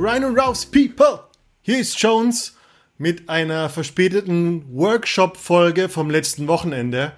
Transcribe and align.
Hey, 0.00 0.06
Rhino 0.06 0.28
Rouse 0.28 0.64
People! 0.64 1.20
Hier 1.60 1.78
ist 1.78 2.00
Jones 2.00 2.56
mit 2.96 3.28
einer 3.28 3.68
verspäteten 3.68 4.64
Workshop-Folge 4.72 5.90
vom 5.90 6.08
letzten 6.08 6.48
Wochenende. 6.48 7.12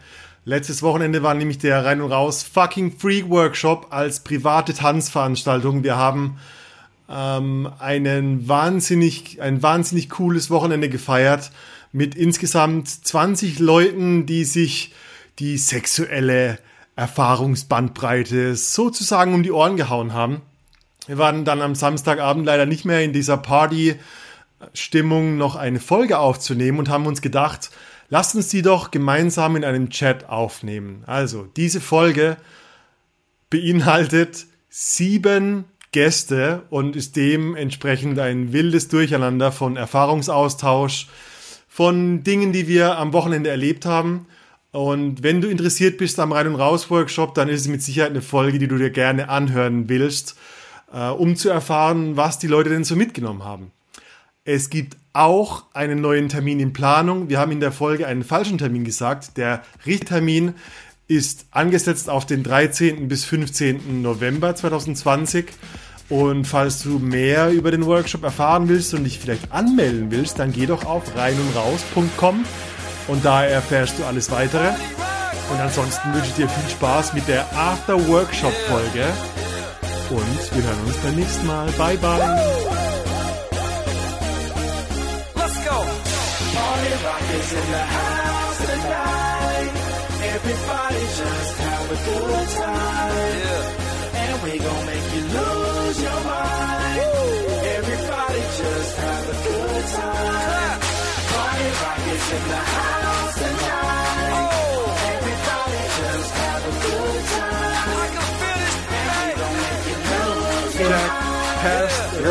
Letztes 0.45 0.83
Wochenende 0.83 1.23
war 1.23 1.35
nämlich 1.35 1.59
der 1.59 1.85
Rein 1.85 2.01
und 2.01 2.11
Raus 2.11 2.43
Fucking 2.43 2.99
Freak 2.99 3.29
Workshop 3.31 3.89
als 3.91 4.21
private 4.21 4.75
Tanzveranstaltung. 4.75 5.85
Wir 5.85 5.97
haben 5.97 6.39
ähm, 7.09 7.71
einen 7.79 8.49
wahnsinnig, 8.49 9.41
ein 9.41 9.63
wahnsinnig 9.63 10.11
cooles 10.11 10.51
Wochenende 10.51 10.89
gefeiert 10.89 11.53
mit 11.93 12.17
insgesamt 12.17 12.89
20 12.89 13.61
Leuten, 13.61 14.27
die 14.27 14.45
sich 14.45 14.93
die 15.39 15.57
sexuelle 15.57 16.59
Erfahrungsbandbreite 16.97 18.57
sozusagen 18.57 19.35
um 19.35 19.45
die 19.45 19.53
Ohren 19.53 19.77
gehauen 19.77 20.13
haben. 20.15 20.43
Wir 21.07 21.19
waren 21.19 21.45
dann 21.45 21.63
am 21.63 21.75
Samstagabend 21.75 22.47
leider 22.47 22.67
nicht 22.67 22.85
mehr 22.85 23.03
in 23.03 23.13
dieser 23.13 23.37
Party-Stimmung 23.37 25.37
noch 25.37 25.57
eine 25.57 25.81
Folge 25.81 26.19
aufzunehmen 26.19 26.79
und 26.79 26.89
haben 26.89 27.07
uns 27.07 27.21
gedacht, 27.21 27.71
lasst 28.09 28.37
uns 28.37 28.49
die 28.49 28.63
doch 28.63 28.91
gemeinsam 28.91 29.57
in 29.57 29.65
einem 29.65 29.91
Chat 29.91 30.29
aufnehmen. 30.29 31.03
Also, 31.07 31.49
diese 31.57 31.81
Folge 31.81 32.37
beinhaltet 33.51 34.47
sieben 34.69 35.65
Gäste 35.91 36.63
und 36.71 36.97
ist 36.97 37.17
dementsprechend 37.17 38.19
ein 38.19 38.53
wildes 38.53 38.89
Durcheinander 38.89 39.53
von 39.53 39.77
Erfahrungsaustausch, 39.77 41.09
von 41.69 42.23
Dingen, 42.23 42.53
die 42.53 42.69
wir 42.69 42.97
am 42.97 43.13
Wochenende 43.13 43.51
erlebt 43.51 43.87
haben. 43.87 44.27
Und 44.71 45.23
wenn 45.23 45.43
du 45.43 45.49
interessiert 45.49 45.99
bist 45.99 46.19
am 46.21 46.33
Rein- 46.33 46.47
und 46.47 46.55
Raus-Workshop, 46.55 47.35
dann 47.35 47.49
ist 47.49 47.63
es 47.63 47.69
mit 47.69 47.83
Sicherheit 47.83 48.13
eine 48.13 48.23
Folge, 48.23 48.59
die 48.59 48.69
du 48.69 48.79
dir 48.79 48.91
gerne 48.91 49.29
anhören 49.29 49.89
willst 49.89 50.37
äh, 50.93 51.09
um 51.09 51.37
zu 51.37 51.49
erfahren, 51.49 52.17
was 52.17 52.39
die 52.39 52.47
Leute 52.47 52.71
denn 52.71 52.85
so 52.85 52.97
mitgenommen 52.97 53.45
haben. 53.45 53.73
Es 54.45 54.71
gibt 54.71 54.97
auch 55.13 55.65
einen 55.73 56.01
neuen 56.01 56.29
Termin 56.29 56.59
in 56.59 56.73
Planung. 56.73 57.29
Wir 57.29 57.39
haben 57.39 57.53
in 57.53 57.61
der 57.61 57.73
Folge 57.73 58.07
einen 58.07 58.25
falschen 58.25 58.59
Termin 58.59 58.85
gesagt. 58.85 59.37
Der 59.37 59.63
Richttermin 59.87 60.55
ist 61.07 61.47
angesetzt 61.51 62.09
auf 62.09 62.27
den 62.27 62.43
13. 62.43 63.09
bis 63.09 63.25
15. 63.25 64.03
November 64.03 64.55
2020. 64.55 65.47
Und 66.09 66.47
falls 66.47 66.83
du 66.83 66.99
mehr 66.99 67.51
über 67.51 67.71
den 67.71 67.87
Workshop 67.87 68.25
erfahren 68.25 68.69
willst 68.69 68.93
und 68.95 69.05
dich 69.05 69.19
vielleicht 69.19 69.53
anmelden 69.53 70.11
willst, 70.11 70.39
dann 70.39 70.53
geh 70.53 70.67
doch 70.67 70.85
auf 70.85 71.17
reinundraus.com 71.17 72.45
und 73.09 73.25
da 73.25 73.45
erfährst 73.45 73.99
du 73.99 74.05
alles 74.05 74.31
weitere. 74.31 74.71
Und 75.51 75.61
ansonsten 75.61 76.13
wünsche 76.13 76.29
ich 76.29 76.35
dir 76.35 76.49
viel 76.49 76.71
Spaß 76.71 77.15
mit 77.15 77.29
der 77.29 77.47
After-Workshop-Folge 77.57 79.07
und 80.13 80.55
wir 80.55 80.63
hören 80.63 80.85
uns 80.87 80.97
beim 80.99 81.17
nächsten 81.17 81.47
Mal. 81.47 81.67
Bye, 81.73 81.97
bye. 81.97 82.19
Let's 85.35 85.59
go. 85.65 85.77
Party 86.55 86.93
rock 87.05 87.27
is 87.39 87.53
in 87.53 87.67
the 87.77 87.85
house 87.97 88.59
tonight. 88.71 89.73
Everybody 90.35 91.03
just 91.21 91.55
have 91.67 91.87
a 91.91 91.99
good 92.09 92.49
time. 92.61 93.15
Yeah. 93.43 94.23
And 94.23 94.43
we 94.45 94.53
gon' 94.59 94.87
make 94.87 95.09
you 95.17 95.25
lose 95.37 95.99
your 96.07 96.21
mind. 96.31 96.97
Woo. 96.99 97.47
Everybody 97.79 98.43
just 98.61 98.93
have 99.05 99.25
a 99.29 99.37
good 99.49 99.85
time. 100.01 100.79
Party 101.33 101.69
rock 101.83 102.03
is 102.15 102.33
in 102.37 102.49
the 102.49 102.57
house 102.57 102.92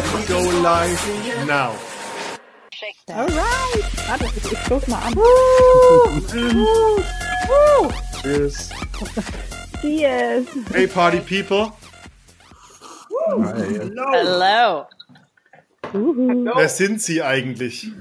let's 0.02 0.28
go 0.28 0.40
live 0.62 1.48
now. 1.48 1.76
Alright. 3.10 3.84
Warte, 4.08 4.26
ich, 4.26 4.52
ich 4.52 4.60
stoß 4.60 4.88
mal 4.88 5.00
an. 5.00 5.14
Cheers. 8.22 8.70
Cheers. 9.82 10.48
Hey, 10.74 10.88
party 10.88 11.20
people. 11.20 11.72
Hello. 13.28 14.88
Hello. 15.92 16.52
Wer 16.56 16.70
sind 16.70 17.02
Sie 17.02 17.22
eigentlich? 17.22 17.92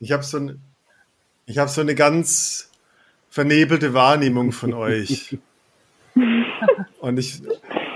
Ich 0.00 0.12
habe 0.12 0.22
so, 0.22 0.38
ein, 0.38 0.60
ich 1.46 1.58
hab 1.58 1.68
so 1.68 1.80
eine 1.80 1.94
ganz 1.94 2.70
vernebelte 3.30 3.94
Wahrnehmung 3.94 4.52
von 4.52 4.74
euch. 4.74 5.38
Und 7.00 7.18
ich, 7.18 7.42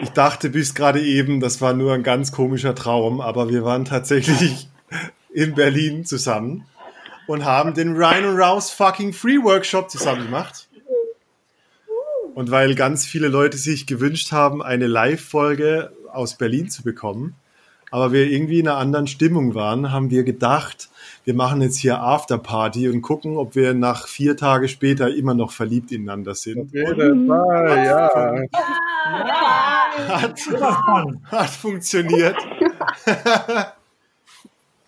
ich 0.02 0.10
dachte 0.10 0.50
bis 0.50 0.74
gerade 0.74 1.00
eben, 1.00 1.40
das 1.40 1.60
war 1.60 1.72
nur 1.72 1.94
ein 1.94 2.02
ganz 2.02 2.32
komischer 2.32 2.74
Traum, 2.74 3.20
aber 3.20 3.48
wir 3.48 3.64
waren 3.64 3.84
tatsächlich 3.84 4.68
in 5.32 5.54
Berlin 5.54 6.04
zusammen 6.04 6.66
und 7.26 7.44
haben 7.44 7.74
den 7.74 7.96
Rhino 7.96 8.32
Rouse 8.32 8.70
fucking 8.70 9.12
Free 9.12 9.42
Workshop 9.42 9.90
zusammen 9.90 10.24
gemacht. 10.24 10.68
Und 12.34 12.50
weil 12.50 12.74
ganz 12.74 13.06
viele 13.06 13.28
Leute 13.28 13.56
sich 13.56 13.86
gewünscht 13.86 14.30
haben, 14.32 14.62
eine 14.62 14.86
Live-Folge 14.86 15.92
aus 16.12 16.36
Berlin 16.36 16.68
zu 16.68 16.82
bekommen, 16.82 17.34
aber 17.90 18.12
wir 18.12 18.30
irgendwie 18.30 18.58
in 18.58 18.68
einer 18.68 18.76
anderen 18.76 19.06
Stimmung 19.06 19.54
waren, 19.54 19.90
haben 19.90 20.10
wir 20.10 20.22
gedacht, 20.22 20.90
wir 21.26 21.34
machen 21.34 21.60
jetzt 21.60 21.78
hier 21.78 22.00
Afterparty 22.00 22.88
und 22.88 23.02
gucken, 23.02 23.36
ob 23.36 23.56
wir 23.56 23.74
nach 23.74 24.06
vier 24.06 24.36
Tage 24.36 24.68
später 24.68 25.12
immer 25.12 25.34
noch 25.34 25.50
verliebt 25.50 25.90
ineinander 25.90 26.36
sind. 26.36 26.70
Fall, 26.70 27.84
ja. 27.84 28.44
Hat, 30.08 30.40
hat 31.32 31.50
funktioniert. 31.50 32.36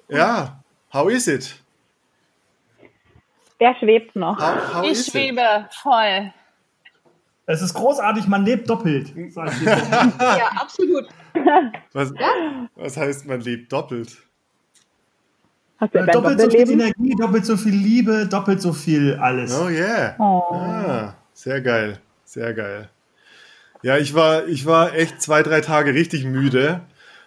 ja, 0.09 0.62
how 0.93 1.10
is 1.10 1.26
it? 1.26 1.60
Der 3.59 3.75
schwebt 3.75 4.15
noch. 4.15 4.38
How, 4.38 4.75
how 4.75 4.84
Ich 4.84 4.93
is 4.93 5.09
it? 5.09 5.12
schwebe 5.12 5.69
voll. 5.82 6.32
Es 7.47 7.62
ist 7.62 7.75
großartig, 7.75 8.28
man 8.28 8.44
lebt 8.44 8.70
doppelt. 8.70 9.12
Ja, 9.16 10.53
absolut. 10.60 11.09
Was, 11.93 12.12
was 12.76 12.97
heißt, 12.97 13.26
man 13.26 13.41
lebt 13.41 13.72
doppelt? 13.72 14.28
Hast 15.78 15.94
du 15.94 15.99
Äh, 15.99 16.03
etwa 16.03 16.12
ein 16.12 16.37
doppelt 16.37 16.41
so 16.41 16.50
viel? 16.50 16.71
Energie, 16.71 17.15
doppelt 17.19 17.47
so 17.47 17.56
viel 17.56 17.75
Liebe, 17.75 18.27
doppelt 18.27 18.61
so 18.61 18.72
viel 18.72 19.15
alles. 19.16 19.53
Oh 19.59 19.69
yeah. 19.69 20.15
Oh. 20.19 20.55
Ah, 20.55 21.15
sehr 21.34 21.61
geil, 21.61 21.99
sehr 22.25 22.53
geil. 22.55 22.89
Ja, 23.83 23.97
ich 23.97 24.12
war, 24.15 24.47
ich 24.49 24.67
war 24.67 24.94
echt 24.94 25.22
zwei, 25.22 25.43
drei 25.43 25.61
Tage 25.61 25.94
richtig 25.94 26.25
müde 26.25 26.81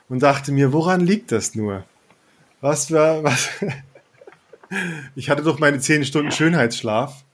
und 0.09 0.22
dachte 0.22 0.51
mir, 0.51 0.73
woran 0.73 1.00
liegt 1.00 1.31
das 1.31 1.56
nur? 1.56 1.85
Was 2.59 2.91
war, 2.91 3.23
was? 3.23 3.50
Ich 5.16 5.29
hatte 5.29 5.44
doch 5.44 5.59
meine 5.59 5.79
zehn 5.79 6.06
Stunden 6.06 6.31
Schönheitsschlaf. 6.31 7.25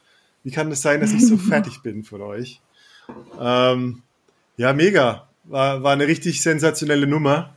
Wie 0.43 0.49
kann 0.49 0.71
es 0.71 0.81
sein, 0.81 1.01
dass 1.01 1.11
ich 1.13 1.23
so 1.23 1.37
fertig 1.49 1.83
bin 1.83 2.03
von 2.03 2.21
euch? 2.23 2.61
Ähm, 3.39 4.01
ja, 4.57 4.73
mega. 4.73 5.27
War, 5.43 5.83
war 5.83 5.93
eine 5.93 6.07
richtig 6.07 6.41
sensationelle 6.41 7.05
Nummer. 7.05 7.53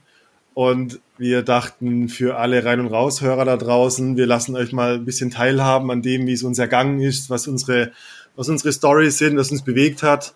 Und 0.61 1.01
wir 1.17 1.41
dachten 1.41 2.11
für 2.11 2.37
alle 2.37 2.63
Rein- 2.67 2.81
und 2.81 2.89
Raus-Hörer 2.89 3.47
da 3.47 3.57
draußen, 3.57 4.19
wir 4.19 4.27
lassen 4.27 4.55
euch 4.57 4.75
mal 4.75 4.97
ein 4.97 5.07
bisschen 5.07 5.31
teilhaben 5.31 5.91
an 5.91 6.03
dem, 6.03 6.27
wie 6.27 6.35
es 6.35 6.43
uns 6.43 6.59
ergangen 6.59 7.01
ist, 7.01 7.31
was 7.31 7.49
unsere, 7.49 7.93
was 8.37 8.51
unsere 8.51 8.71
Stories 8.71 9.17
sind, 9.17 9.39
was 9.39 9.51
uns 9.51 9.63
bewegt 9.63 10.03
hat. 10.03 10.35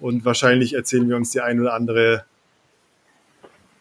Und 0.00 0.24
wahrscheinlich 0.24 0.72
erzählen 0.72 1.06
wir 1.10 1.16
uns 1.16 1.30
die 1.32 1.42
ein 1.42 1.60
oder 1.60 1.74
andere 1.74 2.24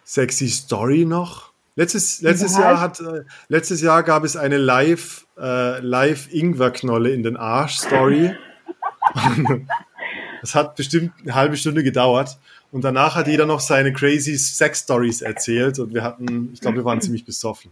sexy 0.03 0.49
Story 0.49 1.05
noch. 1.05 1.53
Letztes, 1.77 2.19
letztes 2.19 2.55
Ja. 2.55 2.59
Jahr 2.59 2.81
hat, 2.81 2.99
äh, 2.99 3.23
letztes 3.47 3.79
Jahr 3.79 4.03
gab 4.03 4.25
es 4.25 4.35
eine 4.35 4.57
live, 4.57 5.25
äh, 5.39 5.79
live 5.79 6.27
Ingwerknolle 6.29 7.11
in 7.11 7.23
den 7.23 7.37
Arsch 7.37 7.77
Story. 7.77 8.35
Das 10.45 10.53
hat 10.53 10.75
bestimmt 10.75 11.11
eine 11.23 11.33
halbe 11.33 11.57
Stunde 11.57 11.81
gedauert. 11.81 12.37
Und 12.71 12.83
danach 12.83 13.15
hat 13.15 13.25
jeder 13.25 13.47
noch 13.47 13.59
seine 13.59 13.91
crazy 13.91 14.37
Sex 14.37 14.81
Stories 14.81 15.23
erzählt. 15.23 15.79
Und 15.79 15.91
wir 15.91 16.03
hatten, 16.03 16.51
ich 16.53 16.61
glaube, 16.61 16.77
wir 16.77 16.85
waren 16.85 17.01
ziemlich 17.01 17.25
besoffen. 17.25 17.71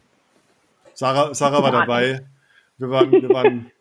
Sarah, 0.96 1.36
Sarah 1.36 1.62
war 1.62 1.72
dabei. 1.72 2.26
Wir 2.80 2.90
waren, 2.90 3.12
wir 3.12 3.30
waren, 3.30 3.72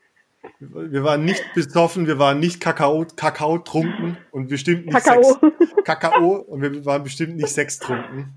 wir 0.61 1.05
waren 1.05 1.25
nicht 1.25 1.43
besoffen, 1.55 2.07
wir 2.07 2.19
waren 2.19 2.39
nicht 2.39 2.61
Kakao, 2.61 3.07
Kakao 3.17 3.57
trunken 3.57 4.19
und 4.31 4.49
bestimmt 4.49 4.85
nicht 4.85 4.95
Kakao. 4.95 5.23
Sex. 5.23 5.75
Kakao 5.85 6.35
und 6.35 6.61
wir 6.61 6.85
waren 6.85 7.03
bestimmt 7.03 7.37
nicht 7.37 7.49
Sex 7.49 7.79
trunken. 7.79 8.35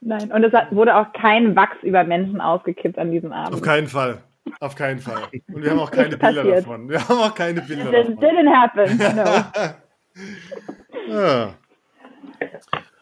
Nein, 0.00 0.32
und 0.32 0.42
es 0.42 0.52
wurde 0.72 0.96
auch 0.96 1.12
kein 1.12 1.54
Wachs 1.54 1.76
über 1.82 2.02
Menschen 2.02 2.40
ausgekippt 2.40 2.98
an 2.98 3.12
diesem 3.12 3.32
Abend. 3.32 3.54
Auf 3.54 3.62
keinen 3.62 3.86
Fall. 3.86 4.18
Auf 4.60 4.74
keinen 4.74 5.00
Fall. 5.00 5.22
Und 5.52 5.62
wir 5.62 5.70
haben 5.70 5.78
auch 5.78 5.90
keine 5.90 6.16
Bilder 6.16 6.44
davon. 6.44 6.88
Wir 6.88 7.08
haben 7.08 7.18
auch 7.18 7.34
keine 7.34 7.62
Bilder 7.62 7.92
It 7.92 8.08
davon. 8.08 8.18
didn't 8.18 8.52
happen. 8.54 9.16
No. 9.16 9.74
Ja. 11.08 11.54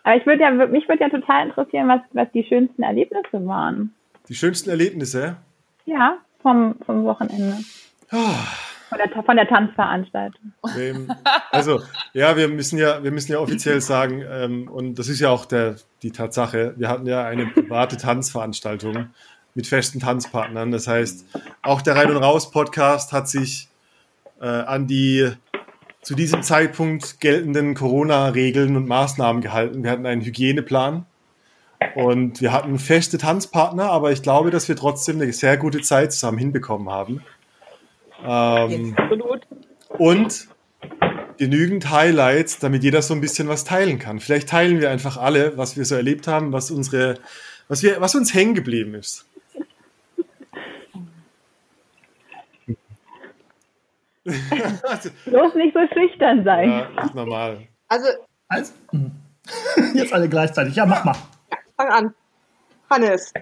Aber 0.02 0.16
ich 0.16 0.24
würde 0.24 0.42
ja, 0.42 0.50
mich 0.50 0.88
würde 0.88 1.04
ja 1.04 1.10
total 1.10 1.46
interessieren, 1.48 1.88
was, 1.88 2.00
was 2.12 2.30
die 2.32 2.44
schönsten 2.44 2.82
Erlebnisse 2.82 3.46
waren. 3.46 3.94
Die 4.28 4.34
schönsten 4.34 4.70
Erlebnisse. 4.70 5.36
Ja, 5.84 6.18
vom, 6.40 6.76
vom 6.86 7.04
Wochenende. 7.04 7.56
Von 8.08 8.98
der, 8.98 9.22
von 9.22 9.36
der 9.36 9.48
Tanzveranstaltung. 9.48 10.52
Also, 11.50 11.80
ja, 12.14 12.36
wir 12.36 12.48
müssen 12.48 12.78
ja, 12.78 13.02
wir 13.02 13.10
müssen 13.10 13.32
ja 13.32 13.38
offiziell 13.38 13.80
sagen, 13.80 14.22
ähm, 14.26 14.68
und 14.68 14.98
das 14.98 15.08
ist 15.08 15.20
ja 15.20 15.28
auch 15.28 15.44
der, 15.44 15.76
die 16.02 16.10
Tatsache, 16.10 16.74
wir 16.78 16.88
hatten 16.88 17.06
ja 17.06 17.24
eine 17.24 17.46
private 17.46 17.98
Tanzveranstaltung 17.98 19.10
mit 19.58 19.66
festen 19.66 19.98
Tanzpartnern. 19.98 20.70
Das 20.70 20.86
heißt, 20.86 21.26
auch 21.62 21.82
der 21.82 21.96
Rein 21.96 22.12
und 22.12 22.16
Raus 22.18 22.52
Podcast 22.52 23.12
hat 23.12 23.28
sich 23.28 23.68
äh, 24.40 24.46
an 24.46 24.86
die 24.86 25.32
zu 26.00 26.14
diesem 26.14 26.44
Zeitpunkt 26.44 27.18
geltenden 27.18 27.74
Corona-Regeln 27.74 28.76
und 28.76 28.86
Maßnahmen 28.86 29.42
gehalten. 29.42 29.82
Wir 29.82 29.90
hatten 29.90 30.06
einen 30.06 30.22
Hygieneplan 30.22 31.06
und 31.96 32.40
wir 32.40 32.52
hatten 32.52 32.78
feste 32.78 33.18
Tanzpartner, 33.18 33.90
aber 33.90 34.12
ich 34.12 34.22
glaube, 34.22 34.52
dass 34.52 34.68
wir 34.68 34.76
trotzdem 34.76 35.20
eine 35.20 35.32
sehr 35.32 35.56
gute 35.56 35.80
Zeit 35.80 36.12
zusammen 36.12 36.38
hinbekommen 36.38 36.88
haben. 36.88 37.24
Ähm, 38.24 38.94
und 39.88 40.46
genügend 41.36 41.90
Highlights, 41.90 42.60
damit 42.60 42.84
jeder 42.84 43.02
so 43.02 43.12
ein 43.12 43.20
bisschen 43.20 43.48
was 43.48 43.64
teilen 43.64 43.98
kann. 43.98 44.20
Vielleicht 44.20 44.50
teilen 44.50 44.80
wir 44.80 44.88
einfach 44.88 45.16
alle, 45.16 45.58
was 45.58 45.76
wir 45.76 45.84
so 45.84 45.96
erlebt 45.96 46.28
haben, 46.28 46.52
was 46.52 46.70
unsere, 46.70 47.16
was 47.66 47.82
wir, 47.82 48.00
was 48.00 48.14
uns 48.14 48.32
hängen 48.32 48.54
geblieben 48.54 48.94
ist. 48.94 49.24
Bloß 55.26 55.54
nicht 55.54 55.74
so 55.74 55.80
schüchtern 55.94 56.44
sein. 56.44 56.70
ja, 56.70 57.04
ist 57.04 57.14
normal. 57.14 57.58
Also, 57.88 58.08
Also, 58.48 58.72
jetzt 59.94 60.12
alle 60.12 60.28
gleichzeitig. 60.28 60.74
Ja, 60.76 60.86
mach 60.86 61.04
mal. 61.04 61.16
fang 61.76 61.88
an. 61.88 62.14
Hannes. 62.90 63.32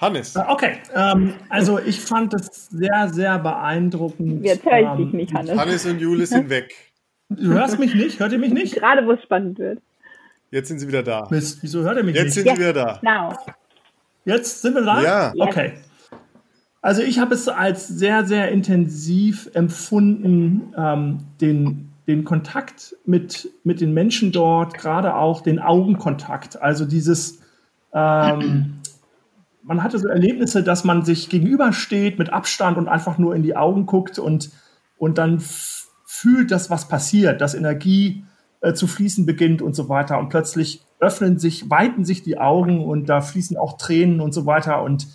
Hannes, 0.00 0.36
Äh, 0.36 0.42
Okay, 0.48 0.76
ähm, 0.94 1.34
also 1.48 1.78
ich 1.80 2.00
fand 2.00 2.34
es 2.34 2.66
sehr, 2.68 3.08
sehr 3.12 3.38
beeindruckend. 3.38 4.44
Jetzt 4.44 4.64
höre 4.64 4.78
ich 4.80 4.86
ähm, 4.86 4.96
dich 4.98 5.12
nicht, 5.12 5.34
Hannes. 5.34 5.58
Hannes 5.58 5.86
und 5.86 5.98
Jule 6.00 6.26
sind 6.26 6.48
weg. 6.50 6.72
Du 7.28 7.52
hörst 7.52 7.78
mich 7.78 7.94
nicht? 7.94 8.20
Hört 8.20 8.32
ihr 8.32 8.38
mich 8.38 8.52
nicht? 8.52 8.74
Gerade 8.74 9.06
wo 9.06 9.12
es 9.12 9.22
spannend 9.22 9.58
wird. 9.58 9.80
Jetzt 10.50 10.68
sind 10.68 10.78
sie 10.80 10.88
wieder 10.88 11.02
da. 11.02 11.26
Mist, 11.30 11.58
wieso 11.62 11.82
hört 11.82 11.96
ihr 11.96 12.04
mich 12.04 12.14
Jetzt 12.14 12.24
nicht? 12.24 12.34
sind 12.34 12.48
sie 12.56 12.58
wieder 12.60 12.72
da. 12.72 12.98
Now. 13.02 13.36
Jetzt 14.24 14.62
sind 14.62 14.74
wir 14.74 14.82
da? 14.84 15.02
Ja. 15.02 15.32
Okay. 15.38 15.72
Also 16.82 17.00
ich 17.02 17.20
habe 17.20 17.34
es 17.34 17.48
als 17.48 17.86
sehr, 17.86 18.26
sehr 18.26 18.50
intensiv 18.50 19.48
empfunden, 19.54 20.74
ähm, 20.76 21.20
den, 21.40 21.92
den 22.08 22.24
Kontakt 22.24 22.96
mit, 23.06 23.48
mit 23.62 23.80
den 23.80 23.94
Menschen 23.94 24.32
dort, 24.32 24.74
gerade 24.74 25.14
auch 25.14 25.42
den 25.42 25.60
Augenkontakt. 25.60 26.60
Also 26.60 26.84
dieses, 26.84 27.40
ähm, 27.94 28.80
man 29.62 29.82
hatte 29.84 30.00
so 30.00 30.08
Erlebnisse, 30.08 30.64
dass 30.64 30.82
man 30.82 31.04
sich 31.04 31.28
gegenübersteht 31.28 32.18
mit 32.18 32.30
Abstand 32.30 32.76
und 32.76 32.88
einfach 32.88 33.16
nur 33.16 33.36
in 33.36 33.44
die 33.44 33.56
Augen 33.56 33.86
guckt 33.86 34.18
und, 34.18 34.50
und 34.98 35.18
dann 35.18 35.40
fühlt, 36.04 36.50
dass 36.50 36.68
was 36.68 36.88
passiert, 36.88 37.40
dass 37.40 37.54
Energie 37.54 38.24
äh, 38.60 38.74
zu 38.74 38.88
fließen 38.88 39.24
beginnt 39.24 39.62
und 39.62 39.76
so 39.76 39.88
weiter. 39.88 40.18
Und 40.18 40.30
plötzlich 40.30 40.82
öffnen 40.98 41.38
sich, 41.38 41.70
weiten 41.70 42.04
sich 42.04 42.24
die 42.24 42.38
Augen 42.38 42.84
und 42.84 43.08
da 43.08 43.20
fließen 43.20 43.56
auch 43.56 43.78
Tränen 43.78 44.20
und 44.20 44.34
so 44.34 44.46
weiter. 44.46 44.82
Und 44.82 45.06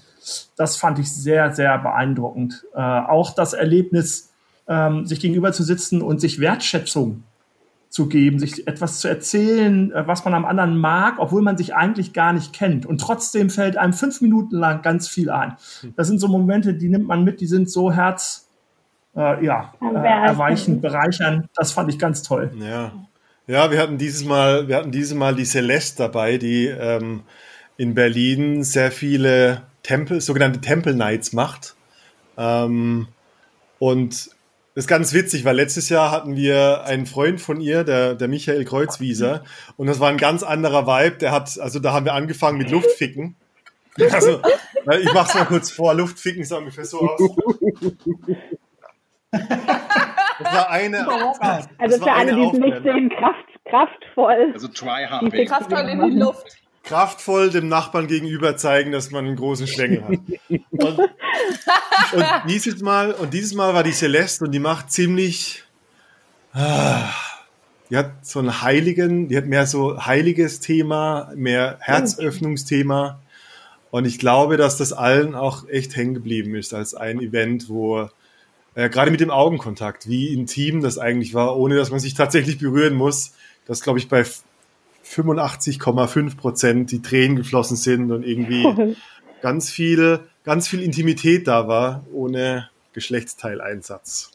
das 0.55 0.77
fand 0.77 0.99
ich 0.99 1.11
sehr, 1.11 1.53
sehr 1.53 1.77
beeindruckend. 1.77 2.65
Äh, 2.73 2.79
auch 2.79 3.31
das 3.31 3.53
Erlebnis, 3.53 4.33
ähm, 4.67 5.05
sich 5.05 5.19
gegenüber 5.19 5.53
zu 5.53 5.63
sitzen 5.63 6.01
und 6.01 6.19
sich 6.19 6.39
Wertschätzung 6.39 7.23
zu 7.89 8.07
geben, 8.09 8.37
sich 8.37 8.67
etwas 8.67 8.99
zu 8.99 9.07
erzählen, 9.07 9.91
äh, 9.91 10.07
was 10.07 10.25
man 10.25 10.33
am 10.33 10.45
anderen 10.45 10.77
mag, 10.77 11.15
obwohl 11.19 11.41
man 11.41 11.57
sich 11.57 11.73
eigentlich 11.73 12.13
gar 12.13 12.33
nicht 12.33 12.53
kennt. 12.53 12.85
Und 12.85 12.99
trotzdem 12.99 13.49
fällt 13.49 13.77
einem 13.77 13.93
fünf 13.93 14.21
Minuten 14.21 14.55
lang 14.57 14.81
ganz 14.81 15.07
viel 15.07 15.29
ein. 15.29 15.55
Das 15.95 16.07
sind 16.07 16.19
so 16.19 16.27
Momente, 16.27 16.73
die 16.73 16.89
nimmt 16.89 17.07
man 17.07 17.23
mit, 17.23 17.39
die 17.39 17.47
sind 17.47 17.69
so 17.69 17.91
herz, 17.91 18.49
äh, 19.15 19.43
ja, 19.43 19.73
äh, 19.81 19.85
Erweichend. 19.85 20.27
erweichend, 20.27 20.81
bereichern. 20.81 21.47
Das 21.55 21.71
fand 21.71 21.89
ich 21.89 21.97
ganz 21.97 22.21
toll. 22.21 22.51
Ja. 22.59 22.91
Ja, 23.49 23.71
wir 23.71 23.79
hatten 23.79 23.97
dieses 23.97 24.25
Mal, 24.25 24.67
wir 24.67 24.75
hatten 24.75 24.91
dieses 24.91 25.13
Mal 25.13 25.33
die 25.33 25.45
Celeste 25.45 26.03
dabei, 26.03 26.37
die 26.37 26.65
ähm, 26.65 27.21
in 27.77 27.93
Berlin 27.93 28.63
sehr 28.63 28.91
viele 28.91 29.61
Tempel, 29.87 30.19
sogenannte 30.19 30.59
Temple 30.59 30.93
Nights 30.93 31.31
macht. 31.31 31.75
Ähm, 32.37 33.07
und 33.79 34.27
das 34.75 34.83
ist 34.83 34.87
ganz 34.87 35.13
witzig, 35.13 35.45
weil 35.45 35.55
letztes 35.55 35.87
Jahr 35.87 36.11
hatten 36.11 36.35
wir 36.35 36.83
einen 36.83 37.05
Freund 37.05 37.39
von 37.39 37.61
ihr, 37.61 37.85
der, 37.85 38.13
der 38.13 38.27
Michael 38.27 38.65
Kreuzwieser, 38.65 39.43
und 39.77 39.87
das 39.87 39.99
war 39.99 40.09
ein 40.09 40.17
ganz 40.17 40.43
anderer 40.43 40.85
Vibe. 40.85 41.17
Der 41.17 41.31
hat, 41.31 41.57
also 41.59 41.79
da 41.79 41.93
haben 41.93 42.05
wir 42.05 42.13
angefangen 42.13 42.57
mit 42.57 42.69
Luftficken. 42.69 43.35
Also, 44.11 44.39
ich 45.01 45.11
mach's 45.11 45.33
mal 45.33 45.45
kurz 45.45 45.71
vor, 45.71 45.95
Luftficken 45.95 46.43
sah 46.43 46.57
ungefähr 46.57 46.85
so 46.85 46.99
aus. 46.99 47.19
Das 49.31 50.53
war 50.53 50.69
eine, 50.69 50.99
Also 50.99 51.67
Das 51.79 51.99
war 52.01 52.07
für 52.07 52.13
alle, 52.13 52.31
eine 52.33 52.35
die 52.35 52.45
es 52.45 52.59
nicht 52.59 52.83
sehen, 52.83 53.09
kraft, 53.09 53.47
kraftvoll. 53.65 54.51
Also 54.53 54.67
try 54.67 55.07
hard, 55.09 55.33
Die. 55.33 55.45
Kraftvoll 55.45 55.89
in 55.89 56.11
die 56.11 56.19
Luft. 56.19 56.66
Kraftvoll 56.87 57.49
dem 57.49 57.67
Nachbarn 57.67 58.07
gegenüber 58.07 58.57
zeigen, 58.57 58.91
dass 58.91 59.11
man 59.11 59.25
einen 59.25 59.35
großen 59.35 59.67
Schwengel 59.67 60.03
hat. 60.03 60.19
Und, 60.71 60.99
und 62.13 62.25
dieses 62.49 62.81
Mal, 62.81 63.11
und 63.11 63.33
dieses 63.33 63.53
Mal 63.53 63.73
war 63.73 63.83
die 63.83 63.91
Celeste 63.91 64.45
und 64.45 64.51
die 64.51 64.59
macht 64.59 64.91
ziemlich, 64.91 65.63
ah, 66.53 67.09
die 67.89 67.97
hat 67.97 68.25
so 68.25 68.39
einen 68.39 68.61
heiligen, 68.61 69.27
die 69.27 69.37
hat 69.37 69.45
mehr 69.45 69.65
so 69.67 70.05
heiliges 70.05 70.59
Thema, 70.59 71.31
mehr 71.35 71.77
Herzöffnungsthema. 71.81 73.19
Und 73.91 74.05
ich 74.05 74.19
glaube, 74.19 74.57
dass 74.57 74.77
das 74.77 74.93
allen 74.93 75.35
auch 75.35 75.67
echt 75.69 75.95
hängen 75.95 76.13
geblieben 76.13 76.55
ist 76.55 76.73
als 76.73 76.93
ein 76.93 77.19
Event, 77.21 77.69
wo 77.69 78.09
äh, 78.75 78.89
gerade 78.89 79.11
mit 79.11 79.21
dem 79.21 79.31
Augenkontakt, 79.31 80.07
wie 80.07 80.33
intim 80.33 80.81
das 80.81 80.97
eigentlich 80.97 81.33
war, 81.33 81.57
ohne 81.57 81.75
dass 81.75 81.89
man 81.89 81.99
sich 81.99 82.13
tatsächlich 82.13 82.59
berühren 82.59 82.93
muss, 82.93 83.33
das 83.65 83.81
glaube 83.81 83.99
ich 83.99 84.07
bei 84.07 84.25
85,5 85.15 86.37
Prozent 86.37 86.91
die 86.91 87.01
Tränen 87.01 87.35
geflossen 87.37 87.77
sind 87.77 88.11
und 88.11 88.23
irgendwie 88.25 88.95
ganz 89.41 89.69
viel, 89.69 90.19
ganz 90.43 90.67
viel 90.67 90.81
Intimität 90.81 91.47
da 91.47 91.67
war, 91.67 92.03
ohne 92.13 92.69
Geschlechtsteileinsatz. 92.93 94.31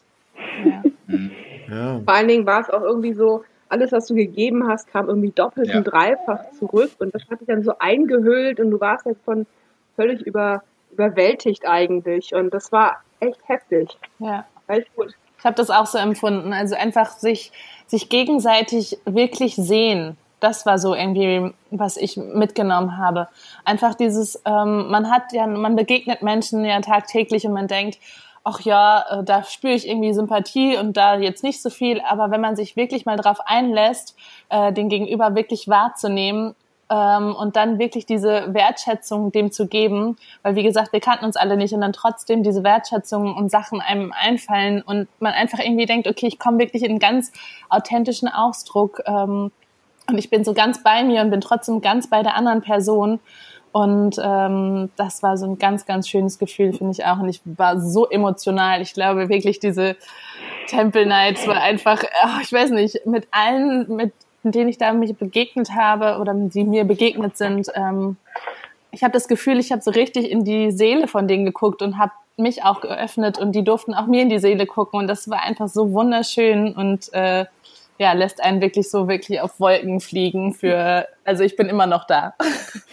Ja. 1.69 2.01
Vor 2.05 2.15
allen 2.15 2.29
Dingen 2.29 2.47
war 2.47 2.61
es 2.61 2.71
auch 2.71 2.83
irgendwie 2.83 3.13
so, 3.15 3.45
alles, 3.69 3.91
was 3.91 4.07
du 4.07 4.15
gegeben 4.15 4.69
hast, 4.69 4.87
kam 4.89 5.09
irgendwie 5.09 5.31
doppelt 5.31 5.69
Ja. 5.69 5.79
und 5.79 5.85
dreifach 5.85 6.41
zurück 6.59 6.91
und 6.99 7.15
das 7.15 7.23
hat 7.31 7.41
dich 7.41 7.47
dann 7.49 7.63
so 7.63 7.73
eingehüllt 7.79 8.61
und 8.61 8.71
du 8.71 8.79
warst 8.81 9.07
jetzt 9.07 9.25
von 9.25 9.47
völlig 9.97 10.21
über, 10.21 10.63
überwältigt 10.93 11.67
eigentlich 11.67 12.35
und 12.35 12.53
das 12.53 12.71
war 12.71 13.03
echt 13.21 13.39
heftig. 13.47 13.89
Ja. 14.19 14.45
Echt 14.69 14.95
gut. 14.95 15.15
Ich 15.39 15.45
habe 15.45 15.57
das 15.57 15.71
auch 15.71 15.87
so 15.87 15.97
empfunden. 15.99 16.53
Also 16.53 16.75
einfach 16.77 17.11
sich, 17.13 17.51
sich 17.87 18.09
gegenseitig 18.11 18.99
wirklich 19.07 19.57
sehen. 19.57 20.17
Das 20.43 20.67
war 20.67 20.77
so 20.79 20.93
irgendwie, 20.93 21.53
was 21.71 21.97
ich 21.97 22.17
mitgenommen 22.17 22.99
habe. 22.99 23.29
Einfach 23.65 23.95
dieses, 23.95 24.43
ähm, 24.45 24.91
man 24.91 25.09
hat 25.09 25.33
ja, 25.33 25.47
man 25.47 25.77
begegnet 25.77 26.23
Menschen 26.23 26.65
ja 26.65 26.81
tagtäglich 26.81 27.47
und 27.47 27.53
man 27.53 27.69
denkt, 27.69 27.99
ach 28.43 28.61
ja, 28.63 29.05
äh, 29.09 29.25
da 29.25 29.45
spüre 29.45 29.75
ich 29.75 29.89
irgendwie 29.89 30.13
Sympathie 30.13 30.77
und 30.77 30.97
da 30.97 31.17
jetzt 31.17 31.45
nicht 31.45 31.63
so 31.63 31.71
viel. 31.71 32.01
Aber 32.01 32.33
wenn 32.33 32.41
man 32.41 32.57
sich 32.57 32.75
wirklich 32.75 33.07
mal 33.07 33.17
drauf 33.17 33.39
einlässt, 33.45 34.17
äh, 34.49 34.73
den 34.73 34.89
Gegenüber 34.89 35.37
wirklich 35.37 35.69
wahrzunehmen 35.69 36.57
ähm, 36.91 37.37
und 37.37 37.55
dann 37.55 37.79
wirklich 37.79 38.05
diese 38.05 38.53
Wertschätzung 38.53 39.31
dem 39.31 39.53
zu 39.53 39.69
geben, 39.69 40.17
weil 40.43 40.57
wie 40.57 40.65
gesagt, 40.65 40.93
wir 40.93 40.99
kannten 40.99 41.25
uns 41.25 41.37
alle 41.37 41.57
nicht 41.57 41.73
und 41.73 41.83
dann 41.83 41.93
trotzdem 41.93 42.43
diese 42.43 42.65
Wertschätzung 42.65 43.37
und 43.37 43.49
Sachen 43.49 43.81
einem 43.81 44.13
einfallen 44.13 44.83
und 44.83 45.07
man 45.21 45.35
einfach 45.35 45.61
irgendwie 45.61 45.87
denkt, 45.87 46.09
okay, 46.09 46.27
ich 46.27 46.41
komme 46.41 46.59
wirklich 46.59 46.83
in 46.83 46.91
einen 46.91 46.99
ganz 46.99 47.31
authentischen 47.69 48.27
Ausdruck 48.27 49.03
ähm, 49.07 49.53
und 50.09 50.19
ich 50.19 50.31
bin 50.31 50.45
so 50.45 50.55
ganz 50.55 50.83
bei 50.83 51.03
mir 51.05 51.23
und 51.23 51.31
bin 51.31 51.41
trotzdem 51.41 51.81
ganz 51.81 52.09
bei 52.09 52.23
der 52.23 52.37
anderen 52.37 52.63
Person. 52.63 53.21
Und 53.73 54.17
ähm, 54.23 54.91
das 54.97 55.23
war 55.23 55.39
so 55.39 55.47
ein 55.47 55.59
ganz, 55.59 55.87
ganz 55.87 56.07
schönes 56.09 56.39
Gefühl, 56.39 56.75
finde 56.75 56.93
ich 56.93 57.07
auch. 57.07 57.19
Und 57.19 57.29
ich 57.31 57.41
war 57.45 57.81
so 57.81 58.09
emotional. 58.09 58.83
Ich 58.83 58.93
glaube 58.93 59.31
wirklich, 59.31 59.61
diese 59.61 59.97
Temple 60.67 61.07
Nights 61.07 61.47
war 61.47 61.57
einfach, 61.63 62.03
ach, 62.23 62.43
ich 62.43 62.53
weiß 62.53 62.71
nicht, 62.71 63.07
mit 63.07 63.29
allen, 63.31 63.97
mit 63.97 64.13
denen 64.43 64.69
ich 64.69 64.77
da 64.77 64.93
mich 64.93 65.17
begegnet 65.17 65.71
habe 65.75 66.19
oder 66.19 66.35
die 66.35 66.65
mir 66.65 66.85
begegnet 66.85 67.39
sind, 67.39 67.69
ähm, 67.75 68.17
ich 68.95 69.03
habe 69.03 69.13
das 69.13 69.27
Gefühl, 69.27 69.59
ich 69.59 69.73
habe 69.73 69.81
so 69.81 69.91
richtig 69.91 70.31
in 70.31 70.45
die 70.45 70.71
Seele 70.71 71.09
von 71.09 71.27
denen 71.27 71.47
geguckt 71.47 71.81
und 71.81 71.99
habe 71.99 72.13
mich 72.37 72.63
auch 72.63 72.81
geöffnet 72.81 73.39
und 73.39 73.53
die 73.53 73.65
durften 73.65 73.95
auch 73.95 74.07
mir 74.07 74.23
in 74.23 74.29
die 74.29 74.39
Seele 74.39 74.67
gucken 74.67 75.01
und 75.01 75.07
das 75.07 75.29
war 75.31 75.43
einfach 75.43 75.69
so 75.69 75.93
wunderschön 75.93 76.75
und 76.75 77.13
äh, 77.15 77.47
ja, 78.03 78.13
lässt 78.13 78.43
einen 78.43 78.61
wirklich 78.61 78.91
so 78.91 79.09
wirklich 79.09 79.41
auf 79.41 79.61
Wolken 79.61 80.01
fliegen 80.01 80.53
für, 80.53 81.07
also 81.25 81.45
ich 81.45 81.57
bin 81.57 81.69
immer 81.69 81.87
noch 81.87 82.07
da. 82.07 82.35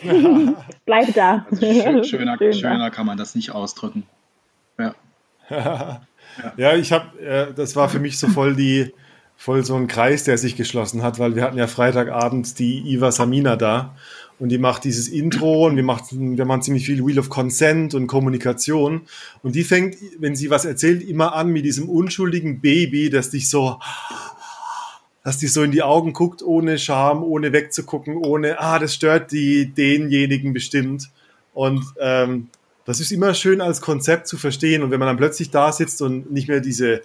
Bleib 0.85 1.13
da. 1.15 1.47
Also 1.49 1.65
schön, 1.65 2.03
schöner, 2.05 2.37
Schön, 2.37 2.53
schöner 2.53 2.91
kann 2.91 3.05
man 3.05 3.17
das 3.17 3.35
nicht 3.35 3.51
ausdrücken. 3.51 4.03
Ja. 4.77 4.95
Ja, 6.55 6.75
ich 6.75 6.93
habe, 6.93 7.19
äh, 7.19 7.53
das 7.53 7.75
war 7.75 7.89
für 7.89 7.99
mich 7.99 8.17
so 8.17 8.27
voll 8.27 8.55
die, 8.55 8.93
voll 9.35 9.65
so 9.65 9.75
ein 9.75 9.87
Kreis, 9.87 10.23
der 10.23 10.37
sich 10.37 10.55
geschlossen 10.55 11.01
hat, 11.01 11.17
weil 11.17 11.35
wir 11.35 11.43
hatten 11.43 11.57
ja 11.57 11.67
Freitagabend 11.67 12.59
die 12.59 12.79
Iva 12.93 13.11
Samina 13.11 13.55
da 13.55 13.95
und 14.37 14.49
die 14.49 14.57
macht 14.57 14.85
dieses 14.85 15.09
Intro 15.09 15.67
und 15.67 15.75
wir 15.75 15.83
machen, 15.83 16.37
wir 16.37 16.45
machen 16.45 16.61
ziemlich 16.61 16.85
viel 16.85 17.05
Wheel 17.05 17.19
of 17.19 17.29
Consent 17.29 17.93
und 17.93 18.07
Kommunikation. 18.07 19.01
Und 19.43 19.55
die 19.55 19.63
fängt, 19.63 19.97
wenn 20.19 20.35
sie 20.35 20.49
was 20.49 20.63
erzählt, 20.63 21.03
immer 21.03 21.33
an 21.35 21.49
mit 21.49 21.65
diesem 21.65 21.89
unschuldigen 21.89 22.61
Baby, 22.61 23.09
das 23.09 23.31
dich 23.31 23.49
so, 23.49 23.79
dass 25.29 25.37
dich 25.37 25.53
so 25.53 25.61
in 25.61 25.69
die 25.69 25.83
Augen 25.83 26.13
guckt, 26.13 26.41
ohne 26.41 26.79
Scham, 26.79 27.21
ohne 27.21 27.53
wegzugucken, 27.53 28.17
ohne, 28.17 28.59
ah, 28.59 28.79
das 28.79 28.95
stört 28.95 29.31
die, 29.31 29.71
denjenigen 29.71 30.53
bestimmt. 30.53 31.11
Und 31.53 31.85
ähm, 31.99 32.49
das 32.83 32.99
ist 32.99 33.11
immer 33.11 33.35
schön 33.35 33.61
als 33.61 33.79
Konzept 33.79 34.27
zu 34.27 34.37
verstehen. 34.39 34.81
Und 34.81 34.89
wenn 34.89 34.97
man 34.97 35.05
dann 35.05 35.17
plötzlich 35.17 35.51
da 35.51 35.71
sitzt 35.71 36.01
und 36.01 36.31
nicht 36.31 36.47
mehr 36.47 36.61
diese 36.61 37.03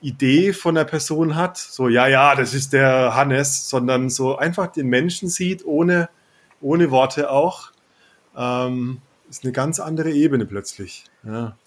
Idee 0.00 0.54
von 0.54 0.74
der 0.74 0.86
Person 0.86 1.36
hat, 1.36 1.58
so, 1.58 1.90
ja, 1.90 2.06
ja, 2.06 2.34
das 2.34 2.54
ist 2.54 2.72
der 2.72 3.14
Hannes, 3.14 3.68
sondern 3.68 4.08
so 4.08 4.38
einfach 4.38 4.68
den 4.68 4.86
Menschen 4.86 5.28
sieht, 5.28 5.62
ohne, 5.66 6.08
ohne 6.62 6.90
Worte 6.90 7.30
auch, 7.30 7.72
ähm, 8.34 9.02
ist 9.28 9.44
eine 9.44 9.52
ganz 9.52 9.80
andere 9.80 10.12
Ebene 10.12 10.46
plötzlich. 10.46 11.04
Ja. 11.24 11.58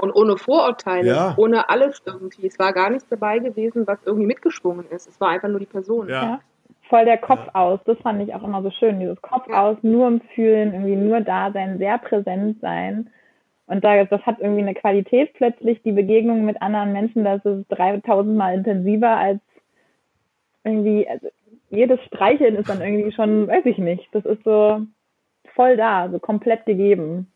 Und 0.00 0.12
ohne 0.14 0.36
Vorurteile, 0.36 1.08
Ja. 1.08 1.34
ohne 1.36 1.68
alles 1.68 2.02
irgendwie. 2.04 2.46
Es 2.46 2.58
war 2.58 2.72
gar 2.72 2.90
nichts 2.90 3.08
dabei 3.08 3.38
gewesen, 3.38 3.86
was 3.86 3.98
irgendwie 4.04 4.26
mitgeschwungen 4.26 4.86
ist. 4.90 5.08
Es 5.08 5.20
war 5.20 5.30
einfach 5.30 5.48
nur 5.48 5.60
die 5.60 5.66
Person. 5.66 6.08
Ja. 6.08 6.22
Ja. 6.22 6.40
Voll 6.88 7.04
der 7.04 7.18
Kopf 7.18 7.40
aus. 7.52 7.80
Das 7.84 7.98
fand 7.98 8.22
ich 8.22 8.32
auch 8.34 8.44
immer 8.44 8.62
so 8.62 8.70
schön. 8.70 9.00
Dieses 9.00 9.20
Kopf 9.20 9.48
aus, 9.48 9.76
nur 9.82 10.06
im 10.06 10.20
Fühlen, 10.34 10.72
irgendwie 10.72 10.94
nur 10.96 11.20
da 11.20 11.50
sein, 11.50 11.78
sehr 11.78 11.98
präsent 11.98 12.60
sein. 12.60 13.10
Und 13.66 13.84
da, 13.84 14.04
das 14.04 14.22
hat 14.22 14.38
irgendwie 14.38 14.62
eine 14.62 14.74
Qualität 14.74 15.32
plötzlich, 15.34 15.82
die 15.82 15.90
Begegnung 15.92 16.44
mit 16.44 16.62
anderen 16.62 16.92
Menschen, 16.92 17.24
das 17.24 17.44
ist 17.44 17.64
3000 17.70 18.36
Mal 18.36 18.54
intensiver 18.54 19.16
als 19.16 19.40
irgendwie, 20.62 21.08
also 21.08 21.28
jedes 21.70 22.00
Streicheln 22.04 22.54
ist 22.54 22.68
dann 22.68 22.80
irgendwie 22.80 23.10
schon, 23.10 23.48
weiß 23.48 23.66
ich 23.66 23.78
nicht, 23.78 24.08
das 24.12 24.24
ist 24.24 24.44
so 24.44 24.82
voll 25.54 25.76
da, 25.76 26.08
so 26.10 26.18
komplett 26.20 26.66
gegeben. 26.66 27.26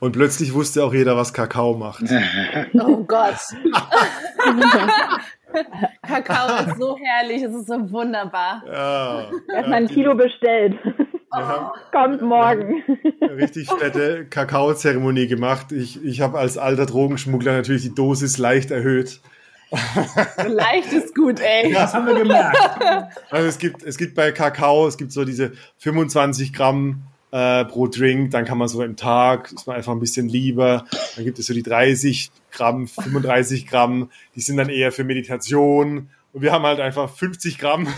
Und 0.00 0.12
plötzlich 0.12 0.54
wusste 0.54 0.84
auch 0.84 0.92
jeder, 0.94 1.16
was 1.16 1.32
Kakao 1.32 1.74
macht. 1.74 2.04
Oh 2.74 3.02
Gott. 3.04 3.34
Kakao 6.06 6.66
ist 6.66 6.78
so 6.78 6.96
herrlich, 6.98 7.42
es 7.42 7.54
ist 7.54 7.66
so 7.68 7.90
wunderbar. 7.92 8.62
Ja, 8.66 9.30
Erstmal 9.54 9.82
ein 9.82 9.88
Kilo 9.88 10.14
bestellt. 10.14 10.76
ja, 11.32 11.72
Kommt 11.92 12.22
morgen. 12.22 12.82
richtig 13.36 13.68
fette 13.68 14.26
Kakaozeremonie 14.26 15.26
gemacht. 15.28 15.72
Ich, 15.72 16.02
ich 16.04 16.20
habe 16.20 16.38
als 16.38 16.58
alter 16.58 16.86
Drogenschmuggler 16.86 17.52
natürlich 17.52 17.82
die 17.82 17.94
Dosis 17.94 18.38
leicht 18.38 18.70
erhöht. 18.70 19.20
Leicht 20.46 20.92
ist 20.92 21.16
gut, 21.16 21.40
ey. 21.40 21.72
Das 21.72 21.94
haben 21.94 22.06
wir 22.06 22.14
gemerkt. 22.14 22.56
Also 23.30 23.48
es 23.48 23.58
gibt, 23.58 23.82
es 23.82 23.96
gibt 23.96 24.14
bei 24.14 24.30
Kakao, 24.30 24.86
es 24.86 24.96
gibt 24.96 25.10
so 25.10 25.24
diese 25.24 25.52
25 25.78 26.52
Gramm 26.52 27.02
äh, 27.34 27.64
pro 27.64 27.88
Drink, 27.88 28.30
dann 28.30 28.44
kann 28.44 28.58
man 28.58 28.68
so 28.68 28.80
im 28.84 28.94
Tag, 28.94 29.50
ist 29.50 29.66
man 29.66 29.74
einfach 29.74 29.90
ein 29.90 29.98
bisschen 29.98 30.28
lieber. 30.28 30.84
Dann 31.16 31.24
gibt 31.24 31.36
es 31.40 31.46
so 31.46 31.52
die 31.52 31.64
30 31.64 32.30
Gramm, 32.52 32.86
35 32.86 33.66
Gramm, 33.66 34.08
die 34.36 34.40
sind 34.40 34.56
dann 34.56 34.68
eher 34.68 34.92
für 34.92 35.02
Meditation. 35.02 36.10
Und 36.32 36.42
wir 36.42 36.52
haben 36.52 36.64
halt 36.64 36.78
einfach 36.78 37.10
50 37.10 37.58
Gramm. 37.58 37.88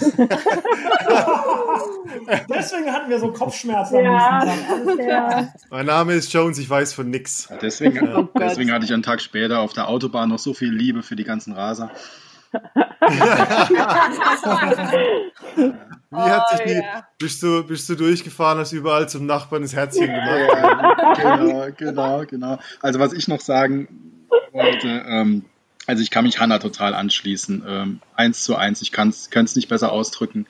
Deswegen 2.49 2.90
hatten 2.90 3.11
wir 3.11 3.21
so 3.21 3.31
Kopfschmerzen 3.31 4.02
Ja. 4.05 5.52
mein 5.69 5.87
Name 5.87 6.14
ist 6.14 6.33
Jones, 6.33 6.59
ich 6.59 6.69
weiß 6.69 6.95
von 6.95 7.11
nix. 7.11 7.49
Deswegen, 7.61 7.99
Gott. 8.07 8.31
deswegen 8.38 8.73
hatte 8.73 8.87
ich 8.87 8.93
einen 8.93 9.02
Tag 9.02 9.21
später 9.21 9.61
auf 9.61 9.75
der 9.75 9.88
Autobahn 9.88 10.31
noch 10.31 10.38
so 10.38 10.55
viel 10.55 10.73
Liebe 10.73 11.02
für 11.02 11.14
die 11.14 11.25
ganzen 11.25 11.52
Raser. 11.52 11.90
Wie 16.10 16.16
hat 16.16 16.44
Oh, 16.52 16.56
sich 16.56 16.66
die, 16.66 16.72
ja. 16.74 17.06
bist 17.18 17.42
du, 17.42 17.64
bist 17.64 17.88
du 17.88 17.94
durchgefahren, 17.94 18.58
hast 18.58 18.72
überall 18.72 19.08
zum 19.08 19.26
Nachbarn 19.26 19.62
das 19.62 19.74
Herzchen 19.74 20.06
gemacht? 20.06 21.16
genau, 21.16 21.66
genau, 21.76 22.24
genau. 22.26 22.58
Also 22.80 22.98
was 23.00 23.12
ich 23.12 23.28
noch 23.28 23.40
sagen 23.40 24.22
wollte, 24.52 25.04
ähm, 25.06 25.44
also 25.86 26.02
ich 26.02 26.10
kann 26.10 26.24
mich 26.24 26.38
Hanna 26.40 26.58
total 26.58 26.94
anschließen. 26.94 27.64
Ähm, 27.66 28.00
eins 28.14 28.44
zu 28.44 28.56
eins, 28.56 28.82
ich 28.82 28.92
kann 28.92 29.08
es 29.10 29.56
nicht 29.56 29.68
besser 29.68 29.92
ausdrücken. 29.92 30.46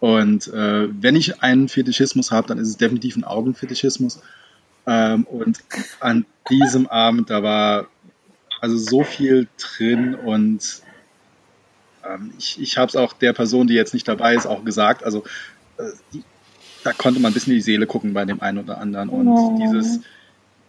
Und 0.00 0.48
äh, 0.48 0.88
wenn 1.00 1.16
ich 1.16 1.42
einen 1.42 1.68
Fetischismus 1.68 2.30
habe, 2.30 2.46
dann 2.48 2.58
ist 2.58 2.68
es 2.68 2.76
definitiv 2.76 3.16
ein 3.16 3.24
Augenfetischismus. 3.24 4.20
Ähm, 4.86 5.24
und 5.24 5.58
an 6.00 6.26
diesem 6.50 6.86
Abend, 6.86 7.30
da 7.30 7.42
war 7.42 7.86
also 8.60 8.76
so 8.76 9.02
viel 9.02 9.48
drin 9.58 10.14
und 10.14 10.82
ich, 12.38 12.60
ich 12.60 12.78
habe 12.78 12.88
es 12.88 12.96
auch 12.96 13.12
der 13.12 13.32
Person, 13.32 13.66
die 13.66 13.74
jetzt 13.74 13.94
nicht 13.94 14.06
dabei 14.08 14.34
ist, 14.34 14.46
auch 14.46 14.64
gesagt. 14.64 15.04
Also 15.04 15.24
äh, 15.78 15.84
die, 16.12 16.22
da 16.82 16.92
konnte 16.92 17.20
man 17.20 17.30
ein 17.30 17.34
bisschen 17.34 17.52
in 17.52 17.58
die 17.58 17.62
Seele 17.62 17.86
gucken 17.86 18.12
bei 18.12 18.24
dem 18.24 18.40
einen 18.42 18.58
oder 18.58 18.78
anderen. 18.78 19.08
Und 19.08 19.28
Oh. 19.28 19.58
dieses 19.60 20.00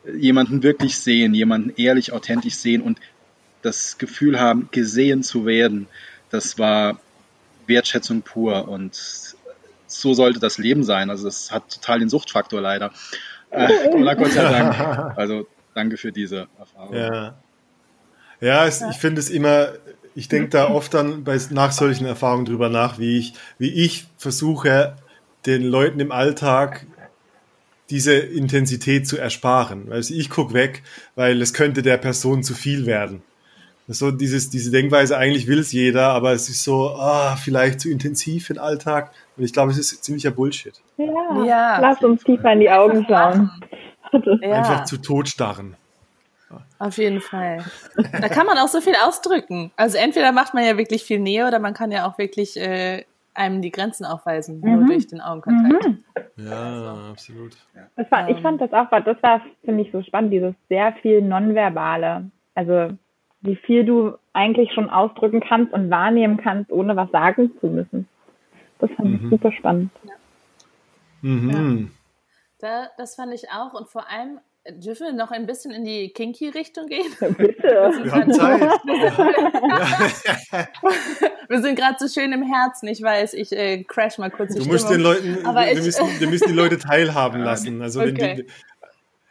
äh, 0.05 0.15
jemanden 0.17 0.63
wirklich 0.63 0.97
sehen, 0.97 1.33
jemanden 1.33 1.73
ehrlich, 1.77 2.13
authentisch 2.13 2.55
sehen 2.55 2.81
und 2.81 2.99
das 3.61 3.97
Gefühl 3.97 4.39
haben, 4.39 4.69
gesehen 4.71 5.23
zu 5.23 5.45
werden, 5.45 5.87
das 6.29 6.57
war 6.59 6.99
Wertschätzung 7.67 8.21
pur. 8.21 8.67
Und 8.67 8.95
so 9.87 10.13
sollte 10.13 10.39
das 10.39 10.57
Leben 10.57 10.83
sein. 10.83 11.09
Also 11.09 11.25
das 11.25 11.51
hat 11.51 11.69
total 11.69 11.99
den 11.99 12.09
Suchtfaktor 12.09 12.61
leider. 12.61 12.91
Äh, 13.49 13.89
oder 13.89 14.15
Gott 14.15 14.31
sei 14.31 14.43
Dank. 14.43 15.17
Also 15.17 15.47
danke 15.73 15.97
für 15.97 16.11
diese 16.11 16.47
Erfahrung. 16.59 16.95
Ja. 16.95 17.35
Ja, 18.41 18.65
es, 18.67 18.81
ich 18.81 18.97
finde 18.97 19.21
es 19.21 19.29
immer, 19.29 19.69
ich 20.15 20.29
denke 20.29 20.49
da 20.49 20.69
oft 20.69 20.93
dann 20.93 21.23
bei, 21.23 21.37
nach 21.51 21.73
solchen 21.73 22.05
Erfahrungen 22.05 22.45
drüber 22.45 22.69
nach, 22.69 22.97
wie 22.97 23.19
ich, 23.19 23.33
wie 23.57 23.69
ich 23.69 24.05
versuche, 24.17 24.95
den 25.45 25.61
Leuten 25.61 25.99
im 25.99 26.11
Alltag 26.11 26.87
diese 27.89 28.13
Intensität 28.13 29.07
zu 29.07 29.17
ersparen. 29.17 29.91
Also 29.91 30.13
ich 30.13 30.29
gucke 30.29 30.53
weg, 30.53 30.81
weil 31.15 31.41
es 31.41 31.53
könnte 31.53 31.81
der 31.81 31.97
Person 31.97 32.43
zu 32.43 32.55
viel 32.55 32.85
werden. 32.85 33.21
So 33.87 34.09
dieses, 34.09 34.49
diese 34.49 34.71
Denkweise, 34.71 35.15
eigentlich 35.15 35.45
will 35.45 35.59
es 35.59 35.71
jeder, 35.71 36.07
aber 36.07 36.31
es 36.31 36.49
ist 36.49 36.63
so, 36.63 36.89
ah, 36.89 37.35
vielleicht 37.35 37.81
zu 37.81 37.91
intensiv 37.91 38.47
den 38.47 38.57
Alltag. 38.57 39.11
Und 39.37 39.43
ich 39.43 39.53
glaube, 39.53 39.71
es 39.71 39.77
ist 39.77 40.03
ziemlicher 40.03 40.31
Bullshit. 40.31 40.73
Ja. 40.97 41.45
Ja. 41.45 41.79
Lass 41.79 42.01
uns 42.01 42.23
tiefer 42.23 42.53
in 42.53 42.61
die 42.61 42.71
Augen 42.71 43.05
schauen. 43.07 43.51
Einfach 44.41 44.85
zu 44.85 44.97
totstarren. 44.97 45.75
Auf 46.85 46.97
jeden 46.97 47.21
Fall. 47.21 47.63
Da 47.95 48.29
kann 48.29 48.45
man 48.45 48.57
auch 48.57 48.67
so 48.67 48.81
viel 48.81 48.95
ausdrücken. 49.05 49.71
Also 49.75 49.97
entweder 49.97 50.31
macht 50.31 50.53
man 50.53 50.63
ja 50.65 50.77
wirklich 50.77 51.03
viel 51.03 51.19
Nähe 51.19 51.47
oder 51.47 51.59
man 51.59 51.73
kann 51.73 51.91
ja 51.91 52.07
auch 52.07 52.17
wirklich 52.17 52.57
äh, 52.57 53.03
einem 53.33 53.61
die 53.61 53.71
Grenzen 53.71 54.05
aufweisen, 54.05 54.61
nur 54.61 54.77
Mhm. 54.81 54.87
durch 54.87 55.07
den 55.07 55.21
Augenkontakt. 55.21 55.87
Mhm. 55.87 56.03
Ja, 56.37 57.09
absolut. 57.11 57.55
Das 57.95 58.09
war, 58.11 58.29
ich 58.29 58.39
fand 58.41 58.61
das 58.61 58.71
auch, 58.73 58.89
das 58.89 59.21
war, 59.23 59.41
finde 59.63 59.83
ich, 59.83 59.91
so 59.91 60.01
spannend, 60.03 60.31
dieses 60.33 60.53
sehr 60.69 60.93
viel 61.01 61.21
Nonverbale. 61.21 62.29
Also, 62.55 62.89
wie 63.41 63.55
viel 63.57 63.85
du 63.85 64.13
eigentlich 64.33 64.73
schon 64.73 64.89
ausdrücken 64.89 65.39
kannst 65.41 65.71
und 65.73 65.89
wahrnehmen 65.89 66.37
kannst, 66.37 66.71
ohne 66.71 66.95
was 66.95 67.09
sagen 67.11 67.51
zu 67.59 67.67
müssen. 67.67 68.07
Das 68.79 68.89
fand 68.97 69.15
ich 69.15 69.21
Mhm. 69.21 69.29
super 69.29 69.51
spannend. 69.51 69.91
Mhm. 71.21 71.91
Da, 72.59 72.87
das 72.97 73.15
fand 73.15 73.33
ich 73.33 73.49
auch. 73.51 73.73
Und 73.73 73.87
vor 73.89 74.09
allem 74.09 74.39
dürfen 74.71 75.07
wir 75.07 75.13
noch 75.13 75.31
ein 75.31 75.45
bisschen 75.45 75.71
in 75.71 75.85
die 75.85 76.09
Kinky-Richtung 76.09 76.87
gehen. 76.87 77.05
Bitte. 77.37 77.91
Wir 78.03 78.11
haben 78.11 78.33
Zeit. 78.33 78.61
Wir 81.47 81.61
sind 81.61 81.75
gerade 81.79 81.95
so 81.99 82.07
schön 82.07 82.31
im 82.31 82.43
Herzen. 82.43 82.87
Ich 82.87 83.01
weiß, 83.01 83.33
ich 83.33 83.51
äh, 83.51 83.83
crash 83.83 84.17
mal 84.17 84.31
kurz 84.31 84.53
die 84.53 84.59
Du 84.59 84.65
musst 84.65 84.89
den. 84.89 85.01
Leuten, 85.01 85.45
Aber 85.45 85.61
wir, 85.65 85.73
ich- 85.73 85.83
müssen, 85.83 86.19
wir 86.19 86.27
müssen 86.27 86.47
die 86.47 86.53
Leute 86.53 86.77
teilhaben 86.79 87.41
lassen. 87.41 87.81
Also, 87.81 88.01
wenn 88.01 88.15
Okay. 88.15 88.35
die, 88.35 88.47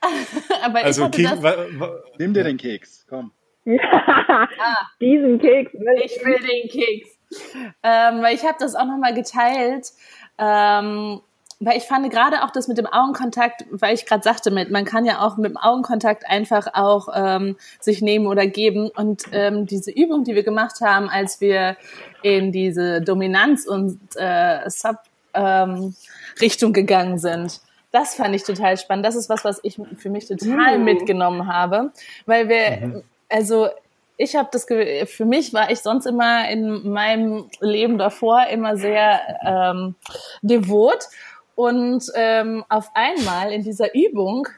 Aber 0.63 0.81
ich 0.81 0.85
also 0.85 1.09
King, 1.09 1.29
Nimm 2.19 2.35
dir 2.35 2.45
den 2.45 2.57
Keks, 2.59 3.07
komm. 3.09 3.33
Diesen 5.01 5.39
Keks. 5.39 5.73
will 5.73 6.03
ich 6.05 6.23
will 6.25 6.39
den 6.39 6.69
Keks. 6.69 7.09
Ähm, 7.83 8.23
weil 8.23 8.35
ich 8.35 8.45
habe 8.45 8.57
das 8.61 8.75
auch 8.75 8.85
nochmal 8.85 9.15
geteilt. 9.15 9.89
Ähm, 10.39 11.21
weil 11.65 11.79
ich 11.79 11.85
fand 11.85 12.11
gerade 12.11 12.45
auch 12.45 12.51
das 12.51 12.69
mit 12.69 12.79
dem 12.79 12.87
Augenkontakt, 12.87 13.65
weil 13.71 13.95
ich 13.95 14.07
gerade 14.07 14.23
sagte, 14.23 14.51
mit, 14.51 14.71
man 14.71 14.85
kann 14.85 15.07
ja 15.07 15.21
auch 15.21 15.37
mit 15.37 15.51
dem 15.51 15.57
Augenkontakt 15.57 16.29
einfach 16.29 16.69
auch 16.75 17.09
ähm, 17.15 17.57
sich 17.81 18.03
nehmen 18.03 18.27
oder 18.27 18.47
geben. 18.47 18.91
Und 18.95 19.25
ähm, 19.33 19.67
diese 19.67 19.91
Übung, 19.91 20.25
die 20.25 20.35
wir 20.35 20.43
gemacht 20.43 20.81
haben, 20.81 21.09
als 21.09 21.41
wir 21.41 21.77
in 22.23 22.53
diese 22.53 23.01
Dominanz- 23.01 23.67
und 23.67 23.99
äh, 24.17 24.69
Sub-Richtung 24.69 26.73
gegangen 26.73 27.19
sind, 27.19 27.61
das 27.93 28.17
fand 28.17 28.35
ich 28.35 28.43
total 28.43 28.77
spannend. 28.77 29.07
Das 29.07 29.15
ist 29.15 29.29
was, 29.29 29.45
was 29.45 29.61
ich 29.63 29.81
für 29.99 30.11
mich 30.11 30.27
total 30.27 30.79
Mhm. 30.79 30.85
mitgenommen 30.85 31.47
habe, 31.47 31.93
weil 32.27 32.49
wir, 32.49 33.05
also 33.29 33.69
ich 34.17 34.37
habe 34.37 34.49
das, 34.53 34.65
für 34.65 35.25
mich 35.25 35.53
war 35.53 35.71
ich 35.71 35.81
sonst 35.81 36.07
immer 36.07 36.49
in 36.49 36.91
meinem 36.91 37.47
Leben 37.61 37.99
davor 37.99 38.47
immer 38.49 38.77
sehr 38.77 39.21
ähm, 39.45 39.95
devot 40.43 41.09
und 41.55 42.05
ähm, 42.15 42.65
auf 42.69 42.91
einmal 42.95 43.53
in 43.53 43.63
dieser 43.63 43.95
Übung 43.95 44.49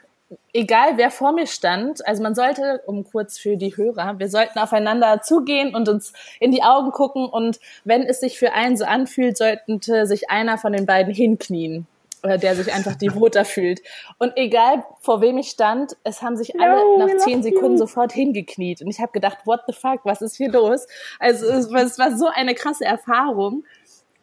egal 0.53 0.97
wer 0.97 1.11
vor 1.11 1.33
mir 1.33 1.47
stand, 1.47 2.07
also 2.07 2.23
man 2.23 2.35
sollte, 2.35 2.83
um 2.87 3.05
kurz 3.05 3.39
für 3.39 3.57
die 3.57 3.77
Hörer, 3.77 4.19
wir 4.19 4.29
sollten 4.29 4.59
aufeinander 4.59 5.21
zugehen 5.23 5.75
und 5.75 5.89
uns 5.89 6.13
in 6.41 6.51
die 6.51 6.63
Augen 6.63 6.91
gucken 6.91 7.27
und 7.27 7.61
wenn 7.85 8.03
es 8.03 8.21
sich 8.21 8.39
für 8.39 8.53
einen 8.53 8.77
so 8.77 8.85
anfühlt, 8.85 9.37
sollte 9.37 10.07
sich 10.07 10.31
einer 10.31 10.59
von 10.59 10.73
den 10.73 10.87
beiden 10.87 11.15
hinknien 11.15 11.87
oder 12.23 12.39
der 12.39 12.57
sich 12.57 12.73
einfach 12.73 12.97
devoter 12.97 13.45
fühlt. 13.45 13.83
Und 14.19 14.33
egal 14.37 14.85
vor 15.01 15.21
wem 15.21 15.39
ich 15.39 15.51
stand, 15.51 15.97
es 16.03 16.23
haben 16.23 16.37
sich 16.37 16.59
alle 16.59 16.83
No, 16.83 17.07
nach 17.07 17.17
zehn 17.19 17.43
Sekunden 17.43 17.73
you. 17.73 17.79
sofort 17.79 18.13
hingekniet. 18.13 18.83
Und 18.83 18.89
ich 18.89 18.99
habe 18.99 19.13
gedacht, 19.13 19.39
what 19.45 19.61
the 19.69 19.73
fuck, 19.73 20.01
was 20.05 20.23
ist 20.23 20.37
hier 20.37 20.51
los? 20.51 20.89
Also 21.21 21.47
es 21.47 21.71
war, 21.71 21.83
es 21.83 21.99
war 21.99 22.17
so 22.17 22.27
eine 22.27 22.55
krasse 22.55 22.85
Erfahrung. 22.85 23.65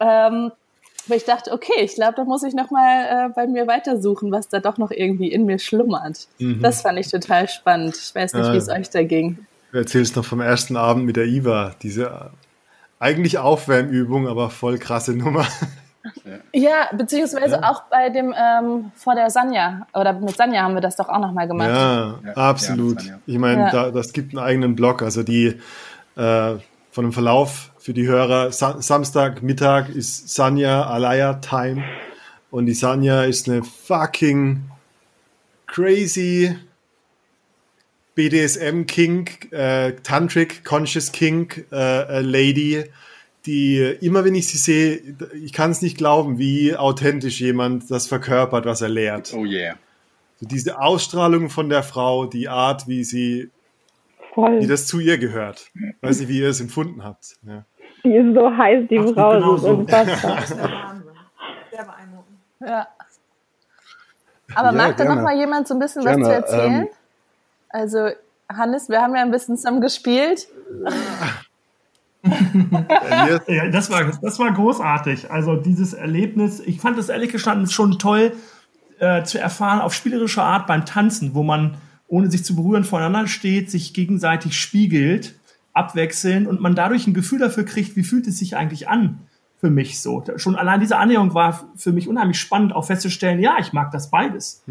Ähm, 0.00 0.52
weil 1.06 1.16
ich 1.18 1.24
dachte, 1.24 1.52
okay, 1.52 1.80
ich 1.82 1.94
glaube, 1.94 2.14
da 2.16 2.24
muss 2.24 2.42
ich 2.42 2.54
noch 2.54 2.70
mal 2.70 3.26
äh, 3.28 3.28
bei 3.34 3.46
mir 3.46 3.66
weitersuchen, 3.66 4.30
was 4.32 4.48
da 4.48 4.60
doch 4.60 4.78
noch 4.78 4.90
irgendwie 4.90 5.30
in 5.32 5.44
mir 5.46 5.58
schlummert. 5.58 6.28
Das 6.38 6.82
fand 6.82 6.98
ich 6.98 7.10
total 7.10 7.48
spannend. 7.48 7.96
Ich 7.96 8.14
weiß 8.14 8.34
nicht, 8.34 8.46
Ah. 8.46 8.52
wie 8.52 8.56
es 8.58 8.68
euch 8.68 8.90
da 8.90 9.02
ging. 9.02 9.46
Du 9.72 9.78
erzählst 9.78 10.16
noch 10.16 10.24
vom 10.24 10.40
ersten 10.40 10.76
Abend 10.76 11.04
mit 11.04 11.16
der 11.16 11.24
Iva, 11.26 11.74
diese 11.82 12.04
äh, 12.04 12.10
eigentlich 13.00 13.38
Aufwärmübung, 13.38 14.28
aber 14.28 14.48
voll 14.50 14.78
krasse 14.78 15.12
Nummer. 15.14 15.46
Ja, 16.52 16.88
beziehungsweise 16.92 17.62
auch 17.64 17.84
bei 17.90 18.10
dem 18.10 18.34
ähm, 18.36 18.92
vor 18.94 19.14
der 19.14 19.30
Sanja 19.30 19.86
oder 19.94 20.12
mit 20.12 20.36
Sanja 20.36 20.62
haben 20.62 20.74
wir 20.74 20.82
das 20.82 20.96
doch 20.96 21.08
auch 21.08 21.18
noch 21.18 21.32
mal 21.32 21.48
gemacht. 21.48 21.70
Ja, 21.70 22.18
Ja, 22.24 22.32
absolut. 22.34 23.02
ja, 23.02 23.18
Ich 23.26 23.38
meine, 23.38 23.62
Ja. 23.62 23.70
da, 23.70 23.90
das 23.90 24.12
gibt 24.12 24.34
einen 24.36 24.44
eigenen 24.44 24.76
Blog. 24.76 25.00
Also 25.02 25.22
die 25.22 25.58
äh, 26.16 26.54
von 26.94 27.06
dem 27.06 27.12
Verlauf 27.12 27.72
für 27.76 27.92
die 27.92 28.06
Hörer, 28.06 28.52
Sa 28.52 28.80
Samstag 28.80 29.42
Mittag 29.42 29.88
ist 29.88 30.28
Sanja 30.28 30.86
Alaya 30.86 31.34
Time 31.34 31.82
und 32.52 32.66
die 32.66 32.74
Sanja 32.74 33.24
ist 33.24 33.48
eine 33.48 33.64
fucking 33.64 34.62
crazy 35.66 36.54
BDSM 38.14 38.86
King, 38.86 39.28
äh, 39.50 39.94
Tantric 40.04 40.64
Conscious 40.64 41.10
King 41.10 41.52
äh, 41.72 42.18
äh, 42.18 42.20
Lady, 42.20 42.84
die 43.44 43.78
immer 44.00 44.24
wenn 44.24 44.36
ich 44.36 44.46
sie 44.46 44.58
sehe, 44.58 45.16
ich 45.34 45.52
kann 45.52 45.72
es 45.72 45.82
nicht 45.82 45.98
glauben, 45.98 46.38
wie 46.38 46.76
authentisch 46.76 47.40
jemand 47.40 47.90
das 47.90 48.06
verkörpert, 48.06 48.66
was 48.66 48.82
er 48.82 48.88
lehrt. 48.88 49.34
Oh 49.34 49.44
yeah. 49.44 49.74
So 50.40 50.46
diese 50.46 50.78
Ausstrahlung 50.78 51.50
von 51.50 51.68
der 51.68 51.82
Frau, 51.82 52.26
die 52.26 52.48
Art, 52.48 52.86
wie 52.86 53.02
sie, 53.02 53.50
wie 54.36 54.40
Voll. 54.40 54.66
das 54.66 54.86
zu 54.86 55.00
ihr 55.00 55.18
gehört. 55.18 55.70
Weiß 56.00 56.20
nicht, 56.20 56.28
wie 56.28 56.40
ihr 56.40 56.48
es 56.48 56.60
empfunden 56.60 57.02
habt. 57.04 57.36
Ja. 57.46 57.64
Die 58.04 58.14
ist 58.14 58.34
so 58.34 58.56
heiß, 58.56 58.88
die 58.90 58.98
Absolut 58.98 59.14
Frau. 59.18 59.32
genau 59.34 59.56
so. 59.56 59.68
unfassbar. 59.68 60.42
Sehr 60.46 61.84
beeindruckend. 61.84 62.38
Ja. 62.60 62.86
Aber 64.54 64.68
Ja, 64.68 64.72
mag 64.72 64.96
da 64.96 65.04
noch 65.04 65.22
mal 65.22 65.36
jemand 65.36 65.66
so 65.68 65.74
ein 65.74 65.80
bisschen 65.80 66.02
Gerne, 66.04 66.22
was 66.22 66.28
zu 66.28 66.34
erzählen? 66.34 66.82
ähm, 66.82 66.88
also 67.70 68.08
Hannes, 68.52 68.88
wir 68.88 69.00
haben 69.00 69.14
ja 69.16 69.22
ein 69.22 69.30
bisschen 69.30 69.56
zusammen 69.56 69.80
gespielt. 69.80 70.46
Ja, 73.46 73.68
das 73.68 73.90
war, 73.90 74.04
das 74.22 74.38
war 74.38 74.50
großartig. 74.50 75.30
Also 75.30 75.56
dieses 75.56 75.92
Erlebnis, 75.92 76.58
ich 76.60 76.80
fand 76.80 76.98
es 76.98 77.10
ehrlich 77.10 77.30
gestanden 77.30 77.68
schon 77.68 77.98
toll 77.98 78.32
äh, 78.98 79.24
zu 79.24 79.38
erfahren 79.38 79.80
auf 79.80 79.92
spielerische 79.92 80.42
Art 80.42 80.66
beim 80.66 80.86
Tanzen, 80.86 81.34
wo 81.34 81.42
man 81.42 81.76
ohne 82.14 82.30
sich 82.30 82.44
zu 82.44 82.54
berühren 82.54 82.84
voneinander 82.84 83.26
steht, 83.26 83.72
sich 83.72 83.92
gegenseitig 83.92 84.56
spiegelt, 84.56 85.34
abwechselnd 85.72 86.46
und 86.46 86.60
man 86.60 86.76
dadurch 86.76 87.08
ein 87.08 87.14
Gefühl 87.14 87.40
dafür 87.40 87.64
kriegt, 87.64 87.96
wie 87.96 88.04
fühlt 88.04 88.28
es 88.28 88.38
sich 88.38 88.56
eigentlich 88.56 88.88
an 88.88 89.18
für 89.58 89.68
mich 89.68 89.98
so. 90.00 90.22
Schon 90.36 90.54
allein 90.54 90.78
diese 90.78 90.96
Annäherung 90.96 91.34
war 91.34 91.68
für 91.74 91.92
mich 91.92 92.06
unheimlich 92.06 92.38
spannend, 92.38 92.72
auch 92.72 92.84
festzustellen, 92.84 93.40
ja, 93.40 93.56
ich 93.58 93.72
mag 93.72 93.90
das 93.90 94.10
beides. 94.10 94.62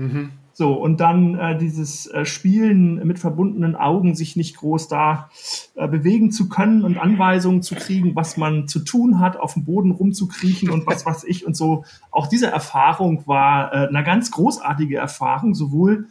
So, 0.54 0.74
und 0.74 1.02
dann 1.02 1.36
äh, 1.36 1.58
dieses 1.58 2.06
äh, 2.08 2.26
Spielen 2.26 3.06
mit 3.06 3.20
verbundenen 3.20 3.76
Augen, 3.76 4.16
sich 4.16 4.36
nicht 4.36 4.56
groß 4.56 4.88
da 4.88 5.30
äh, 5.76 5.88
bewegen 5.88 6.32
zu 6.32 6.48
können 6.48 6.84
und 6.84 6.98
Anweisungen 6.98 7.64
zu 7.64 7.74
kriegen, 7.76 8.16
was 8.16 8.38
man 8.38 8.68
zu 8.68 8.80
tun 8.80 9.20
hat, 9.20 9.36
auf 9.36 9.56
dem 9.56 9.66
Boden 9.66 9.92
rumzukriechen 9.92 10.70
und 10.70 10.86
was 10.86 11.06
weiß 11.08 11.24
ich 11.24 11.46
und 11.46 11.58
so. 11.58 11.84
Auch 12.12 12.28
diese 12.28 12.48
Erfahrung 12.48 13.26
war 13.26 13.74
äh, 13.74 13.88
eine 13.88 14.04
ganz 14.04 14.30
großartige 14.30 14.98
Erfahrung, 14.98 15.56
sowohl 15.56 16.08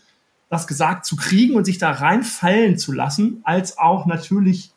das 0.53 0.67
gesagt 0.67 1.07
zu 1.07 1.17
kriegen 1.17 1.55
und 1.55 1.65
sich 1.65 1.79
da 1.79 1.91
reinfallen 1.93 2.77
zu 2.77 2.93
lassen, 2.93 3.41
als 3.43 3.79
auch 3.79 4.05
natürlich 4.05 4.71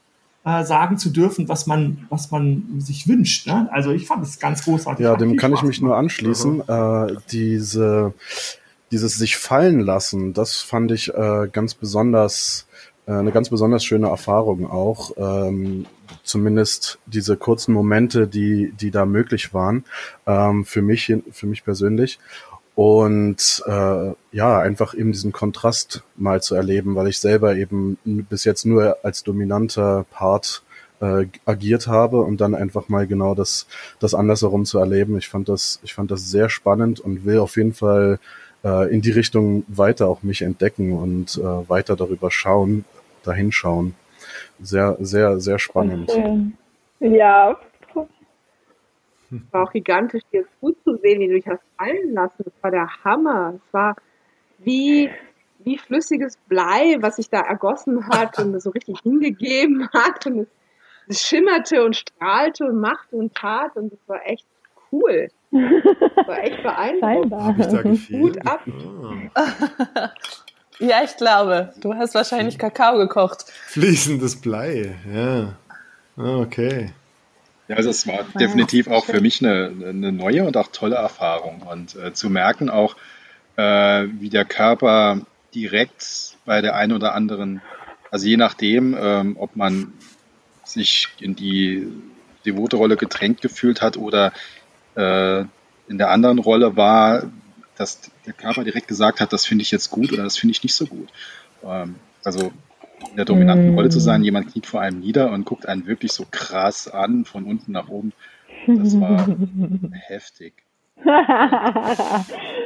äh, 0.45 0.63
sagen 0.63 0.97
zu 0.97 1.09
dürfen, 1.09 1.49
was 1.49 1.67
man, 1.67 2.07
was 2.09 2.31
man 2.31 2.75
sich 2.77 3.09
wünscht. 3.09 3.45
Ne? 3.45 3.67
Also 3.73 3.91
ich 3.91 4.07
fand 4.07 4.23
es 4.23 4.39
ganz 4.39 4.63
großartig. 4.63 5.03
Ja, 5.03 5.17
dem 5.17 5.35
kann 5.35 5.53
ich 5.53 5.63
mich 5.63 5.81
nur 5.81 5.97
anschließen. 5.97 6.61
Äh, 6.65 7.15
diese, 7.29 8.13
dieses 8.89 9.17
sich 9.17 9.35
fallen 9.35 9.81
lassen, 9.81 10.31
das 10.31 10.61
fand 10.61 10.93
ich 10.93 11.13
äh, 11.13 11.49
ganz 11.51 11.73
besonders, 11.73 12.67
äh, 13.05 13.11
eine 13.11 13.33
ganz 13.33 13.49
besonders 13.49 13.83
schöne 13.83 14.07
Erfahrung 14.07 14.71
auch. 14.71 15.11
Ähm, 15.17 15.87
zumindest 16.23 16.99
diese 17.05 17.35
kurzen 17.35 17.73
Momente, 17.73 18.29
die, 18.29 18.71
die 18.79 18.91
da 18.91 19.05
möglich 19.05 19.53
waren, 19.53 19.83
ähm, 20.25 20.63
für 20.63 20.81
mich, 20.81 21.13
für 21.31 21.47
mich 21.47 21.65
persönlich. 21.65 22.17
Und 22.75 23.63
äh, 23.67 24.11
ja, 24.33 24.59
einfach 24.59 24.93
eben 24.93 25.13
diesen 25.13 25.31
Kontrast 25.31 26.03
mal 26.17 26.41
zu 26.41 26.55
erleben, 26.55 26.95
weil 26.95 27.07
ich 27.07 27.19
selber 27.19 27.55
eben 27.55 27.97
bis 28.03 28.43
jetzt 28.43 28.65
nur 28.65 28.97
als 29.03 29.23
dominanter 29.23 30.05
Part 30.11 30.61
äh, 30.99 31.27
agiert 31.45 31.87
habe 31.87 32.19
und 32.21 32.41
dann 32.41 32.53
einfach 32.53 32.89
mal 32.89 33.07
genau 33.07 33.33
das, 33.33 33.67
das 33.99 34.13
andersherum 34.13 34.65
zu 34.65 34.79
erleben. 34.79 35.17
Ich 35.17 35.29
fand 35.29 35.47
das, 35.47 35.79
ich 35.83 35.93
fand 35.93 36.11
das 36.11 36.29
sehr 36.29 36.49
spannend 36.49 36.99
und 36.99 37.25
will 37.25 37.39
auf 37.39 37.55
jeden 37.55 37.73
Fall 37.73 38.19
äh, 38.65 38.93
in 38.93 39.01
die 39.01 39.11
Richtung 39.11 39.63
weiter 39.67 40.07
auch 40.07 40.23
mich 40.23 40.41
entdecken 40.41 40.91
und 40.91 41.37
äh, 41.37 41.69
weiter 41.69 41.95
darüber 41.95 42.29
schauen, 42.29 42.83
dahin 43.23 43.53
schauen. 43.53 43.95
Sehr, 44.61 44.97
sehr, 44.99 45.39
sehr 45.39 45.59
spannend. 45.59 46.11
Ja, 46.99 47.57
war 49.51 49.63
auch 49.63 49.71
gigantisch, 49.71 50.21
dir 50.31 50.45
gut 50.61 50.75
zu 50.83 50.95
sehen, 50.97 51.19
wie 51.19 51.27
du 51.27 51.33
dich 51.35 51.47
hast 51.47 51.61
fallen 51.77 52.13
lassen. 52.13 52.43
Das 52.43 52.53
war 52.61 52.71
der 52.71 52.87
Hammer. 53.03 53.53
Es 53.55 53.73
war 53.73 53.95
wie, 54.59 55.09
wie 55.59 55.77
flüssiges 55.77 56.37
Blei, 56.47 56.97
was 56.99 57.17
sich 57.17 57.29
da 57.29 57.41
ergossen 57.41 58.07
hat 58.07 58.39
und 58.39 58.59
so 58.61 58.69
richtig 58.71 58.99
hingegeben 59.01 59.89
hat. 59.93 60.25
Und 60.25 60.39
es, 60.39 60.47
es 61.07 61.21
schimmerte 61.21 61.83
und 61.83 61.95
strahlte 61.95 62.65
und 62.65 62.79
machte 62.79 63.15
und 63.15 63.33
tat. 63.35 63.75
Und 63.75 63.91
es 63.93 63.99
war 64.07 64.25
echt 64.25 64.45
cool. 64.91 65.27
Es 65.51 66.27
war 66.27 66.43
echt 66.43 66.61
beeindruckend. 66.63 68.09
Hut 68.11 68.45
ab. 68.47 68.61
Ah, 69.33 70.09
Ja, 70.79 71.03
ich 71.05 71.15
glaube. 71.15 71.73
Du 71.79 71.93
hast 71.95 72.15
wahrscheinlich 72.15 72.57
Kakao 72.57 72.97
gekocht. 72.97 73.45
fließendes 73.67 74.41
Blei, 74.41 74.93
ja. 75.13 75.53
Ah, 76.17 76.39
Okay. 76.41 76.91
Ja, 77.67 77.77
also 77.77 77.89
es 77.89 78.05
war 78.05 78.23
definitiv 78.39 78.87
auch 78.87 79.05
für 79.05 79.21
mich 79.21 79.43
eine, 79.43 79.71
eine 79.89 80.11
neue 80.11 80.43
und 80.43 80.55
auch 80.55 80.67
tolle 80.71 80.97
Erfahrung. 80.97 81.61
Und 81.61 81.95
äh, 81.95 82.13
zu 82.13 82.29
merken 82.29 82.69
auch, 82.69 82.95
äh, 83.55 84.05
wie 84.19 84.29
der 84.29 84.45
Körper 84.45 85.21
direkt 85.53 86.37
bei 86.45 86.61
der 86.61 86.75
einen 86.75 86.93
oder 86.93 87.15
anderen, 87.15 87.61
also 88.11 88.27
je 88.27 88.37
nachdem, 88.37 88.95
ähm, 88.99 89.35
ob 89.39 89.55
man 89.55 89.93
sich 90.63 91.07
in 91.19 91.35
die 91.35 91.87
devote 92.45 92.75
Rolle 92.75 92.97
gedrängt 92.97 93.41
gefühlt 93.41 93.81
hat 93.81 93.97
oder 93.97 94.31
äh, 94.95 95.41
in 95.87 95.97
der 95.97 96.11
anderen 96.11 96.39
Rolle 96.39 96.75
war, 96.75 97.23
dass 97.77 98.01
der 98.25 98.33
Körper 98.33 98.63
direkt 98.63 98.87
gesagt 98.87 99.19
hat, 99.19 99.33
das 99.33 99.45
finde 99.45 99.63
ich 99.63 99.71
jetzt 99.71 99.89
gut 99.89 100.13
oder 100.13 100.23
das 100.23 100.37
finde 100.37 100.51
ich 100.51 100.63
nicht 100.63 100.75
so 100.75 100.85
gut. 100.85 101.09
Ähm, 101.63 101.95
also 102.23 102.51
in 103.09 103.15
der 103.15 103.25
dominanten 103.25 103.75
Rolle 103.75 103.89
zu 103.89 103.99
sein, 103.99 104.23
jemand 104.23 104.51
kniet 104.51 104.65
vor 104.65 104.81
einem 104.81 104.99
nieder 104.99 105.31
und 105.31 105.45
guckt 105.45 105.67
einen 105.67 105.85
wirklich 105.87 106.11
so 106.11 106.25
krass 106.29 106.87
an, 106.87 107.25
von 107.25 107.45
unten 107.45 107.71
nach 107.71 107.89
oben. 107.89 108.13
Das 108.67 108.99
war 108.99 109.27
heftig. 109.91 110.53
Geil. 111.05 111.11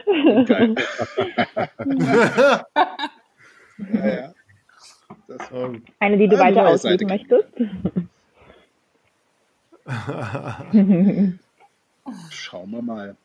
ja, 3.94 4.08
ja. 4.08 4.34
Das 5.28 5.52
war 5.52 5.72
Eine, 6.00 6.18
die 6.18 6.28
du 6.28 6.36
Ja, 6.36 6.42
weiter 6.42 6.68
ausleben 6.68 7.08
möchtest. 7.08 7.50
Schauen 12.30 12.72
wir 12.72 12.82
mal. 12.82 13.16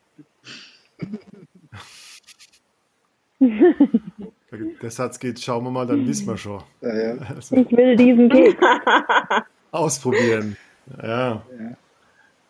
Der 4.81 4.91
Satz 4.91 5.19
geht, 5.19 5.39
schauen 5.39 5.63
wir 5.63 5.71
mal, 5.71 5.85
dann 5.85 6.07
wissen 6.07 6.27
wir 6.27 6.37
schon. 6.37 6.61
Ja, 6.81 6.95
ja. 6.95 7.13
Also, 7.35 7.55
Ich 7.55 7.71
will 7.71 7.95
diesen 7.95 8.29
Keks. 8.29 8.55
ausprobieren. 9.71 10.55
Ja. 11.01 11.41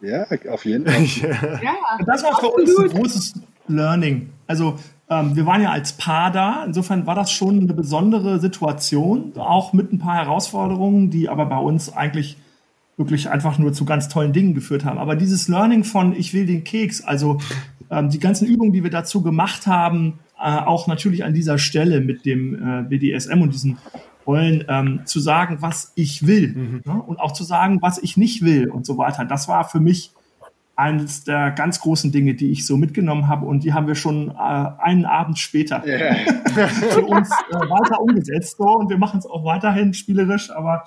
ja, 0.02 0.26
auf 0.52 0.66
jeden 0.66 0.86
Fall. 0.86 1.04
Ja, 1.64 1.74
Das 2.06 2.24
war 2.24 2.40
für 2.40 2.50
uns 2.50 2.78
ein 2.78 2.90
großes 2.90 3.34
Learning. 3.68 4.30
Also 4.48 4.78
ähm, 5.10 5.36
wir 5.36 5.46
waren 5.46 5.62
ja 5.62 5.72
als 5.72 5.94
Paar 5.94 6.32
da. 6.32 6.64
Insofern 6.66 7.06
war 7.06 7.16
das 7.16 7.32
schon 7.32 7.62
eine 7.62 7.74
besondere 7.74 8.40
Situation, 8.40 9.34
auch 9.38 9.74
mit 9.74 9.92
ein 9.92 10.00
paar 10.00 10.16
Herausforderungen, 10.16 11.10
die 11.10 11.30
aber 11.30 11.46
bei 11.46 11.58
uns 11.58 11.94
eigentlich 11.94 12.38
wirklich 12.98 13.30
einfach 13.30 13.58
nur 13.58 13.74
zu 13.74 13.86
ganz 13.86 14.08
tollen 14.08 14.34
Dingen 14.34 14.54
geführt 14.54 14.86
haben. 14.86 14.98
Aber 14.98 15.16
dieses 15.16 15.48
Learning 15.48 15.84
von 15.84 16.16
ich 16.16 16.34
will 16.34 16.46
den 16.46 16.64
Keks, 16.64 17.04
also 17.04 17.40
ähm, 17.92 18.10
die 18.10 18.20
ganzen 18.20 18.48
Übungen, 18.48 18.72
die 18.72 18.84
wir 18.84 18.92
dazu 18.92 19.22
gemacht 19.22 19.68
haben, 19.68 20.20
äh, 20.40 20.58
auch 20.60 20.88
natürlich 20.88 21.24
an 21.24 21.34
dieser 21.34 21.58
Stelle 21.58 22.02
mit 22.02 22.26
dem 22.26 22.56
äh, 22.56 22.84
BDSM 22.84 23.42
und 23.42 23.54
diesen 23.54 23.78
Rollen 24.26 24.64
ähm, 24.68 25.02
zu 25.06 25.20
sagen, 25.20 25.58
was 25.62 25.92
ich 25.96 26.26
will 26.26 26.54
mhm. 26.56 26.82
ne? 26.86 27.02
und 27.02 27.20
auch 27.20 27.32
zu 27.32 27.44
sagen, 27.44 27.82
was 27.82 27.98
ich 28.02 28.18
nicht 28.18 28.44
will 28.44 28.70
und 28.70 28.86
so 28.86 28.98
weiter. 28.98 29.24
Das 29.26 29.48
war 29.48 29.64
für 29.64 29.80
mich 29.80 30.12
eines 30.76 31.24
der 31.24 31.52
ganz 31.52 31.80
großen 31.80 32.12
Dinge, 32.12 32.34
die 32.34 32.52
ich 32.52 32.66
so 32.66 32.76
mitgenommen 32.76 33.28
habe 33.28 33.46
und 33.46 33.64
die 33.64 33.74
haben 33.74 33.88
wir 33.88 33.96
schon 33.96 34.32
äh, 34.32 34.34
einen 34.34 35.06
Abend 35.06 35.40
später 35.40 35.86
yeah. 35.86 36.16
für 36.68 37.06
uns 37.06 37.30
äh, 37.30 37.56
weiter 37.56 38.02
umgesetzt 38.02 38.58
so, 38.58 38.66
und 38.66 38.90
wir 38.90 38.98
machen 38.98 39.20
es 39.20 39.26
auch 39.26 39.46
weiterhin 39.46 39.94
spielerisch, 39.94 40.52
aber 40.52 40.84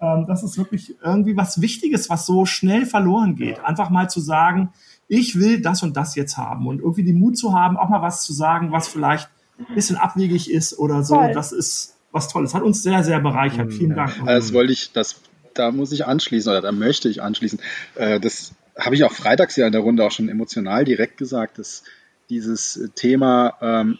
ähm, 0.00 0.26
das 0.28 0.42
ist 0.42 0.58
wirklich 0.58 0.94
irgendwie 1.02 1.36
was 1.36 1.60
Wichtiges, 1.60 2.08
was 2.08 2.26
so 2.26 2.44
schnell 2.46 2.86
verloren 2.86 3.36
geht. 3.36 3.64
Einfach 3.64 3.90
mal 3.90 4.08
zu 4.08 4.20
sagen, 4.20 4.70
ich 5.12 5.38
will 5.38 5.60
das 5.60 5.82
und 5.82 5.94
das 5.94 6.14
jetzt 6.14 6.38
haben 6.38 6.66
und 6.66 6.80
irgendwie 6.80 7.04
den 7.04 7.18
Mut 7.18 7.36
zu 7.36 7.52
haben, 7.52 7.76
auch 7.76 7.90
mal 7.90 8.00
was 8.00 8.22
zu 8.22 8.32
sagen, 8.32 8.72
was 8.72 8.88
vielleicht 8.88 9.28
ein 9.58 9.74
bisschen 9.74 9.96
abwegig 9.96 10.50
ist 10.50 10.78
oder 10.78 11.02
so. 11.02 11.16
Voll. 11.16 11.34
Das 11.34 11.52
ist 11.52 11.96
was 12.12 12.28
Tolles. 12.28 12.54
Hat 12.54 12.62
uns 12.62 12.82
sehr, 12.82 13.04
sehr 13.04 13.20
bereichert. 13.20 13.66
Mhm. 13.66 13.72
Vielen 13.72 13.94
Dank. 13.94 14.14
Das 14.24 14.54
wollte 14.54 14.72
ich, 14.72 14.90
das, 14.92 15.20
da 15.52 15.70
muss 15.70 15.92
ich 15.92 16.06
anschließen 16.06 16.50
oder 16.50 16.62
da 16.62 16.72
möchte 16.72 17.10
ich 17.10 17.22
anschließen. 17.22 17.60
Äh, 17.94 18.20
das 18.20 18.54
habe 18.78 18.94
ich 18.94 19.04
auch 19.04 19.12
freitags 19.12 19.54
ja 19.56 19.66
in 19.66 19.72
der 19.72 19.82
Runde 19.82 20.02
auch 20.02 20.12
schon 20.12 20.30
emotional 20.30 20.86
direkt 20.86 21.18
gesagt, 21.18 21.58
dass 21.58 21.84
dieses 22.30 22.88
Thema, 22.94 23.52
ähm, 23.60 23.98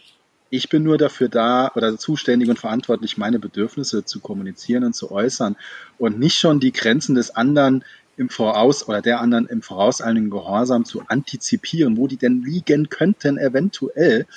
ich 0.49 0.69
bin 0.69 0.81
nur 0.81 0.97
dafür 0.97 1.29
da 1.29 1.71
oder 1.75 1.95
zuständig 1.95 2.49
und 2.49 2.57
verantwortlich, 2.57 3.19
meine 3.19 3.37
Bedürfnisse 3.37 4.03
zu 4.03 4.19
kommunizieren 4.19 4.83
und 4.83 4.95
zu 4.95 5.11
äußern 5.11 5.57
und 5.99 6.17
nicht 6.17 6.39
schon 6.39 6.59
die 6.59 6.71
Grenzen 6.71 7.13
des 7.13 7.35
anderen 7.35 7.83
im 8.17 8.29
Voraus 8.29 8.87
oder 8.87 9.01
der 9.01 9.19
anderen 9.21 9.47
im 9.47 9.61
vorauseilenden 9.61 10.29
Gehorsam 10.29 10.85
zu 10.85 11.03
antizipieren, 11.07 11.97
wo 11.97 12.07
die 12.07 12.17
denn 12.17 12.43
liegen 12.43 12.89
könnten 12.89 13.37
eventuell, 13.37 14.27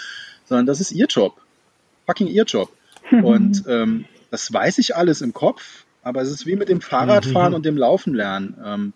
sondern 0.45 0.67
das 0.67 0.81
ist 0.81 0.93
ihr 0.93 1.07
Job. 1.07 1.41
Fucking 2.07 2.29
ihr 2.29 2.45
Job. 2.45 2.71
Und 3.11 3.65
ähm, 3.69 4.07
das 4.31 4.53
weiß 4.53 4.79
ich 4.79 4.97
alles 4.97 5.21
im 5.21 5.33
Kopf, 5.33 5.85
aber 6.03 6.23
es 6.23 6.31
ist 6.31 6.47
wie 6.47 6.57
mit 6.57 6.69
dem 6.69 6.81
Fahrradfahren 6.81 7.51
mhm. 7.51 7.57
und 7.57 7.67
dem 7.67 7.77
Laufen 7.77 8.15
lernen. 8.15 8.57
Ähm, 8.65 8.93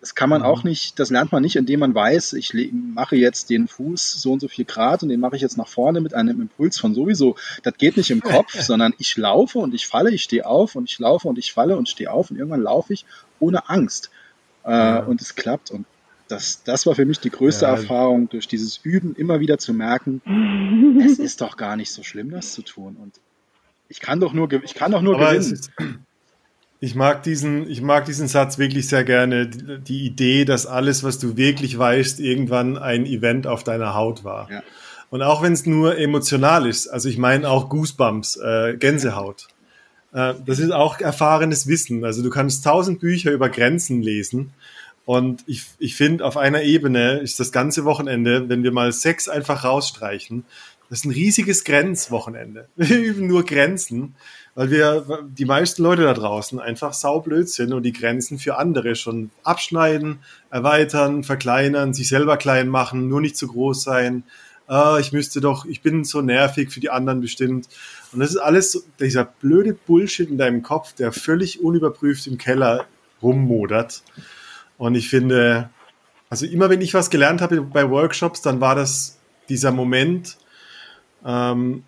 das 0.00 0.14
kann 0.14 0.28
man 0.28 0.42
mhm. 0.42 0.46
auch 0.46 0.64
nicht, 0.64 0.98
das 0.98 1.08
lernt 1.08 1.32
man 1.32 1.42
nicht, 1.42 1.56
indem 1.56 1.80
man 1.80 1.94
weiß, 1.94 2.34
ich 2.34 2.52
mache 2.72 3.16
jetzt 3.16 3.48
den 3.48 3.68
Fuß 3.68 4.20
so 4.20 4.32
und 4.32 4.40
so 4.40 4.48
viel 4.48 4.66
Grad 4.66 5.02
und 5.02 5.08
den 5.08 5.20
mache 5.20 5.36
ich 5.36 5.42
jetzt 5.42 5.56
nach 5.56 5.68
vorne 5.68 6.02
mit 6.02 6.12
einem 6.12 6.42
Impuls 6.42 6.78
von 6.78 6.94
sowieso. 6.94 7.36
Das 7.62 7.78
geht 7.78 7.96
nicht 7.96 8.10
im 8.10 8.20
Kopf, 8.22 8.60
sondern 8.60 8.92
ich 8.98 9.16
laufe 9.16 9.60
und 9.60 9.72
ich 9.72 9.86
falle, 9.86 10.10
ich 10.10 10.22
stehe 10.22 10.46
auf 10.46 10.74
und 10.74 10.90
ich 10.90 10.98
laufe 10.98 11.26
und 11.28 11.38
ich 11.38 11.52
falle 11.52 11.78
und 11.78 11.88
stehe 11.88 12.10
auf 12.10 12.30
und 12.30 12.36
irgendwann 12.36 12.62
laufe 12.62 12.92
ich 12.92 13.06
ohne 13.44 13.68
Angst. 13.68 14.10
Äh, 14.64 14.70
ja. 14.70 14.98
Und 15.00 15.20
es 15.20 15.34
klappt. 15.34 15.70
Und 15.70 15.86
das, 16.28 16.62
das 16.64 16.86
war 16.86 16.94
für 16.94 17.04
mich 17.04 17.20
die 17.20 17.30
größte 17.30 17.66
ja. 17.66 17.72
Erfahrung, 17.72 18.28
durch 18.28 18.48
dieses 18.48 18.78
Üben 18.82 19.14
immer 19.14 19.40
wieder 19.40 19.58
zu 19.58 19.74
merken, 19.74 20.22
es 21.04 21.18
ist 21.18 21.40
doch 21.40 21.56
gar 21.56 21.76
nicht 21.76 21.92
so 21.92 22.02
schlimm, 22.02 22.30
das 22.30 22.52
zu 22.52 22.62
tun. 22.62 22.96
Und 23.00 23.14
ich 23.88 24.00
kann 24.00 24.20
doch 24.20 24.32
nur, 24.32 24.50
ich 24.52 24.74
kann 24.74 24.92
doch 24.92 25.02
nur 25.02 25.16
Aber 25.16 25.34
gewinnen. 25.34 25.52
Ist, 25.52 25.70
ich 26.80 26.94
mag 26.94 27.22
diesen, 27.22 27.68
ich 27.70 27.80
mag 27.80 28.04
diesen 28.04 28.28
Satz 28.28 28.58
wirklich 28.58 28.88
sehr 28.88 29.04
gerne. 29.04 29.46
Die, 29.46 29.80
die, 29.80 30.06
Idee, 30.06 30.44
dass 30.44 30.66
alles, 30.66 31.04
was 31.04 31.18
du 31.18 31.36
wirklich 31.36 31.78
weißt, 31.78 32.20
irgendwann 32.20 32.76
ein 32.78 33.06
Event 33.06 33.46
auf 33.46 33.64
deiner 33.64 33.94
Haut 33.94 34.24
war. 34.24 34.50
Ja. 34.50 34.62
Und 35.10 35.22
auch 35.22 35.42
wenn 35.42 35.52
es 35.52 35.64
nur 35.64 35.96
emotional 35.96 36.66
ist, 36.66 36.88
also 36.88 37.08
ich 37.08 37.18
meine 37.18 37.48
auch 37.48 37.68
Goosebumps, 37.68 38.36
äh, 38.36 38.76
Gänsehaut. 38.76 39.48
Äh, 40.14 40.34
das 40.46 40.58
ist 40.58 40.70
auch 40.70 41.00
erfahrenes 41.00 41.66
Wissen. 41.66 42.04
Also 42.04 42.22
du 42.22 42.30
kannst 42.30 42.64
tausend 42.64 43.00
Bücher 43.00 43.32
über 43.32 43.50
Grenzen 43.50 44.00
lesen. 44.00 44.52
Und 45.04 45.44
ich, 45.46 45.64
ich 45.78 45.96
finde, 45.96 46.24
auf 46.24 46.38
einer 46.38 46.62
Ebene 46.62 47.18
ist 47.18 47.38
das 47.38 47.52
ganze 47.52 47.84
Wochenende, 47.84 48.48
wenn 48.48 48.62
wir 48.62 48.72
mal 48.72 48.90
Sex 48.90 49.28
einfach 49.28 49.64
rausstreichen, 49.64 50.44
das 50.88 51.00
ist 51.00 51.04
ein 51.06 51.12
riesiges 51.12 51.64
Grenzwochenende. 51.64 52.68
Wir 52.76 52.98
üben 53.00 53.26
nur 53.26 53.44
Grenzen, 53.44 54.14
weil 54.54 54.70
wir, 54.70 55.24
die 55.26 55.46
meisten 55.46 55.82
Leute 55.82 56.02
da 56.02 56.12
draußen 56.12 56.60
einfach 56.60 56.92
saublöd 56.92 57.48
sind 57.48 57.72
und 57.72 57.82
die 57.82 57.92
Grenzen 57.92 58.38
für 58.38 58.58
andere 58.58 58.94
schon 58.94 59.30
abschneiden, 59.42 60.18
erweitern, 60.50 61.24
verkleinern, 61.24 61.94
sich 61.94 62.08
selber 62.08 62.36
klein 62.36 62.68
machen, 62.68 63.08
nur 63.08 63.22
nicht 63.22 63.36
zu 63.36 63.48
groß 63.48 63.82
sein. 63.82 64.24
Ah, 64.66 64.98
ich 65.00 65.10
müsste 65.12 65.40
doch, 65.40 65.64
ich 65.64 65.80
bin 65.80 66.04
so 66.04 66.20
nervig 66.20 66.70
für 66.70 66.80
die 66.80 66.90
anderen 66.90 67.20
bestimmt. 67.20 67.66
Und 68.14 68.20
das 68.20 68.30
ist 68.30 68.36
alles 68.36 68.84
dieser 69.00 69.24
blöde 69.24 69.74
Bullshit 69.74 70.30
in 70.30 70.38
deinem 70.38 70.62
Kopf, 70.62 70.94
der 70.94 71.12
völlig 71.12 71.60
unüberprüft 71.60 72.26
im 72.26 72.38
Keller 72.38 72.86
rummodert. 73.22 74.02
Und 74.78 74.94
ich 74.94 75.08
finde, 75.08 75.70
also 76.30 76.46
immer 76.46 76.70
wenn 76.70 76.80
ich 76.80 76.94
was 76.94 77.10
gelernt 77.10 77.40
habe 77.40 77.60
bei 77.62 77.90
Workshops, 77.90 78.40
dann 78.40 78.60
war 78.60 78.74
das 78.74 79.18
dieser 79.48 79.72
Moment, 79.72 80.36
ähm, 81.24 81.84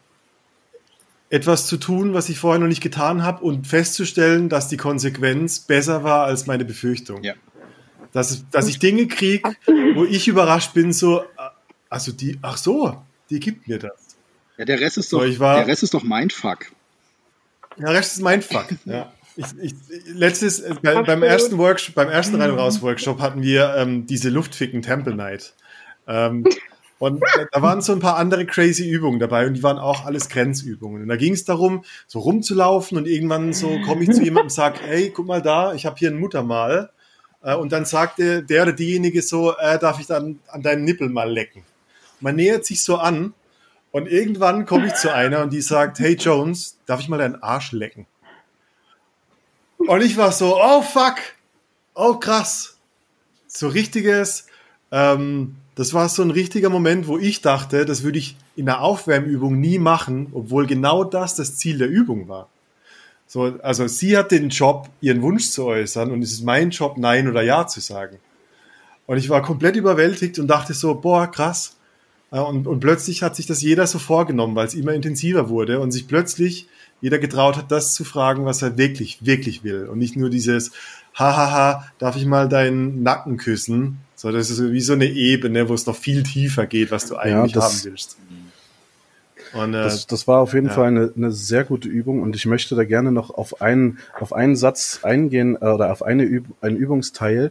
etwas 1.28 1.66
zu 1.66 1.76
tun, 1.76 2.14
was 2.14 2.28
ich 2.28 2.38
vorher 2.38 2.60
noch 2.60 2.68
nicht 2.68 2.82
getan 2.82 3.22
habe 3.22 3.44
und 3.44 3.66
festzustellen, 3.66 4.48
dass 4.48 4.68
die 4.68 4.76
Konsequenz 4.76 5.60
besser 5.60 6.04
war 6.04 6.24
als 6.24 6.46
meine 6.46 6.64
Befürchtung. 6.64 7.22
Ja. 7.22 7.34
Dass, 8.12 8.48
dass 8.50 8.68
ich 8.68 8.78
Dinge 8.78 9.08
kriege, 9.08 9.56
wo 9.94 10.04
ich 10.04 10.28
überrascht 10.28 10.72
bin, 10.72 10.92
so, 10.92 11.24
also 11.90 12.12
die, 12.12 12.38
ach 12.42 12.56
so, 12.56 13.02
die 13.30 13.40
gibt 13.40 13.68
mir 13.68 13.78
das. 13.78 14.05
Ja, 14.58 14.64
der 14.64 14.80
Rest 14.80 14.98
ist 14.98 15.12
doch, 15.12 15.24
so, 15.24 15.38
war, 15.38 15.56
der 15.56 15.66
Rest 15.66 15.82
ist 15.82 15.94
doch 15.94 16.02
Mindfuck. 16.02 16.66
Der 17.78 17.92
Rest 17.92 18.16
ist 18.16 18.22
Mindfuck, 18.22 18.66
ja. 18.84 19.12
Ich, 19.36 19.46
ich, 19.60 19.74
letztes, 20.06 20.60
äh, 20.60 20.74
bei, 20.82 21.02
beim 21.02 21.22
ersten 21.22 21.58
Workshop, 21.58 21.94
beim 21.94 22.08
ersten 22.08 22.40
Rein- 22.40 22.52
und 22.52 22.58
Raus-Workshop 22.58 23.20
hatten 23.20 23.42
wir 23.42 23.74
ähm, 23.76 24.06
diese 24.06 24.30
Luftficken 24.30 24.80
Temple 24.80 25.14
Night. 25.14 25.52
Ähm, 26.08 26.44
und 26.98 27.22
da 27.52 27.60
waren 27.60 27.82
so 27.82 27.92
ein 27.92 28.00
paar 28.00 28.16
andere 28.16 28.46
crazy 28.46 28.88
Übungen 28.88 29.18
dabei 29.18 29.46
und 29.46 29.52
die 29.52 29.62
waren 29.62 29.78
auch 29.78 30.06
alles 30.06 30.30
Grenzübungen. 30.30 31.02
Und 31.02 31.08
da 31.08 31.16
ging 31.16 31.34
es 31.34 31.44
darum, 31.44 31.84
so 32.06 32.20
rumzulaufen 32.20 32.96
und 32.96 33.06
irgendwann 33.06 33.52
so 33.52 33.78
komme 33.80 34.04
ich 34.04 34.12
zu 34.12 34.22
jemandem 34.24 34.46
und 34.46 34.52
sage, 34.52 34.80
hey, 34.82 35.10
guck 35.10 35.26
mal 35.26 35.42
da, 35.42 35.74
ich 35.74 35.84
habe 35.84 35.96
hier 35.98 36.10
ein 36.10 36.18
Muttermal. 36.18 36.90
Äh, 37.42 37.56
und 37.56 37.72
dann 37.72 37.84
sagte 37.84 38.42
der 38.42 38.62
oder 38.62 38.72
diejenige 38.72 39.20
so, 39.20 39.54
äh, 39.58 39.78
darf 39.78 40.00
ich 40.00 40.06
dann 40.06 40.38
an 40.48 40.62
deinen 40.62 40.84
Nippel 40.84 41.10
mal 41.10 41.30
lecken? 41.30 41.62
Man 42.20 42.36
nähert 42.36 42.64
sich 42.64 42.82
so 42.82 42.96
an 42.96 43.34
und 43.96 44.08
irgendwann 44.08 44.66
komme 44.66 44.88
ich 44.88 44.94
zu 44.94 45.10
einer 45.10 45.40
und 45.40 45.54
die 45.54 45.62
sagt, 45.62 46.00
hey 46.00 46.16
Jones, 46.16 46.76
darf 46.84 47.00
ich 47.00 47.08
mal 47.08 47.16
deinen 47.16 47.42
Arsch 47.42 47.72
lecken? 47.72 48.04
Und 49.78 50.02
ich 50.02 50.18
war 50.18 50.32
so, 50.32 50.60
oh 50.60 50.82
fuck, 50.82 51.14
oh 51.94 52.16
krass. 52.16 52.76
So 53.46 53.68
richtiges, 53.68 54.48
ähm, 54.92 55.56
das 55.76 55.94
war 55.94 56.10
so 56.10 56.20
ein 56.20 56.30
richtiger 56.30 56.68
Moment, 56.68 57.08
wo 57.08 57.16
ich 57.16 57.40
dachte, 57.40 57.86
das 57.86 58.02
würde 58.02 58.18
ich 58.18 58.36
in 58.54 58.66
der 58.66 58.82
Aufwärmübung 58.82 59.58
nie 59.58 59.78
machen, 59.78 60.26
obwohl 60.34 60.66
genau 60.66 61.02
das 61.02 61.34
das 61.34 61.56
Ziel 61.56 61.78
der 61.78 61.88
Übung 61.88 62.28
war. 62.28 62.50
So, 63.26 63.58
also 63.62 63.86
sie 63.86 64.18
hat 64.18 64.30
den 64.30 64.50
Job, 64.50 64.90
ihren 65.00 65.22
Wunsch 65.22 65.48
zu 65.48 65.64
äußern 65.64 66.10
und 66.10 66.20
es 66.20 66.32
ist 66.32 66.44
mein 66.44 66.68
Job, 66.68 66.98
Nein 66.98 67.28
oder 67.28 67.40
Ja 67.40 67.66
zu 67.66 67.80
sagen. 67.80 68.18
Und 69.06 69.16
ich 69.16 69.30
war 69.30 69.40
komplett 69.40 69.74
überwältigt 69.74 70.38
und 70.38 70.48
dachte 70.48 70.74
so, 70.74 70.96
boah, 70.96 71.30
krass. 71.30 71.75
Und, 72.42 72.66
und 72.66 72.80
plötzlich 72.80 73.22
hat 73.22 73.36
sich 73.36 73.46
das 73.46 73.62
jeder 73.62 73.86
so 73.86 73.98
vorgenommen, 73.98 74.54
weil 74.54 74.66
es 74.66 74.74
immer 74.74 74.92
intensiver 74.92 75.48
wurde 75.48 75.80
und 75.80 75.92
sich 75.92 76.08
plötzlich 76.08 76.68
jeder 77.00 77.18
getraut 77.18 77.56
hat, 77.56 77.70
das 77.70 77.94
zu 77.94 78.04
fragen, 78.04 78.44
was 78.44 78.62
er 78.62 78.78
wirklich, 78.78 79.24
wirklich 79.24 79.64
will. 79.64 79.86
Und 79.86 79.98
nicht 79.98 80.16
nur 80.16 80.30
dieses, 80.30 80.72
hahaha, 81.14 81.86
darf 81.98 82.16
ich 82.16 82.26
mal 82.26 82.48
deinen 82.48 83.02
Nacken 83.02 83.36
küssen, 83.36 83.98
so, 84.16 84.32
das 84.32 84.48
ist 84.48 84.72
wie 84.72 84.80
so 84.80 84.94
eine 84.94 85.06
Ebene, 85.06 85.68
wo 85.68 85.74
es 85.74 85.84
noch 85.84 85.94
viel 85.94 86.22
tiefer 86.22 86.66
geht, 86.66 86.90
was 86.90 87.06
du 87.06 87.16
eigentlich 87.16 87.54
ja, 87.54 87.62
haben 87.62 87.80
willst. 87.84 88.16
Und, 89.52 89.74
äh, 89.74 89.82
das, 89.82 90.06
das 90.06 90.26
war 90.26 90.40
auf 90.40 90.54
jeden 90.54 90.68
ja. 90.68 90.72
Fall 90.72 90.86
eine, 90.86 91.12
eine 91.14 91.32
sehr 91.32 91.64
gute 91.64 91.88
Übung 91.88 92.22
und 92.22 92.34
ich 92.34 92.46
möchte 92.46 92.74
da 92.74 92.84
gerne 92.84 93.12
noch 93.12 93.30
auf 93.30 93.60
einen, 93.60 93.98
auf 94.18 94.32
einen 94.32 94.56
Satz 94.56 95.00
eingehen 95.02 95.56
äh, 95.60 95.66
oder 95.66 95.92
auf 95.92 96.02
eine 96.02 96.24
Üb 96.24 96.46
einen 96.62 96.76
Übungsteil, 96.76 97.46
äh, 97.46 97.50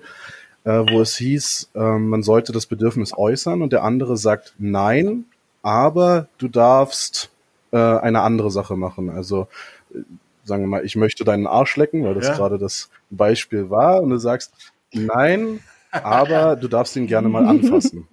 wo 0.69 1.01
es 1.01 1.15
hieß, 1.15 1.71
äh, 1.75 1.79
man 1.79 2.23
sollte 2.23 2.51
das 2.51 2.65
Bedürfnis 2.65 3.13
äußern 3.15 3.61
und 3.61 3.71
der 3.71 3.83
andere 3.83 4.17
sagt 4.17 4.55
nein, 4.57 5.25
aber 5.61 6.27
du 6.37 6.47
darfst 6.47 7.29
äh, 7.71 7.77
eine 7.77 8.21
andere 8.21 8.51
Sache 8.51 8.75
machen. 8.75 9.09
Also 9.09 9.47
äh, 9.93 9.99
sagen 10.43 10.63
wir 10.63 10.67
mal, 10.67 10.85
ich 10.85 10.95
möchte 10.95 11.23
deinen 11.23 11.47
Arsch 11.47 11.77
lecken, 11.77 12.03
weil 12.03 12.15
das 12.15 12.27
ja. 12.27 12.35
gerade 12.35 12.57
das 12.57 12.89
Beispiel 13.09 13.69
war 13.69 14.01
und 14.01 14.09
du 14.09 14.17
sagst 14.17 14.53
nein, 14.91 15.59
aber 15.91 16.55
du 16.55 16.67
darfst 16.67 16.95
ihn 16.95 17.07
gerne 17.07 17.29
mal 17.29 17.45
anfassen. 17.45 18.07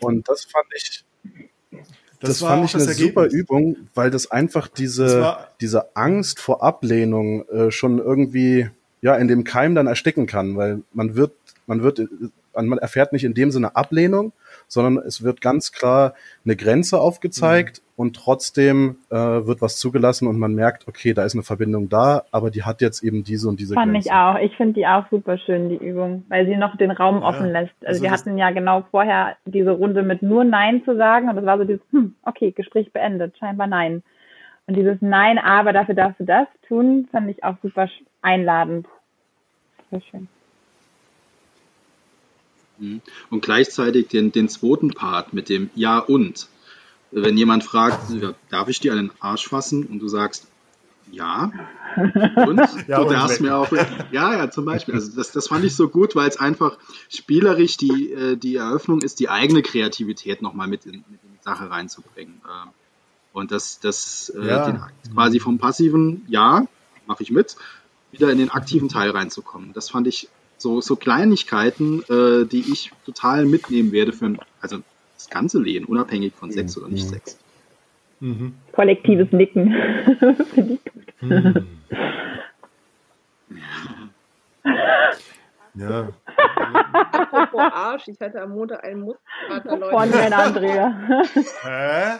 Und 0.00 0.28
das 0.28 0.44
fand 0.44 0.66
ich, 0.74 1.04
das, 2.20 2.28
das 2.28 2.38
fand 2.40 2.64
ich 2.64 2.72
das 2.72 2.82
eine 2.82 2.90
Ergebnis. 2.92 3.24
super 3.24 3.36
Übung, 3.36 3.76
weil 3.94 4.10
das 4.10 4.30
einfach 4.30 4.68
diese, 4.68 5.06
das 5.06 5.36
diese 5.60 5.96
Angst 5.96 6.40
vor 6.40 6.62
Ablehnung 6.62 7.48
äh, 7.48 7.70
schon 7.70 7.98
irgendwie 7.98 8.70
ja 9.00 9.16
in 9.16 9.28
dem 9.28 9.44
Keim 9.44 9.74
dann 9.74 9.86
ersticken 9.86 10.26
kann, 10.26 10.56
weil 10.56 10.82
man 10.92 11.14
wird 11.14 11.32
man 11.66 11.82
wird, 11.82 12.00
man 12.54 12.78
erfährt 12.78 13.12
nicht 13.12 13.24
in 13.24 13.34
dem 13.34 13.50
Sinne 13.50 13.76
Ablehnung, 13.76 14.32
sondern 14.68 14.98
es 14.98 15.22
wird 15.22 15.40
ganz 15.40 15.72
klar 15.72 16.14
eine 16.44 16.56
Grenze 16.56 17.00
aufgezeigt 17.00 17.80
mhm. 17.80 17.92
und 17.96 18.16
trotzdem 18.16 18.96
äh, 19.10 19.16
wird 19.16 19.62
was 19.62 19.76
zugelassen 19.76 20.28
und 20.28 20.38
man 20.38 20.54
merkt, 20.54 20.88
okay, 20.88 21.14
da 21.14 21.24
ist 21.24 21.34
eine 21.34 21.42
Verbindung 21.42 21.88
da, 21.88 22.24
aber 22.30 22.50
die 22.50 22.62
hat 22.62 22.80
jetzt 22.80 23.02
eben 23.02 23.24
diese 23.24 23.48
und 23.48 23.60
diese 23.60 23.74
Fand 23.74 23.92
Grenze. 23.92 24.08
ich 24.08 24.14
auch. 24.14 24.38
Ich 24.38 24.56
finde 24.56 24.74
die 24.74 24.86
auch 24.86 25.04
super 25.10 25.38
schön, 25.38 25.68
die 25.68 25.76
Übung, 25.76 26.24
weil 26.28 26.46
sie 26.46 26.56
noch 26.56 26.76
den 26.76 26.90
Raum 26.90 27.20
ja. 27.20 27.28
offen 27.28 27.50
lässt. 27.50 27.74
Also, 27.80 27.88
also 27.88 28.02
wir 28.02 28.10
hatten 28.10 28.38
ja 28.38 28.50
genau 28.50 28.84
vorher 28.90 29.36
diese 29.44 29.72
Runde 29.72 30.02
mit 30.02 30.22
nur 30.22 30.44
Nein 30.44 30.82
zu 30.84 30.96
sagen 30.96 31.28
und 31.28 31.36
das 31.36 31.44
war 31.44 31.58
so 31.58 31.64
dieses, 31.64 31.82
hm, 31.90 32.14
okay, 32.22 32.52
Gespräch 32.52 32.92
beendet, 32.92 33.36
scheinbar 33.38 33.66
Nein. 33.66 34.02
Und 34.66 34.76
dieses 34.76 34.96
Nein, 35.00 35.38
aber 35.38 35.72
dafür 35.72 35.94
darfst 35.94 36.20
du 36.20 36.24
das 36.24 36.46
tun, 36.68 37.08
fand 37.12 37.28
ich 37.28 37.44
auch 37.44 37.56
super 37.62 37.88
einladend. 38.22 38.86
Sehr 39.90 40.00
schön. 40.10 40.28
Mhm. 42.78 43.00
Und 43.30 43.42
gleichzeitig 43.42 44.08
den, 44.08 44.32
den 44.32 44.48
zweiten 44.48 44.90
Part 44.90 45.32
mit 45.32 45.48
dem 45.48 45.70
Ja 45.74 45.98
und. 45.98 46.48
Wenn 47.16 47.36
jemand 47.36 47.62
fragt, 47.62 48.12
darf 48.50 48.68
ich 48.68 48.80
dir 48.80 48.92
einen 48.92 49.12
Arsch 49.20 49.46
fassen? 49.46 49.86
Und 49.86 50.00
du 50.00 50.08
sagst, 50.08 50.48
ja. 51.12 51.52
Und 51.96 52.58
ja, 52.88 53.04
du 53.04 53.10
darfst 53.10 53.40
mir 53.40 53.56
auch. 53.56 53.70
Ja, 54.10 54.36
ja, 54.36 54.50
zum 54.50 54.64
Beispiel. 54.64 54.94
Also 54.94 55.14
das, 55.16 55.30
das 55.32 55.48
fand 55.48 55.64
ich 55.64 55.76
so 55.76 55.88
gut, 55.88 56.16
weil 56.16 56.28
es 56.28 56.38
einfach 56.38 56.76
spielerisch 57.08 57.76
die, 57.76 58.12
äh, 58.12 58.36
die 58.36 58.56
Eröffnung 58.56 59.00
ist, 59.02 59.20
die 59.20 59.28
eigene 59.28 59.62
Kreativität 59.62 60.42
nochmal 60.42 60.66
mit 60.66 60.86
in, 60.86 61.04
mit 61.08 61.22
in 61.22 61.30
die 61.38 61.44
Sache 61.44 61.70
reinzubringen. 61.70 62.40
Ähm, 62.44 62.70
und 63.32 63.50
das, 63.50 63.80
das 63.80 64.32
äh, 64.36 64.46
ja. 64.46 64.66
den, 64.66 64.80
quasi 65.12 65.40
vom 65.40 65.58
passiven 65.58 66.24
Ja, 66.28 66.66
mache 67.06 67.22
ich 67.22 67.30
mit, 67.30 67.56
wieder 68.10 68.30
in 68.30 68.38
den 68.38 68.50
aktiven 68.50 68.88
Teil 68.88 69.10
reinzukommen. 69.10 69.72
Das 69.72 69.90
fand 69.90 70.06
ich 70.06 70.28
so, 70.58 70.80
so 70.80 70.96
Kleinigkeiten, 70.96 72.02
äh, 72.08 72.46
die 72.46 72.64
ich 72.72 72.90
total 73.04 73.44
mitnehmen 73.44 73.92
werde 73.92 74.12
für 74.12 74.34
also 74.60 74.78
das 75.14 75.28
ganze 75.28 75.60
Leben, 75.60 75.86
unabhängig 75.86 76.32
von 76.34 76.50
Sex 76.50 76.76
oder 76.78 76.88
nicht 76.88 77.08
Sex. 77.08 77.38
Mhm. 78.20 78.54
Kollektives 78.72 79.32
Nicken. 79.32 79.74
Finde 80.54 80.74
ich 80.74 80.92
gut. 80.92 81.22
Mhm. 81.22 81.66
Ja. 85.74 86.08
Apropos 87.12 87.60
Arsch, 87.60 88.08
ich 88.08 88.20
hatte 88.20 88.40
am 88.40 88.50
Montag 88.50 88.84
einen 88.84 89.00
Muskelkater, 89.00 89.76
Leute. 89.76 89.96
Von 89.96 90.12
Herrn 90.12 90.32
Andrea. 90.32 90.94
Hä? 91.62 92.18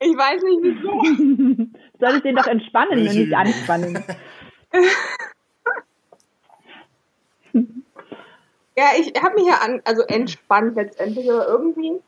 Ich 0.00 0.16
weiß 0.16 0.42
nicht 0.42 0.60
wieso. 0.62 1.68
Soll 2.00 2.16
ich 2.16 2.22
den 2.22 2.34
doch 2.34 2.46
entspannen 2.46 2.98
und 2.98 3.14
nicht 3.14 3.34
anspannen? 3.34 4.02
Ja, 8.80 8.92
ich 8.98 9.12
habe 9.22 9.34
mich 9.34 9.44
ja 9.44 9.58
an, 9.62 9.82
also 9.84 10.00
entspannt 10.04 10.74
letztendlich, 10.74 11.30
aber 11.30 11.46
irgendwie 11.48 12.00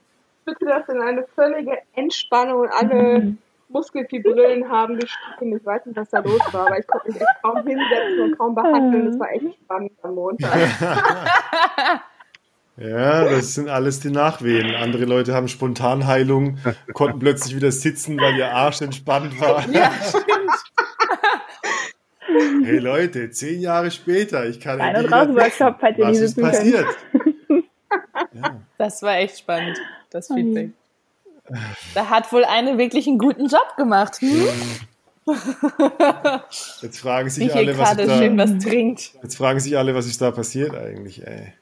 führte 0.43 0.65
das 0.65 0.89
in 0.89 1.03
eine 1.03 1.27
völlige 1.35 1.77
Entspannung 1.93 2.61
und 2.61 2.71
alle 2.71 3.19
mhm. 3.19 3.39
Muskelfibrillen 3.69 4.71
haben 4.71 4.99
gestrichen. 4.99 5.55
Ich 5.55 5.67
weiß 5.67 5.85
nicht, 5.85 5.99
was 5.99 6.09
da 6.09 6.21
los 6.21 6.41
war, 6.51 6.69
aber 6.69 6.79
ich 6.79 6.87
konnte 6.87 7.13
mich 7.13 7.21
echt 7.21 7.43
kaum 7.43 7.59
hinsetzen 7.67 8.21
und 8.23 8.39
kaum 8.39 8.55
behandeln. 8.55 9.05
Das 9.05 9.21
war 9.21 9.31
echt 9.33 9.55
spannend 9.63 9.93
am 10.03 10.15
Montag. 10.15 10.53
Ja, 12.79 13.25
das 13.29 13.55
sind 13.55 13.69
alles 13.69 14.01
die 14.01 14.11
Nachwehen. 14.11 14.75
Andere 14.75 15.05
Leute 15.05 15.35
haben 15.35 15.47
Spontanheilung, 15.47 16.57
konnten 16.95 17.19
plötzlich 17.19 17.55
wieder 17.55 17.71
sitzen, 17.71 18.19
weil 18.19 18.35
ihr 18.35 18.51
Arsch 18.51 18.81
entspannt 18.81 19.39
war. 19.39 19.69
Ja, 19.69 19.93
stimmt. 20.03 20.25
Hey 22.65 22.79
Leute, 22.79 23.31
zehn 23.31 23.61
Jahre 23.61 23.91
später, 23.91 24.47
ich 24.47 24.61
kann 24.61 24.81
Ein- 24.81 25.05
und 25.05 25.13
Raus-Workshop, 25.13 25.77
falls 25.81 25.99
ihr 25.99 26.05
Was 26.05 26.19
ist 26.19 26.41
passiert? 26.41 26.87
ja. 28.33 28.61
Das 28.79 29.03
war 29.03 29.17
echt 29.17 29.39
spannend, 29.39 29.79
das 30.11 30.29
Feedback. 30.29 30.71
Da 31.95 32.09
hat 32.09 32.33
wohl 32.33 32.45
eine 32.45 32.79
wirklich 32.79 33.07
einen 33.07 33.19
guten 33.19 33.47
Job 33.47 33.77
gemacht. 33.77 34.17
Hm? 34.21 34.49
Jetzt 36.83 36.99
fragen 36.99 37.31
sich 37.31 37.55
alle, 37.55 37.79
was, 37.79 37.97
da, 37.97 38.19
schön 38.19 38.37
was 38.39 38.59
trinkt. 38.59 39.13
Jetzt 39.23 39.37
fragen 39.37 39.61
sich 39.61 39.77
alle, 39.77 39.95
was 39.95 40.07
ist 40.07 40.21
da 40.21 40.31
passiert 40.31 40.75
eigentlich, 40.75 41.27
ey. 41.27 41.53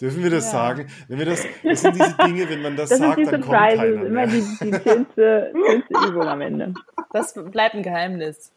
Dürfen 0.00 0.22
wir 0.22 0.30
das 0.30 0.46
ja. 0.46 0.50
sagen? 0.50 0.88
Wenn 1.08 1.18
wir 1.18 1.26
das, 1.26 1.44
das 1.62 1.82
sind 1.82 1.94
diese 1.94 2.16
Dinge, 2.26 2.48
wenn 2.48 2.60
man 2.60 2.76
das, 2.76 2.90
das 2.90 2.98
sagt, 2.98 3.18
dann 3.18 3.40
kommt 3.40 3.52
keiner. 3.52 3.86
Das 3.86 4.02
ist 4.02 4.06
immer 4.08 4.26
die, 4.26 4.40
die 4.40 4.72
schönste, 4.82 5.52
schönste 5.54 6.08
Übung 6.08 6.22
am 6.22 6.40
Ende. 6.40 6.74
Das 7.12 7.34
bleibt 7.34 7.76
ein 7.76 7.84
Geheimnis. 7.84 8.50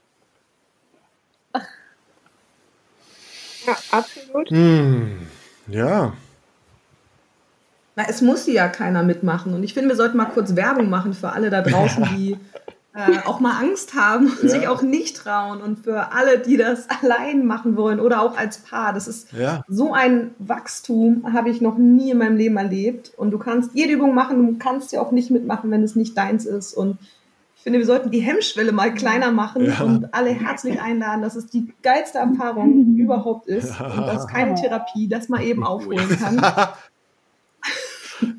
Ja, 3.66 3.76
absolut. 3.92 4.50
Hm, 4.50 5.28
ja. 5.68 6.14
Na, 7.96 8.04
es 8.10 8.22
muss 8.22 8.46
ja 8.48 8.68
keiner 8.68 9.04
mitmachen. 9.04 9.54
Und 9.54 9.64
ich 9.64 9.74
finde, 9.74 9.90
wir 9.90 9.96
sollten 9.96 10.18
mal 10.18 10.26
kurz 10.26 10.56
Werbung 10.56 10.90
machen 10.90 11.14
für 11.14 11.32
alle 11.32 11.50
da 11.50 11.62
draußen, 11.62 12.04
die 12.18 12.38
äh, 12.94 13.20
auch 13.26 13.40
mal 13.40 13.60
Angst 13.60 13.94
haben 13.94 14.28
und 14.28 14.44
ja. 14.44 14.50
sich 14.50 14.68
auch 14.68 14.82
nicht 14.82 15.18
trauen. 15.18 15.62
Und 15.62 15.80
für 15.80 16.12
alle, 16.12 16.40
die 16.40 16.58
das 16.58 16.88
allein 17.02 17.46
machen 17.46 17.78
wollen 17.78 18.00
oder 18.00 18.22
auch 18.22 18.38
als 18.38 18.60
Paar. 18.60 18.94
Das 18.94 19.08
ist 19.08 19.32
ja. 19.32 19.64
so 19.68 19.94
ein 19.94 20.36
Wachstum, 20.40 21.34
habe 21.34 21.50
ich 21.50 21.62
noch 21.62 21.78
nie 21.78 22.12
in 22.12 22.18
meinem 22.18 22.38
Leben 22.38 22.58
erlebt. 22.58 23.14
Und 23.16 23.32
du 23.32 23.38
kannst 23.38 23.72
jede 23.74 23.94
Übung 23.94 24.14
machen, 24.14 24.46
du 24.46 24.58
kannst 24.58 24.92
ja 24.92 25.02
auch 25.02 25.12
nicht 25.12 25.32
mitmachen, 25.32 25.72
wenn 25.72 25.84
es 25.84 25.96
nicht 25.96 26.18
deins 26.18 26.46
ist. 26.46 26.74
Und 26.74 26.98
finde, 27.66 27.80
wir 27.80 27.86
sollten 27.88 28.12
die 28.12 28.20
Hemmschwelle 28.20 28.72
mal 28.72 28.94
kleiner 28.94 29.32
machen 29.32 29.66
ja. 29.66 29.82
und 29.82 30.14
alle 30.14 30.30
herzlich 30.30 30.80
einladen, 30.80 31.24
dass 31.24 31.36
es 31.36 31.48
die 31.48 31.74
geilste 31.82 32.20
Erfahrung 32.20 32.96
überhaupt 32.98 33.48
ist 33.48 33.82
und 33.82 34.06
dass 34.06 34.28
keine 34.28 34.54
Therapie 34.54 35.08
das 35.08 35.30
mal 35.30 35.42
eben 35.42 35.64
aufholen 35.66 36.08
kann. 36.20 36.36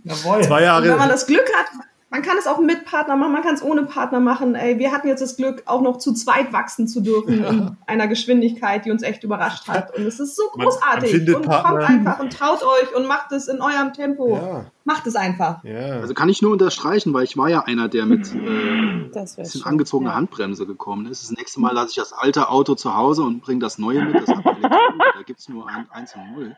Jawohl. 0.04 0.44
Zwei 0.44 0.62
Jahre. 0.62 0.84
Und 0.84 0.90
wenn 0.90 0.98
man 0.98 1.08
das 1.08 1.26
Glück 1.26 1.44
hat, 1.56 1.66
man 2.08 2.22
kann 2.22 2.36
es 2.38 2.46
auch 2.46 2.60
mit 2.60 2.84
Partner 2.84 3.16
machen, 3.16 3.32
man 3.32 3.42
kann 3.42 3.54
es 3.54 3.62
ohne 3.62 3.82
Partner 3.82 4.20
machen. 4.20 4.54
Ey, 4.54 4.78
wir 4.78 4.92
hatten 4.92 5.08
jetzt 5.08 5.20
das 5.20 5.36
Glück, 5.36 5.64
auch 5.66 5.80
noch 5.80 5.98
zu 5.98 6.14
zweit 6.14 6.52
wachsen 6.52 6.86
zu 6.86 7.00
dürfen 7.00 7.42
ja. 7.42 7.48
in 7.48 7.76
einer 7.86 8.06
Geschwindigkeit, 8.06 8.84
die 8.84 8.92
uns 8.92 9.02
echt 9.02 9.24
überrascht 9.24 9.66
hat. 9.66 9.96
Und 9.96 10.06
es 10.06 10.20
ist 10.20 10.36
so 10.36 10.44
großartig. 10.52 11.12
Man, 11.12 11.24
man 11.24 11.34
und 11.34 11.46
Partner. 11.46 11.70
kommt 11.70 11.90
einfach 11.90 12.20
und 12.20 12.32
traut 12.32 12.62
euch 12.62 12.94
und 12.94 13.06
macht 13.06 13.32
es 13.32 13.48
in 13.48 13.60
eurem 13.60 13.92
Tempo. 13.92 14.36
Ja. 14.36 14.66
Macht 14.84 15.06
es 15.08 15.16
einfach. 15.16 15.64
Ja. 15.64 16.00
Also 16.00 16.14
kann 16.14 16.28
ich 16.28 16.42
nur 16.42 16.52
unterstreichen, 16.52 17.12
weil 17.12 17.24
ich 17.24 17.36
war 17.36 17.48
ja 17.48 17.64
einer, 17.64 17.88
der 17.88 18.06
mit 18.06 18.32
äh, 18.32 19.10
bisschen 19.12 19.64
angezogener 19.64 20.14
Handbremse 20.14 20.64
gekommen 20.64 21.06
ist. 21.06 21.24
Das 21.24 21.36
nächste 21.36 21.60
Mal 21.60 21.72
lasse 21.72 21.90
ich 21.90 21.96
das 21.96 22.12
alte 22.12 22.50
Auto 22.50 22.76
zu 22.76 22.94
Hause 22.94 23.24
und 23.24 23.40
bringe 23.40 23.58
das 23.58 23.78
neue 23.78 24.04
mit. 24.04 24.14
Das 24.14 24.28
hat 24.28 24.44
da 24.44 25.22
gibt 25.26 25.40
es 25.40 25.48
nur 25.48 25.68
ein, 25.68 25.86
eins 25.90 26.14
und 26.14 26.36
null. 26.36 26.56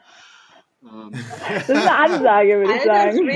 Ähm. 0.83 1.12
Das 1.12 1.69
ist 1.69 1.71
eine 1.71 1.95
Ansage, 1.95 2.59
würde 2.59 2.75
ich 2.75 2.83
sagen. 2.83 3.29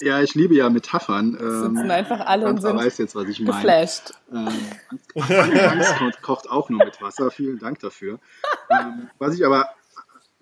Äh, 0.00 0.06
ja, 0.06 0.20
ich 0.22 0.34
liebe 0.34 0.54
ja 0.54 0.70
Metaphern. 0.70 1.36
Ähm, 1.40 1.76
sitzen 1.76 1.90
einfach 1.90 2.20
alle 2.20 2.46
und 2.48 2.60
sind 2.60 2.76
weiß 2.76 2.98
jetzt, 2.98 3.14
was 3.14 3.28
ich 3.28 3.40
meine. 3.40 3.52
geflasht. 3.52 4.14
Ähm, 4.32 4.48
Angst 5.14 6.22
kocht 6.22 6.50
auch 6.50 6.70
nur 6.70 6.84
mit 6.84 7.00
Wasser. 7.02 7.30
Vielen 7.30 7.58
Dank 7.58 7.80
dafür. 7.80 8.18
Ähm, 8.70 9.10
was 9.18 9.34
ich 9.34 9.44
aber 9.44 9.68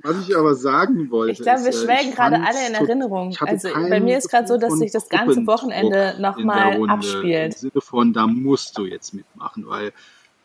was 0.00 0.28
ich 0.28 0.36
aber 0.36 0.54
sagen 0.54 1.10
wollte. 1.10 1.32
Ich 1.32 1.42
glaube, 1.42 1.64
wir 1.64 1.72
schwelgen 1.72 2.12
gerade 2.14 2.36
alle 2.36 2.68
in 2.68 2.74
Erinnerung. 2.74 3.34
Also 3.40 3.68
bei 3.72 3.98
mir 3.98 4.18
ist 4.18 4.30
gerade 4.30 4.46
so, 4.46 4.56
dass 4.56 4.74
sich 4.74 4.92
das 4.92 5.08
ganze 5.08 5.44
Wochenende 5.46 6.14
nochmal 6.20 6.88
abspielt. 6.88 7.54
Im 7.54 7.70
Sinne 7.70 7.80
von, 7.80 8.12
da 8.12 8.28
musst 8.28 8.78
du 8.78 8.84
jetzt 8.84 9.12
mitmachen, 9.12 9.66
weil 9.66 9.92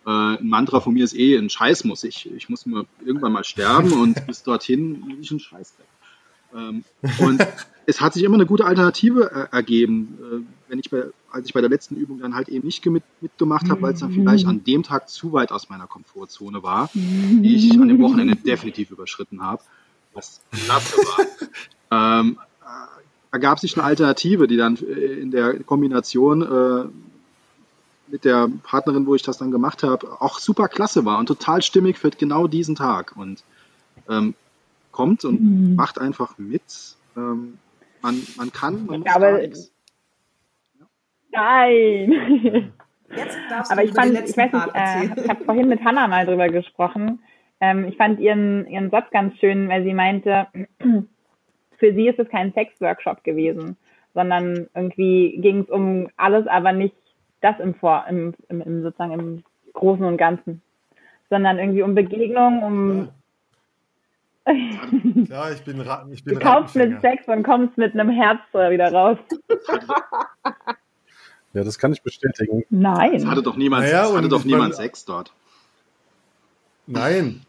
äh, 0.06 0.10
ein 0.10 0.48
Mantra 0.48 0.80
von 0.80 0.94
mir 0.94 1.04
ist 1.04 1.16
eh, 1.16 1.38
ein 1.38 1.50
Scheiß 1.50 1.84
muss 1.86 2.04
ich. 2.04 2.30
Ich 2.36 2.50
muss 2.50 2.66
mal 2.66 2.86
irgendwann 3.06 3.32
mal 3.32 3.44
sterben 3.44 3.94
und 4.02 4.26
bis 4.28 4.44
dorthin 4.44 5.06
will 5.08 5.18
ich 5.20 5.32
einen 5.32 5.40
Scheiß 5.40 5.76
weg. 5.78 5.88
Ähm, 6.56 6.84
und 7.20 7.46
es 7.86 8.02
hat 8.02 8.14
sich 8.14 8.24
immer 8.24 8.36
eine 8.36 8.46
gute 8.46 8.66
Alternative 8.66 9.32
äh, 9.52 9.56
ergeben, 9.56 10.18
äh, 10.22 10.70
wenn 10.70 10.80
ich 10.80 10.90
bei, 10.90 11.04
als 11.32 11.48
ich 11.48 11.54
bei 11.54 11.62
der 11.62 11.70
letzten 11.70 11.96
Übung 11.96 12.20
dann 12.20 12.36
halt 12.36 12.50
eben 12.50 12.66
nicht 12.66 12.86
mit, 12.86 13.04
mitgemacht 13.22 13.70
habe, 13.70 13.82
weil 13.82 13.94
es 13.94 14.00
dann 14.00 14.12
vielleicht 14.12 14.46
an 14.46 14.64
dem 14.64 14.84
Tag 14.84 15.10
zu 15.10 15.34
weit 15.34 15.52
aus 15.52 15.70
meiner 15.70 15.88
Komfortzone 15.88 16.64
war, 16.64 16.90
die 16.94 17.56
ich 17.56 17.80
an 17.80 17.88
dem 17.88 18.02
Wochenende 18.02 18.36
definitiv 18.36 18.92
überschritten 18.92 19.42
habe, 19.42 19.62
was 20.14 20.42
klasse 20.52 20.98
war. 20.98 22.20
ähm, 22.22 22.38
äh, 22.62 23.34
ergab 23.34 23.60
sich 23.60 23.76
eine 23.76 23.84
Alternative, 23.84 24.48
die 24.48 24.58
dann 24.58 24.76
in 24.76 25.32
der 25.32 25.64
Kombination 25.64 26.92
mit 28.14 28.26
der 28.26 28.48
Partnerin, 28.62 29.08
wo 29.08 29.16
ich 29.16 29.24
das 29.24 29.40
dann 29.40 29.50
gemacht 29.50 29.82
habe, 29.82 30.22
auch 30.22 30.38
super 30.38 30.68
klasse 30.68 31.04
war 31.04 31.18
und 31.18 31.26
total 31.26 31.64
stimmig 31.64 31.98
für 31.98 32.12
genau 32.12 32.46
diesen 32.46 32.76
Tag. 32.76 33.18
Und 33.18 33.44
ähm, 34.08 34.36
kommt 34.92 35.26
und 35.26 35.42
mhm. 35.42 35.76
macht 35.76 36.00
einfach 36.00 36.38
mit. 36.38 36.96
Ähm, 37.18 37.58
man, 38.04 38.22
man 38.38 38.52
kann, 38.52 38.86
man 38.86 39.00
muss 39.00 39.16
aber, 39.16 39.40
nichts. 39.40 39.74
Nein. 41.32 42.72
Jetzt 43.16 43.38
darfst 43.50 43.72
aber 43.72 43.82
du 43.82 43.88
ich 43.88 43.96
fand, 43.96 44.14
ich 44.14 44.38
weiß 44.38 44.54
nicht, 44.54 44.76
äh, 44.76 45.22
ich 45.24 45.30
habe 45.30 45.44
vorhin 45.46 45.68
mit 45.68 45.84
Hannah 45.84 46.08
mal 46.08 46.28
drüber 46.28 46.50
gesprochen. 46.50 47.20
Ähm, 47.60 47.86
ich 47.86 47.98
fand 47.98 48.20
ihren, 48.20 48.68
ihren 48.68 48.92
Satz 48.92 49.10
ganz 49.10 49.36
schön, 49.40 49.70
weil 49.70 49.84
sie 49.84 49.94
meinte, 49.96 50.46
für 51.80 51.94
sie 51.96 52.10
ist 52.10 52.20
es 52.20 52.30
kein 52.30 52.54
Sex-Workshop 52.54 53.24
gewesen, 53.24 53.76
sondern 54.14 54.68
irgendwie 54.76 55.40
ging 55.42 55.62
es 55.62 55.70
um 55.72 56.10
alles, 56.16 56.46
aber 56.46 56.74
nicht 56.74 56.94
das 57.44 57.60
im, 57.60 57.76
Vor, 57.76 58.06
im, 58.10 58.34
im, 58.50 58.62
im 58.62 58.82
sozusagen 58.84 59.12
im 59.14 59.44
Großen 59.74 60.06
und 60.06 60.18
Ganzen. 60.18 60.62
sondern 61.30 61.58
irgendwie 61.60 61.82
um 61.82 61.96
Begegnung, 61.96 62.64
um. 62.64 63.10
Ja, 65.30 65.50
ich 65.52 65.64
bin, 65.64 65.80
Ra 65.80 66.06
ich 66.12 66.24
bin 66.24 66.36
Du 66.36 66.40
kaufst 66.40 66.76
mit. 66.76 67.00
Sex 67.02 67.28
und 67.28 67.44
kommst 67.44 67.78
mit 67.78 67.94
einem 67.94 68.10
Herz 68.10 68.42
wieder 68.54 68.92
raus. 68.92 69.18
Ja, 71.54 71.64
das 71.64 71.78
kann 71.80 71.94
ich 71.94 72.02
bestätigen. 72.02 72.62
Es 72.62 72.66
Nein. 72.70 73.30
hatte 73.30 73.42
doch 73.42 73.56
niemand, 73.56 73.86
Naja, 73.86 74.06
es 74.06 74.16
hatte 74.16 74.28
doch 74.28 74.44
niemand 74.44 74.76
Sex 74.76 75.06
dort. 75.06 75.32
Nein. 76.88 77.42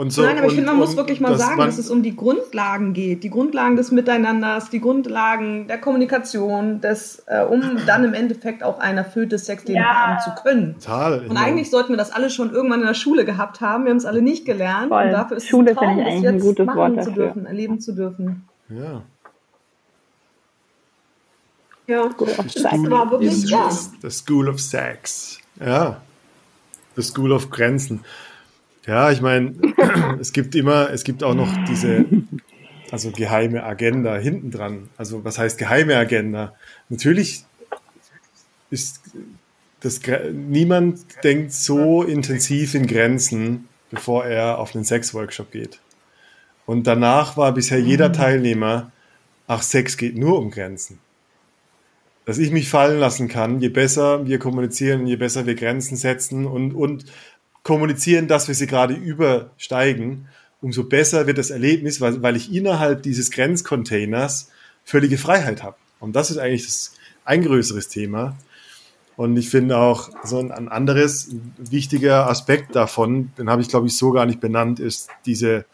Und 0.00 0.14
so, 0.14 0.22
Nein, 0.22 0.38
aber 0.38 0.46
ich 0.46 0.52
und, 0.52 0.56
finde, 0.56 0.70
man 0.70 0.78
muss 0.78 0.96
wirklich 0.96 1.20
mal 1.20 1.32
dass 1.32 1.40
sagen, 1.40 1.60
dass 1.60 1.76
es 1.76 1.90
um 1.90 2.02
die 2.02 2.16
Grundlagen 2.16 2.94
geht. 2.94 3.22
Die 3.22 3.28
Grundlagen 3.28 3.76
des 3.76 3.90
Miteinanders, 3.90 4.70
die 4.70 4.80
Grundlagen 4.80 5.66
der 5.68 5.76
Kommunikation, 5.76 6.80
des, 6.80 7.22
äh, 7.26 7.42
um 7.42 7.60
dann 7.86 8.04
im 8.04 8.14
Endeffekt 8.14 8.62
auch 8.62 8.78
ein 8.78 8.96
erfülltes 8.96 9.44
Sexleben 9.44 9.82
Ja. 9.82 9.92
haben 9.92 10.20
zu 10.20 10.42
können. 10.42 10.76
Total. 10.80 11.26
Und 11.28 11.36
eigentlich 11.36 11.68
sollten 11.68 11.92
wir 11.92 11.98
das 11.98 12.12
alle 12.12 12.30
schon 12.30 12.50
irgendwann 12.50 12.80
in 12.80 12.86
der 12.86 12.94
Schule 12.94 13.26
gehabt 13.26 13.60
haben. 13.60 13.84
Wir 13.84 13.90
haben 13.90 13.98
es 13.98 14.06
alle 14.06 14.22
nicht 14.22 14.46
gelernt. 14.46 14.88
Voll. 14.88 15.04
Und 15.04 15.12
dafür 15.12 15.36
ist 15.36 15.48
Schule 15.48 15.72
es 15.72 15.76
ein 15.76 15.84
Traum, 15.84 15.98
das 15.98 16.06
eigentlich 16.06 16.28
ein 16.28 16.34
jetzt 16.36 16.42
gutes 16.44 16.66
machen 16.66 16.78
Wort 16.78 17.04
zu 17.04 17.10
dürfen, 17.10 17.44
erleben 17.44 17.80
zu 17.80 17.92
dürfen. 17.92 18.48
Ja. 18.70 19.02
Ja. 21.88 22.08
Das 22.08 22.64
war 22.64 23.10
wirklich, 23.10 23.50
ja. 23.50 23.68
The 24.00 24.10
School 24.10 24.48
of 24.48 24.60
Sex. 24.60 25.40
Ja. 25.62 26.00
The 26.96 27.02
School 27.02 27.32
of 27.32 27.50
Grenzen. 27.50 28.00
Ja, 28.90 29.12
ich 29.12 29.20
meine, 29.20 29.54
es 30.20 30.32
gibt 30.32 30.56
immer, 30.56 30.90
es 30.90 31.04
gibt 31.04 31.22
auch 31.22 31.36
noch 31.36 31.48
diese, 31.68 32.06
also 32.90 33.12
geheime 33.12 33.62
Agenda 33.62 34.16
hinten 34.16 34.50
dran. 34.50 34.88
Also 34.96 35.24
was 35.24 35.38
heißt 35.38 35.58
geheime 35.58 35.96
Agenda? 35.96 36.56
Natürlich 36.88 37.44
ist 38.70 39.00
das, 39.78 40.00
niemand 40.32 41.22
denkt 41.22 41.52
so 41.52 42.02
intensiv 42.02 42.74
in 42.74 42.88
Grenzen, 42.88 43.68
bevor 43.92 44.24
er 44.24 44.58
auf 44.58 44.74
einen 44.74 44.84
Sex-Workshop 44.84 45.52
geht. 45.52 45.78
Und 46.66 46.88
danach 46.88 47.36
war 47.36 47.54
bisher 47.54 47.78
jeder 47.78 48.12
Teilnehmer, 48.12 48.90
ach, 49.46 49.62
Sex 49.62 49.98
geht 49.98 50.18
nur 50.18 50.36
um 50.36 50.50
Grenzen 50.50 50.98
dass 52.26 52.38
ich 52.38 52.52
mich 52.52 52.68
fallen 52.68 53.00
lassen 53.00 53.26
kann, 53.26 53.60
je 53.60 53.70
besser 53.70 54.24
wir 54.24 54.38
kommunizieren, 54.38 55.04
je 55.04 55.16
besser 55.16 55.46
wir 55.46 55.56
Grenzen 55.56 55.96
setzen 55.96 56.46
und, 56.46 56.74
und 56.74 57.06
kommunizieren, 57.62 58.28
dass 58.28 58.48
wir 58.48 58.54
sie 58.54 58.66
gerade 58.66 58.94
übersteigen, 58.94 60.28
umso 60.60 60.84
besser 60.84 61.26
wird 61.26 61.38
das 61.38 61.50
Erlebnis, 61.50 62.00
weil, 62.00 62.22
weil 62.22 62.36
ich 62.36 62.52
innerhalb 62.52 63.02
dieses 63.02 63.30
Grenzcontainers 63.30 64.50
völlige 64.84 65.18
Freiheit 65.18 65.62
habe. 65.62 65.76
Und 65.98 66.16
das 66.16 66.30
ist 66.30 66.38
eigentlich 66.38 66.66
das, 66.66 66.94
ein 67.24 67.42
größeres 67.42 67.88
Thema. 67.88 68.36
Und 69.16 69.36
ich 69.36 69.50
finde 69.50 69.76
auch 69.76 70.10
so 70.24 70.38
ein, 70.38 70.50
ein 70.50 70.68
anderes 70.68 71.28
wichtiger 71.58 72.28
Aspekt 72.28 72.74
davon, 72.74 73.32
den 73.36 73.50
habe 73.50 73.62
ich 73.62 73.68
glaube 73.68 73.86
ich 73.86 73.96
so 73.96 74.12
gar 74.12 74.26
nicht 74.26 74.40
benannt, 74.40 74.80
ist 74.80 75.10
diese 75.26 75.66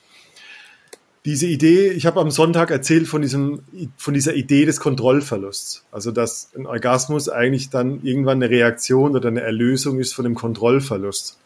diese 1.26 1.48
Idee, 1.48 1.90
ich 1.90 2.06
habe 2.06 2.20
am 2.20 2.30
Sonntag 2.30 2.70
erzählt 2.70 3.08
von, 3.08 3.20
diesem, 3.20 3.62
von 3.96 4.14
dieser 4.14 4.34
Idee 4.34 4.64
des 4.64 4.78
Kontrollverlusts. 4.78 5.84
Also, 5.90 6.12
dass 6.12 6.52
ein 6.54 6.66
Orgasmus 6.66 7.28
eigentlich 7.28 7.68
dann 7.68 8.00
irgendwann 8.04 8.40
eine 8.40 8.48
Reaktion 8.48 9.16
oder 9.16 9.28
eine 9.28 9.40
Erlösung 9.40 9.98
ist 9.98 10.14
von 10.14 10.22
dem 10.22 10.36
Kontrollverlust. 10.36 11.36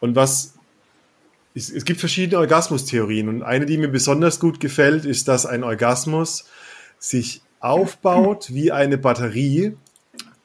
Und 0.00 0.16
was, 0.16 0.54
es, 1.54 1.70
es 1.70 1.84
gibt 1.84 2.00
verschiedene 2.00 2.38
Orgasmustheorien 2.38 3.28
und 3.28 3.42
eine, 3.42 3.66
die 3.66 3.78
mir 3.78 3.88
besonders 3.88 4.40
gut 4.40 4.60
gefällt, 4.60 5.04
ist, 5.04 5.28
dass 5.28 5.46
ein 5.46 5.62
Orgasmus 5.62 6.46
sich 6.98 7.42
aufbaut 7.60 8.52
wie 8.52 8.72
eine 8.72 8.98
Batterie, 8.98 9.76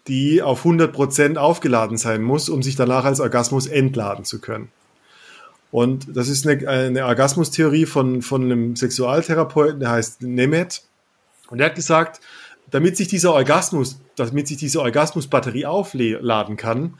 die 0.07 0.41
auf 0.41 0.65
100% 0.65 1.37
aufgeladen 1.37 1.97
sein 1.97 2.21
muss, 2.21 2.49
um 2.49 2.61
sich 2.61 2.75
danach 2.75 3.05
als 3.05 3.19
Orgasmus 3.19 3.65
entladen 3.65 4.25
zu 4.25 4.39
können. 4.39 4.69
Und 5.71 6.15
das 6.15 6.29
ist 6.29 6.47
eine, 6.47 6.67
eine 6.67 7.05
Orgasmustheorie 7.05 7.85
von, 7.85 8.21
von 8.21 8.43
einem 8.43 8.75
Sexualtherapeuten, 8.75 9.79
der 9.79 9.91
heißt 9.91 10.21
Nemeth. 10.21 10.83
Und 11.49 11.59
er 11.59 11.67
hat 11.67 11.75
gesagt, 11.75 12.21
damit 12.71 12.97
sich 12.97 13.07
dieser 13.07 13.33
Orgasmus, 13.33 13.99
damit 14.15 14.47
sich 14.47 14.57
diese 14.57 14.81
Orgasmusbatterie 14.81 15.65
aufladen 15.65 16.57
kann, 16.57 16.95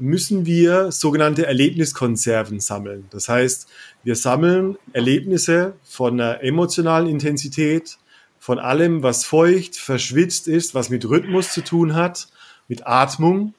müssen 0.00 0.46
wir 0.46 0.92
sogenannte 0.92 1.46
Erlebniskonserven 1.46 2.60
sammeln. 2.60 3.06
Das 3.10 3.28
heißt, 3.28 3.68
wir 4.02 4.16
sammeln 4.16 4.76
Erlebnisse 4.92 5.74
von 5.84 6.20
einer 6.20 6.42
emotionalen 6.42 7.08
Intensität, 7.08 7.98
von 8.38 8.58
allem, 8.58 9.02
was 9.02 9.24
feucht, 9.24 9.76
verschwitzt 9.76 10.48
ist, 10.48 10.74
was 10.74 10.88
mit 10.88 11.08
Rhythmus 11.08 11.52
zu 11.52 11.62
tun 11.62 11.94
hat, 11.94 12.28
mit 12.68 12.86
Atmung. 12.86 13.54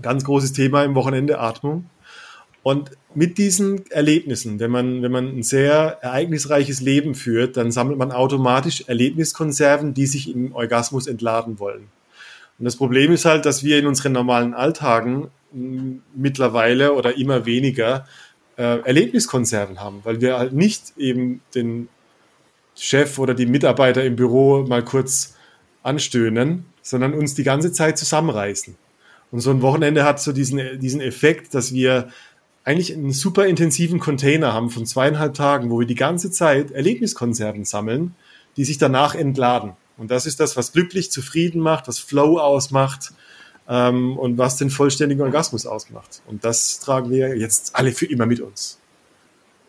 Ganz 0.00 0.24
großes 0.24 0.52
Thema 0.52 0.84
im 0.84 0.94
Wochenende, 0.94 1.40
Atmung. 1.40 1.90
Und 2.62 2.92
mit 3.14 3.38
diesen 3.38 3.90
Erlebnissen, 3.90 4.60
wenn 4.60 4.70
man, 4.70 5.02
wenn 5.02 5.10
man 5.10 5.38
ein 5.38 5.42
sehr 5.42 5.98
ereignisreiches 6.02 6.80
Leben 6.80 7.14
führt, 7.14 7.56
dann 7.56 7.72
sammelt 7.72 7.98
man 7.98 8.12
automatisch 8.12 8.84
Erlebniskonserven, 8.86 9.94
die 9.94 10.06
sich 10.06 10.32
im 10.32 10.54
Orgasmus 10.54 11.06
entladen 11.06 11.58
wollen. 11.58 11.88
Und 12.60 12.66
das 12.66 12.76
Problem 12.76 13.10
ist 13.10 13.24
halt, 13.24 13.46
dass 13.46 13.64
wir 13.64 13.78
in 13.78 13.86
unseren 13.86 14.12
normalen 14.12 14.52
Alltagen 14.52 15.28
m, 15.52 16.02
mittlerweile 16.14 16.92
oder 16.92 17.16
immer 17.16 17.46
weniger 17.46 18.06
äh, 18.58 18.80
Erlebniskonserven 18.80 19.80
haben, 19.80 20.00
weil 20.04 20.20
wir 20.20 20.38
halt 20.38 20.52
nicht 20.52 20.92
eben 20.98 21.40
den 21.54 21.88
Chef 22.76 23.18
oder 23.18 23.32
die 23.32 23.46
Mitarbeiter 23.46 24.04
im 24.04 24.14
Büro 24.14 24.62
mal 24.68 24.84
kurz 24.84 25.36
anstöhnen, 25.82 26.66
sondern 26.82 27.14
uns 27.14 27.34
die 27.34 27.44
ganze 27.44 27.72
Zeit 27.72 27.96
zusammenreißen. 27.96 28.76
Und 29.30 29.40
so 29.40 29.50
ein 29.50 29.62
Wochenende 29.62 30.04
hat 30.04 30.20
so 30.20 30.32
diesen, 30.32 30.78
diesen 30.80 31.00
Effekt, 31.00 31.54
dass 31.54 31.72
wir 31.72 32.10
eigentlich 32.64 32.92
einen 32.94 33.12
super 33.12 33.46
intensiven 33.46 34.00
Container 34.00 34.52
haben 34.52 34.68
von 34.68 34.84
zweieinhalb 34.84 35.32
Tagen, 35.32 35.70
wo 35.70 35.80
wir 35.80 35.86
die 35.86 35.94
ganze 35.94 36.30
Zeit 36.30 36.72
Erlebniskonserven 36.72 37.64
sammeln, 37.64 38.14
die 38.58 38.64
sich 38.64 38.76
danach 38.76 39.14
entladen. 39.14 39.72
Und 40.00 40.10
das 40.10 40.24
ist 40.24 40.40
das, 40.40 40.56
was 40.56 40.72
glücklich, 40.72 41.10
zufrieden 41.10 41.60
macht, 41.60 41.86
was 41.86 41.98
Flow 41.98 42.38
ausmacht 42.38 43.12
ähm, 43.68 44.16
und 44.16 44.38
was 44.38 44.56
den 44.56 44.70
vollständigen 44.70 45.20
Orgasmus 45.20 45.66
ausmacht. 45.66 46.22
Und 46.26 46.42
das 46.42 46.80
tragen 46.80 47.10
wir 47.10 47.36
jetzt 47.36 47.76
alle 47.76 47.92
für 47.92 48.06
immer 48.06 48.24
mit 48.24 48.40
uns. 48.40 48.80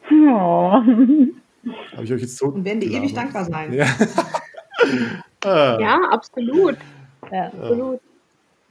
Oh. 0.10 0.72
Habe 0.72 2.04
ich 2.04 2.14
euch 2.14 2.22
jetzt 2.22 2.38
so 2.38 2.46
Und 2.46 2.64
werden 2.64 2.80
dir 2.80 2.92
ewig 2.92 3.14
dankbar 3.14 3.44
sein. 3.44 3.74
Ja. 3.74 3.86
ah, 5.44 5.78
Ja, 5.82 6.00
absolut. 6.10 6.78
Ja. 7.30 7.48
absolut. 7.48 8.00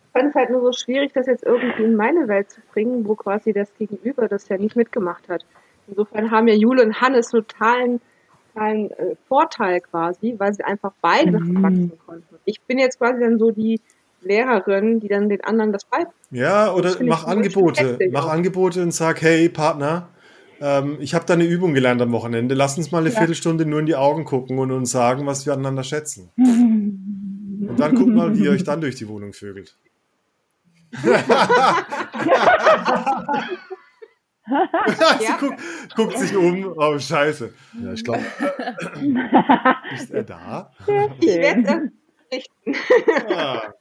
Ich 0.06 0.12
fand 0.14 0.30
es 0.30 0.34
halt 0.34 0.48
nur 0.48 0.62
so 0.62 0.72
schwierig, 0.72 1.12
das 1.12 1.26
jetzt 1.26 1.44
irgendwie 1.44 1.82
in 1.82 1.94
meine 1.94 2.26
Welt 2.26 2.50
zu 2.50 2.62
bringen, 2.72 3.06
wo 3.06 3.16
quasi 3.16 3.52
das 3.52 3.68
Gegenüber 3.74 4.28
das 4.28 4.48
ja 4.48 4.56
nicht 4.56 4.76
mitgemacht 4.76 5.28
hat. 5.28 5.44
Insofern 5.88 6.30
haben 6.30 6.48
ja 6.48 6.54
Jule 6.54 6.82
und 6.82 7.02
Hannes 7.02 7.28
totalen, 7.28 8.00
totalen 8.60 8.90
äh, 8.90 9.16
Vorteil 9.28 9.80
quasi, 9.80 10.34
weil 10.38 10.54
sie 10.54 10.62
einfach 10.62 10.92
beide 11.00 11.32
davon 11.32 11.62
wachsen 11.62 11.92
konnten. 12.06 12.36
Ich 12.44 12.60
bin 12.62 12.78
jetzt 12.78 12.98
quasi 12.98 13.20
dann 13.20 13.38
so 13.38 13.50
die 13.50 13.80
Lehrerin, 14.22 15.00
die 15.00 15.08
dann 15.08 15.28
den 15.28 15.42
anderen 15.42 15.72
das 15.72 15.84
beibringt. 15.84 16.14
Ja, 16.30 16.72
oder 16.72 16.96
mach 17.02 17.26
Angebote. 17.26 17.98
Mach. 18.12 18.28
Angebote 18.28 18.82
und 18.82 18.92
sag, 18.92 19.22
hey 19.22 19.48
Partner, 19.48 20.08
ähm, 20.60 20.98
ich 21.00 21.14
habe 21.14 21.24
da 21.24 21.34
eine 21.34 21.44
Übung 21.44 21.72
gelernt 21.72 22.02
am 22.02 22.12
Wochenende. 22.12 22.54
Lass 22.54 22.76
uns 22.76 22.92
mal 22.92 22.98
eine 22.98 23.10
Viertelstunde 23.10 23.64
nur 23.64 23.80
in 23.80 23.86
die 23.86 23.96
Augen 23.96 24.24
gucken 24.24 24.58
und 24.58 24.70
uns 24.72 24.90
sagen, 24.90 25.26
was 25.26 25.46
wir 25.46 25.54
aneinander 25.54 25.84
schätzen. 25.84 26.30
Und 27.60 27.78
dann 27.78 27.94
guck 27.94 28.08
mal, 28.08 28.36
wie 28.36 28.44
ihr 28.44 28.50
euch 28.50 28.64
dann 28.64 28.80
durch 28.80 28.96
die 28.96 29.06
Wohnung 29.06 29.32
vögelt. 29.32 29.76
Sie 35.18 35.26
guckt, 35.38 35.60
guckt 35.96 36.18
sich 36.18 36.36
um. 36.36 36.72
Oh, 36.76 36.98
scheiße. 36.98 37.52
Ja, 37.82 37.92
ich 37.92 38.04
glaube, 38.04 38.20
Ist 39.94 40.10
er 40.10 40.24
da? 40.24 40.72
Ich 41.20 41.36
werde 41.36 41.90
es 42.30 42.36
richten. 42.36 42.74
Ja. 43.30 43.74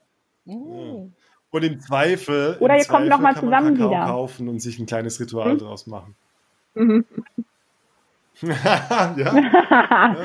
Und 1.52 1.64
im 1.64 1.80
Zweifel. 1.80 2.56
Oder 2.60 2.76
ihr 2.76 2.84
kommt 2.84 3.06
Zweifel 3.06 3.08
noch 3.08 3.20
mal 3.20 3.34
kann 3.34 3.44
man 3.48 3.64
zusammen 3.64 3.76
Kakao 3.76 3.90
wieder. 3.90 4.06
kaufen 4.06 4.48
und 4.48 4.60
sich 4.60 4.78
ein 4.78 4.86
kleines 4.86 5.20
Ritual 5.20 5.56
draus 5.58 5.86
machen. 5.86 6.14
Mhm. 6.74 7.04
ja. 8.42 10.16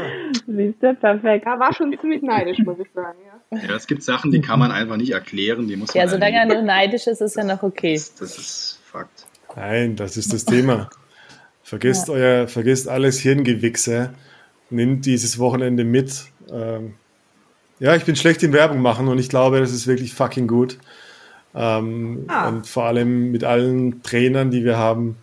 Siehst 0.47 0.81
du, 0.81 0.95
perfekt. 0.95 1.45
Ja, 1.45 1.59
war 1.59 1.73
schon 1.73 1.95
ziemlich 1.99 2.21
neidisch, 2.21 2.59
muss 2.59 2.79
ich 2.79 2.87
sagen. 2.93 3.17
Ja. 3.51 3.57
Ja, 3.57 3.75
es 3.75 3.87
gibt 3.87 4.03
Sachen, 4.03 4.31
die 4.31 4.41
kann 4.41 4.59
man 4.59 4.71
einfach 4.71 4.97
nicht 4.97 5.11
erklären, 5.11 5.67
die 5.67 5.75
muss 5.75 5.93
man 5.93 6.01
Ja, 6.03 6.07
solange 6.07 6.37
er 6.37 6.45
nur 6.45 6.61
neidisch 6.61 7.07
ist, 7.07 7.21
ist 7.21 7.35
ja 7.35 7.43
noch 7.43 7.61
okay. 7.63 7.93
Das, 7.93 8.15
das 8.15 8.37
ist 8.37 8.79
Fakt. 8.85 9.25
Nein, 9.55 9.95
das 9.95 10.17
ist 10.17 10.33
das 10.33 10.45
Thema. 10.45 10.89
Vergesst 11.63 12.09
euer, 12.11 12.47
vergesst 12.47 12.87
alles 12.87 13.19
Hirngewichse. 13.19 14.11
Nimmt 14.69 15.05
dieses 15.05 15.39
Wochenende 15.39 15.83
mit. 15.83 16.25
Ähm, 16.51 16.93
ja, 17.79 17.95
ich 17.95 18.05
bin 18.05 18.15
schlecht 18.15 18.43
in 18.43 18.53
Werbung 18.53 18.81
machen 18.81 19.07
und 19.07 19.17
ich 19.17 19.29
glaube, 19.29 19.59
das 19.59 19.71
ist 19.71 19.87
wirklich 19.87 20.13
fucking 20.13 20.47
gut. 20.47 20.77
Ähm, 21.55 22.25
Ah. 22.27 22.49
Und 22.49 22.67
vor 22.67 22.83
allem 22.85 23.31
mit 23.31 23.43
allen 23.43 24.03
Trainern, 24.03 24.51
die 24.51 24.63
wir 24.63 24.77
haben. 24.77 25.15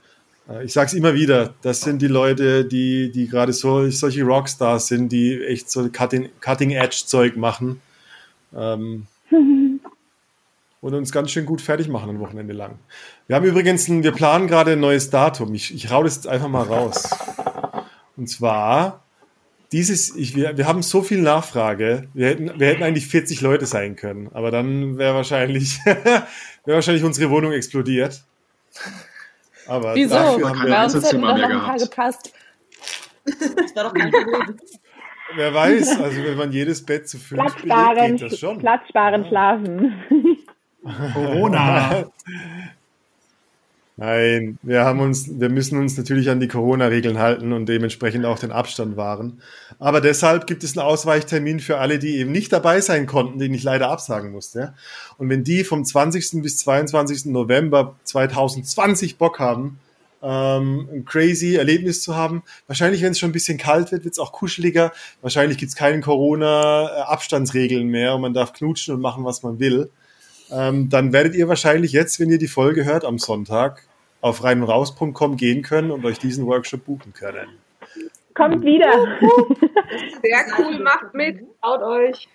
Äh, 0.48 0.64
Ich 0.64 0.72
sage 0.72 0.88
es 0.88 0.94
immer 0.94 1.14
wieder, 1.14 1.54
das 1.62 1.80
sind 1.82 2.02
die 2.02 2.08
Leute, 2.08 2.64
die, 2.64 3.12
die 3.12 3.28
gerade 3.28 3.52
so, 3.52 3.88
solche 3.90 4.24
Rockstars 4.24 4.88
sind, 4.88 5.12
die 5.12 5.40
echt 5.44 5.70
so 5.70 5.82
Cutting- 5.90 6.30
Cutting-Edge-Zeug 6.40 7.36
machen. 7.36 7.80
Ähm, 8.56 9.06
und 10.82 10.94
uns 10.94 11.12
ganz 11.12 11.30
schön 11.30 11.46
gut 11.46 11.62
fertig 11.62 11.88
machen 11.88 12.10
ein 12.10 12.20
Wochenende 12.20 12.52
lang. 12.52 12.78
Wir 13.28 13.36
haben 13.36 13.46
übrigens, 13.46 13.88
ein, 13.88 14.02
wir 14.02 14.12
planen 14.12 14.48
gerade 14.48 14.72
ein 14.72 14.80
neues 14.80 15.08
Datum. 15.08 15.54
Ich, 15.54 15.72
ich 15.72 15.90
rau 15.90 16.02
das 16.02 16.16
jetzt 16.16 16.26
einfach 16.26 16.48
mal 16.48 16.64
raus. 16.64 17.08
Und 18.16 18.28
zwar 18.28 19.04
dieses, 19.70 20.14
ich, 20.16 20.34
wir, 20.34 20.58
wir 20.58 20.66
haben 20.66 20.82
so 20.82 21.00
viel 21.02 21.22
Nachfrage. 21.22 22.08
Wir 22.12 22.28
hätten, 22.28 22.58
wir 22.58 22.66
hätten 22.66 22.82
eigentlich 22.82 23.06
40 23.06 23.40
Leute 23.40 23.64
sein 23.64 23.94
können, 23.94 24.28
aber 24.34 24.50
dann 24.50 24.98
wäre 24.98 25.14
wahrscheinlich, 25.14 25.78
wäre 25.86 26.26
wahrscheinlich 26.66 27.04
unsere 27.04 27.30
Wohnung 27.30 27.52
explodiert. 27.52 28.24
Aber 29.68 29.94
Wieso? 29.94 30.14
Dafür 30.14 30.48
haben 30.50 30.66
wir 30.66 30.82
uns 30.82 30.94
hätten 31.06 31.20
noch 31.20 31.28
ein 31.28 31.60
paar 31.60 31.78
gepasst. 31.78 32.32
Das 33.24 33.76
war 33.76 33.84
doch 33.84 33.94
kein 33.94 34.10
Problem. 34.10 34.58
Wer 35.36 35.54
weiß, 35.54 36.00
also 36.00 36.24
wenn 36.24 36.36
man 36.36 36.52
jedes 36.52 36.84
Bett 36.84 37.08
zu 37.08 37.18
fünf 37.18 37.40
Platzsparen, 37.40 37.94
belegt, 37.94 38.18
geht 38.18 38.32
das 38.32 38.38
schon. 38.38 38.58
Platzsparen, 38.58 39.22
ja. 39.22 39.28
schlafen. 39.28 40.48
Corona. 40.82 42.06
Nein, 43.98 44.58
wir 44.62 44.84
haben 44.84 45.00
uns, 45.00 45.38
wir 45.38 45.50
müssen 45.50 45.78
uns 45.78 45.96
natürlich 45.98 46.30
an 46.30 46.40
die 46.40 46.48
Corona-Regeln 46.48 47.18
halten 47.18 47.52
und 47.52 47.66
dementsprechend 47.66 48.24
auch 48.24 48.38
den 48.38 48.50
Abstand 48.50 48.96
wahren. 48.96 49.42
Aber 49.78 50.00
deshalb 50.00 50.46
gibt 50.46 50.64
es 50.64 50.76
einen 50.76 50.86
Ausweichtermin 50.86 51.60
für 51.60 51.78
alle, 51.78 51.98
die 51.98 52.16
eben 52.16 52.32
nicht 52.32 52.52
dabei 52.52 52.80
sein 52.80 53.06
konnten, 53.06 53.38
den 53.38 53.52
ich 53.52 53.62
leider 53.62 53.90
absagen 53.90 54.32
musste. 54.32 54.74
Und 55.18 55.28
wenn 55.28 55.44
die 55.44 55.62
vom 55.62 55.84
20. 55.84 56.42
bis 56.42 56.56
22. 56.58 57.26
November 57.26 57.94
2020 58.04 59.18
Bock 59.18 59.38
haben, 59.38 59.78
ähm, 60.22 60.88
ein 60.90 61.04
crazy 61.04 61.56
Erlebnis 61.56 62.02
zu 62.02 62.16
haben, 62.16 62.44
wahrscheinlich, 62.66 63.02
wenn 63.02 63.12
es 63.12 63.18
schon 63.18 63.28
ein 63.28 63.34
bisschen 63.34 63.58
kalt 63.58 63.92
wird, 63.92 64.04
wird 64.04 64.12
es 64.12 64.18
auch 64.18 64.32
kuscheliger. 64.32 64.92
Wahrscheinlich 65.20 65.58
gibt 65.58 65.68
es 65.68 65.76
keine 65.76 66.00
Corona-Abstandsregeln 66.00 67.88
mehr 67.88 68.14
und 68.14 68.22
man 68.22 68.32
darf 68.32 68.54
knutschen 68.54 68.94
und 68.94 69.02
machen, 69.02 69.24
was 69.24 69.42
man 69.42 69.60
will 69.60 69.90
ähm, 70.52 70.88
dann 70.88 71.12
werdet 71.12 71.34
ihr 71.34 71.48
wahrscheinlich 71.48 71.92
jetzt, 71.92 72.20
wenn 72.20 72.30
ihr 72.30 72.38
die 72.38 72.48
Folge 72.48 72.84
hört 72.84 73.04
am 73.04 73.18
Sonntag, 73.18 73.86
auf 74.20 74.44
reinundraus.com 74.44 75.36
gehen 75.36 75.62
können 75.62 75.90
und 75.90 76.04
euch 76.04 76.18
diesen 76.18 76.46
Workshop 76.46 76.84
buchen 76.84 77.12
können. 77.12 77.48
Kommt 78.34 78.64
wieder. 78.64 78.90
Sehr 80.22 80.44
cool, 80.58 80.78
macht 80.80 81.14
mit, 81.14 81.40
haut 81.62 81.82
euch. 81.82 82.28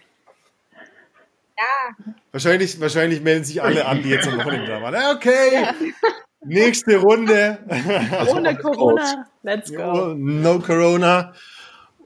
Ja. 1.57 2.13
Wahrscheinlich, 2.31 2.79
wahrscheinlich 2.79 3.21
melden 3.21 3.43
sich 3.43 3.63
alle 3.63 3.85
an, 3.85 4.03
die 4.03 4.09
jetzt 4.09 4.27
am 4.27 4.37
Wochenende 4.37 4.67
da 4.67 4.81
waren. 4.81 4.95
Okay, 5.15 5.65
nächste 6.45 6.97
Runde. 6.97 7.57
Ohne 8.31 8.55
Corona, 8.57 9.25
let's 9.41 9.73
go. 9.73 10.13
No 10.15 10.59
Corona. 10.59 11.33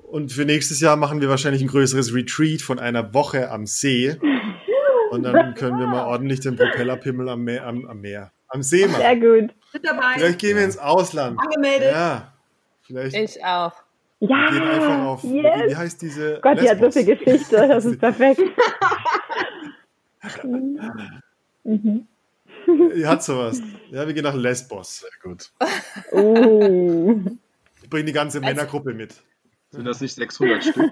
Und 0.04 0.32
für 0.32 0.46
nächstes 0.46 0.80
Jahr 0.82 0.96
machen 0.96 1.22
wir 1.22 1.30
wahrscheinlich 1.30 1.62
ein 1.62 1.70
größeres 1.70 2.14
Retreat 2.14 2.62
von 2.62 2.80
einer 2.80 3.14
Woche 3.14 3.50
am 3.50 3.66
See. 3.66 4.18
Und 5.12 5.24
dann 5.24 5.56
können 5.56 5.78
wir 5.78 5.88
mal 5.88 6.06
ordentlich 6.06 6.40
den 6.40 6.56
Propellerpimmel 6.56 7.28
am 7.28 7.44
Meer, 7.44 7.68
am, 7.68 7.86
am 7.86 8.00
Meer, 8.00 8.32
am 8.48 8.64
See 8.64 8.88
machen. 8.88 9.02
Sehr 9.02 9.16
gut. 9.18 9.54
dabei. 9.84 10.14
Vielleicht 10.16 10.40
gehen 10.40 10.56
wir 10.56 10.64
ins 10.64 10.78
Ausland. 10.78 11.38
Angemeldet. 11.38 11.92
Ja. 11.92 12.34
Vielleicht. 12.84 13.16
Ich 13.16 13.44
auch. 13.44 13.74
Ja. 14.22 14.30
Wir 14.30 14.60
gehen 14.60 14.70
einfach 14.70 15.00
auf. 15.00 15.24
Yes. 15.24 15.44
Wie 15.68 15.76
heißt 15.76 16.02
diese? 16.02 16.40
Gott, 16.42 16.62
die 16.62 16.70
hat 16.70 16.80
so 16.80 16.92
viel 16.92 17.04
Geschichte. 17.16 17.68
Das 17.68 17.84
ist 17.84 18.00
perfekt. 18.00 18.42
mhm. 21.64 22.08
Ihr 22.96 23.10
hat 23.10 23.22
sowas. 23.24 23.62
Ja, 23.90 24.08
wir 24.08 24.14
gehen 24.14 24.24
nach 24.24 24.36
Lesbos. 24.36 25.00
Sehr 25.00 25.10
gut. 25.24 25.52
Oh. 26.14 27.20
Ich 27.84 27.90
bringe 27.90 28.06
die 28.06 28.14
ganze 28.14 28.40
Männergruppe 28.40 28.94
mit. 28.94 29.16
Sind 29.72 29.86
das 29.86 30.00
nicht 30.00 30.14
600 30.16 30.64
Stück? 30.64 30.92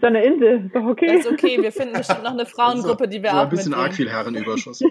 so 0.00 0.06
eine 0.06 0.22
Insel, 0.24 0.66
ist 0.66 0.74
doch 0.74 0.84
okay. 0.84 1.16
Das 1.16 1.26
ist 1.26 1.32
okay, 1.32 1.60
wir 1.62 1.72
finden 1.72 1.94
bestimmt 1.94 2.22
noch 2.22 2.32
eine 2.32 2.46
Frauengruppe, 2.46 3.08
die 3.08 3.22
wir 3.22 3.30
so 3.30 3.36
auch 3.36 3.42
ein 3.42 3.48
bisschen 3.48 3.70
mitnehmen. 3.70 3.86
arg 3.88 3.94
viel 3.94 4.10
Herrenüberschuss. 4.10 4.80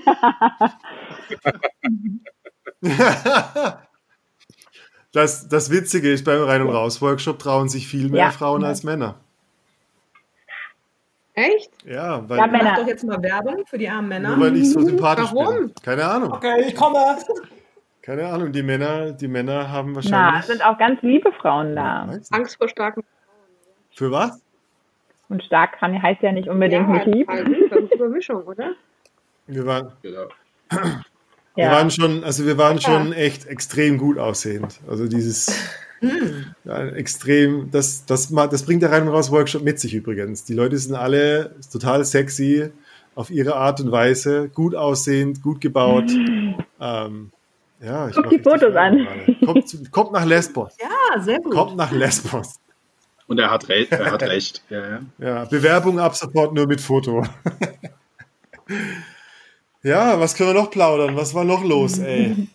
das, 5.11 5.47
das 5.47 5.69
Witzige 5.71 6.11
ist, 6.11 6.25
beim 6.25 6.41
Rein- 6.43 6.61
und 6.61 6.69
Raus-Workshop 6.69 7.39
trauen 7.39 7.69
sich 7.69 7.87
viel 7.87 8.09
mehr 8.09 8.25
Ja. 8.25 8.31
Frauen 8.31 8.63
als 8.63 8.83
Männer. 8.83 9.15
Echt? 11.33 11.69
Ja, 11.85 12.27
weil, 12.29 12.37
Ja, 12.37 12.47
Mach 12.47 12.51
Männer. 12.57 12.75
doch 12.77 12.87
jetzt 12.87 13.03
mal 13.03 13.21
Werbung 13.21 13.65
für 13.67 13.77
die 13.77 13.89
armen 13.89 14.07
Männer. 14.07 14.35
nur 14.35 14.45
weil 14.47 14.55
ich 14.57 14.71
so 14.71 14.81
sympathisch 14.81 15.31
Warum? 15.33 15.55
bin. 15.67 15.73
Keine 15.83 16.05
Ahnung. 16.05 16.31
Okay, 16.31 16.63
ich 16.67 16.75
komme. 16.75 16.97
Keine 18.01 18.27
Ahnung. 18.27 18.51
Die 18.53 18.63
Männer, 18.63 19.11
die 19.11 19.27
Männer 19.27 19.69
haben 19.69 19.89
Na, 19.91 19.95
wahrscheinlich. 19.95 20.41
es 20.41 20.47
sind 20.47 20.63
auch 20.65 20.77
ganz 20.77 21.01
liebe 21.01 21.31
Frauen 21.33 21.75
da. 21.75 22.07
Angst 22.31 22.57
vor 22.57 22.69
starken 22.69 23.03
Für 23.91 24.11
was? 24.11 24.41
Und 25.29 25.43
stark 25.43 25.79
kann, 25.79 26.01
heißt 26.01 26.21
ja 26.21 26.31
nicht 26.31 26.47
unbedingt 26.47 26.89
nicht 26.89 27.05
lieb. 27.07 27.29
also, 27.29 27.51
das 27.69 27.79
ist 27.83 27.93
Übermischung, 27.93 28.43
oder? 28.43 28.73
Wir 29.47 29.65
waren, 29.65 29.91
Genau. 30.01 30.27
wir 30.69 31.63
Ja. 31.63 31.71
waren 31.71 31.89
schon, 31.91 32.23
also 32.23 32.45
wir 32.45 32.57
waren 32.57 32.79
schon 32.81 33.11
echt 33.13 33.47
extrem 33.47 33.97
gut 33.97 34.17
aussehend. 34.17 34.79
Also 34.87 35.07
dieses 35.07 35.47
ja, 36.65 36.85
extrem, 36.89 37.71
das, 37.71 38.05
das, 38.05 38.31
das 38.31 38.63
bringt 38.65 38.83
der 38.83 38.91
Rein- 38.91 39.03
und 39.03 39.09
Raus-Workshop 39.09 39.63
mit 39.63 39.79
sich 39.79 39.93
übrigens. 39.95 40.43
Die 40.43 40.53
Leute 40.53 40.77
sind 40.77 40.93
alle 40.95 41.55
total 41.71 42.03
sexy 42.05 42.71
auf 43.15 43.31
ihre 43.31 43.55
Art 43.55 43.79
und 43.79 43.91
Weise, 43.91 44.49
gut 44.49 44.75
aussehend, 44.75 45.41
gut 45.41 45.61
gebaut. 45.61 46.05
Ähm, 46.77 47.31
ja, 47.81 48.09
ich 48.09 48.15
Guck 48.15 48.29
die 48.29 48.39
Fotos 48.39 48.75
an. 48.75 49.07
Kommt, 49.45 49.91
kommt 49.91 50.11
nach 50.11 50.25
Lesbos. 50.25 50.75
Ja, 50.79 51.21
sehr 51.21 51.39
gut. 51.39 51.53
Kommt 51.53 51.77
nach 51.77 51.91
Lesbos. 51.93 52.55
Und 53.27 53.39
er 53.39 53.49
hat, 53.49 53.69
re 53.69 53.87
er 53.89 54.11
hat 54.11 54.23
recht. 54.23 54.63
Ja, 54.69 54.87
ja. 54.87 55.01
Ja, 55.17 55.45
Bewerbung 55.45 55.99
ab 55.99 56.15
sofort 56.15 56.53
nur 56.53 56.67
mit 56.67 56.81
Foto. 56.81 57.23
ja, 59.83 60.19
was 60.19 60.35
können 60.35 60.49
wir 60.49 60.61
noch 60.61 60.71
plaudern? 60.71 61.15
Was 61.15 61.33
war 61.33 61.43
noch 61.43 61.63
los, 61.63 61.97
ey? 61.99 62.47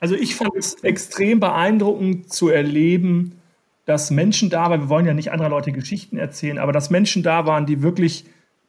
Also 0.00 0.14
ich 0.14 0.34
fand 0.34 0.56
es 0.56 0.74
extrem 0.82 1.38
beeindruckend 1.38 2.32
zu 2.32 2.48
erleben, 2.48 3.40
dass 3.84 4.10
Menschen 4.10 4.50
da 4.50 4.70
waren, 4.70 4.82
wir 4.82 4.88
wollen 4.88 5.06
ja 5.06 5.14
nicht 5.14 5.32
anderer 5.32 5.48
Leute 5.48 5.72
Geschichten 5.72 6.16
erzählen, 6.16 6.58
aber 6.58 6.72
dass 6.72 6.90
Menschen 6.90 7.22
da 7.22 7.46
waren, 7.46 7.66
die 7.66 7.82
wirklich, 7.82 8.24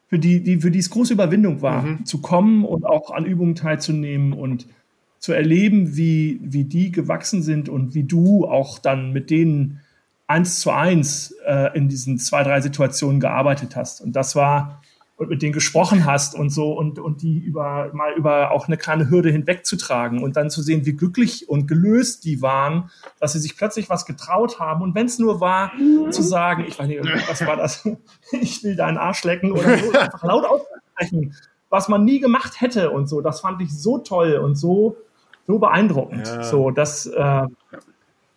für 0.07 0.19
die, 0.19 0.41
die, 0.43 0.61
für 0.61 0.71
die 0.71 0.79
es 0.79 0.89
große 0.89 1.13
Überwindung 1.13 1.61
war, 1.61 1.99
zu 2.03 2.21
kommen 2.21 2.65
und 2.65 2.85
auch 2.85 3.11
an 3.11 3.25
Übungen 3.25 3.55
teilzunehmen 3.55 4.33
und 4.33 4.67
zu 5.23 5.31
erleben, 5.31 5.95
wie, 5.95 6.37
wie 6.43 6.65
die 6.65 6.91
gewachsen 6.91 7.43
sind 7.43 7.69
und 7.69 7.93
wie 7.93 8.03
du 8.03 8.45
auch 8.45 8.77
dann 8.77 9.13
mit 9.13 9.29
denen 9.29 9.79
eins 10.27 10.59
zu 10.59 10.69
eins 10.69 11.33
äh, 11.45 11.73
in 11.77 11.87
diesen 11.87 12.19
zwei, 12.19 12.43
drei 12.43 12.59
Situationen 12.59 13.21
gearbeitet 13.21 13.77
hast. 13.77 14.01
Und 14.01 14.17
das 14.17 14.35
war, 14.35 14.81
und 15.15 15.29
mit 15.29 15.41
denen 15.41 15.53
gesprochen 15.53 16.05
hast 16.05 16.35
und 16.35 16.49
so 16.49 16.73
und, 16.73 16.99
und 16.99 17.21
die 17.21 17.39
über 17.39 17.89
mal 17.93 18.11
über 18.17 18.51
auch 18.51 18.67
eine 18.67 18.75
kleine 18.75 19.09
Hürde 19.09 19.31
hinwegzutragen 19.31 20.21
und 20.21 20.35
dann 20.35 20.49
zu 20.49 20.61
sehen, 20.61 20.85
wie 20.85 20.91
glücklich 20.91 21.47
und 21.47 21.67
gelöst 21.67 22.25
die 22.25 22.41
waren, 22.41 22.91
dass 23.21 23.31
sie 23.31 23.39
sich 23.39 23.55
plötzlich 23.55 23.89
was 23.89 24.05
getraut 24.05 24.59
haben. 24.59 24.81
Und 24.81 24.93
wenn 24.93 25.05
es 25.05 25.19
nur 25.19 25.39
war, 25.39 25.71
zu 26.09 26.21
sagen, 26.21 26.65
ich 26.67 26.77
weiß 26.77 26.87
nicht, 26.89 26.99
was 27.29 27.45
war 27.45 27.55
das? 27.55 27.87
Ich 28.41 28.61
will 28.65 28.75
deinen 28.75 28.97
Arsch 28.97 29.23
lecken 29.23 29.53
oder 29.53 29.77
so, 29.77 29.89
einfach 29.93 30.23
laut 30.25 30.43
aussprechen, 30.43 31.33
was 31.69 31.87
man 31.87 32.03
nie 32.03 32.19
gemacht 32.19 32.59
hätte 32.59 32.91
und 32.91 33.07
so. 33.07 33.21
Das 33.21 33.39
fand 33.39 33.61
ich 33.61 33.73
so 33.73 33.99
toll 33.99 34.33
und 34.33 34.55
so, 34.55 34.97
so 35.47 35.59
beeindruckend. 35.59 36.27
Ja. 36.27 36.43
So, 36.43 36.71
das, 36.71 37.05
äh, 37.05 37.47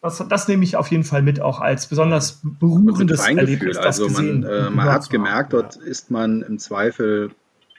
das, 0.02 0.24
das 0.28 0.48
nehme 0.48 0.64
ich 0.64 0.76
auf 0.76 0.88
jeden 0.88 1.04
Fall 1.04 1.22
mit, 1.22 1.40
auch 1.40 1.60
als 1.60 1.86
besonders 1.86 2.40
berührendes 2.42 3.22
Feingefühl. 3.22 3.48
Erlebnis. 3.48 3.76
das 3.76 3.86
Also 3.86 4.04
man, 4.08 4.42
gesehen 4.42 4.44
äh, 4.44 4.70
man 4.70 4.86
hat 4.86 5.08
gemerkt, 5.10 5.52
dort 5.52 5.76
ist 5.76 6.10
man 6.10 6.42
im 6.42 6.58
Zweifel 6.58 7.30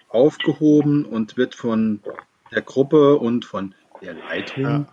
aufgehoben 0.09 1.05
und 1.05 1.37
wird 1.37 1.55
von 1.55 2.01
der 2.51 2.61
Gruppe 2.61 3.17
und 3.17 3.45
von 3.45 3.73
der 4.01 4.13
Leitung, 4.13 4.63
Ja. 4.63 4.85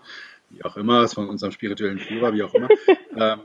wie 0.51 0.65
auch 0.65 0.77
immer, 0.77 1.07
von 1.09 1.29
unserem 1.29 1.53
spirituellen 1.53 1.99
Führer, 1.99 2.33
wie 2.35 2.43
auch 2.43 2.55
immer, 2.55 2.69
ähm, 3.17 3.41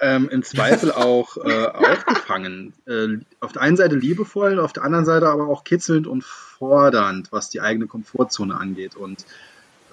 ähm, 0.00 0.28
im 0.28 0.42
Zweifel 0.44 0.92
auch 0.92 1.36
äh, 1.38 1.66
aufgefangen. 1.66 2.72
Äh, 2.86 3.18
auf 3.40 3.52
der 3.52 3.62
einen 3.62 3.76
Seite 3.76 3.96
liebevoll, 3.96 4.60
auf 4.60 4.72
der 4.72 4.84
anderen 4.84 5.04
Seite 5.04 5.28
aber 5.28 5.48
auch 5.48 5.64
kitzelnd 5.64 6.06
und 6.06 6.22
fordernd, 6.22 7.32
was 7.32 7.50
die 7.50 7.60
eigene 7.60 7.86
Komfortzone 7.86 8.56
angeht. 8.56 8.94
Und 8.94 9.24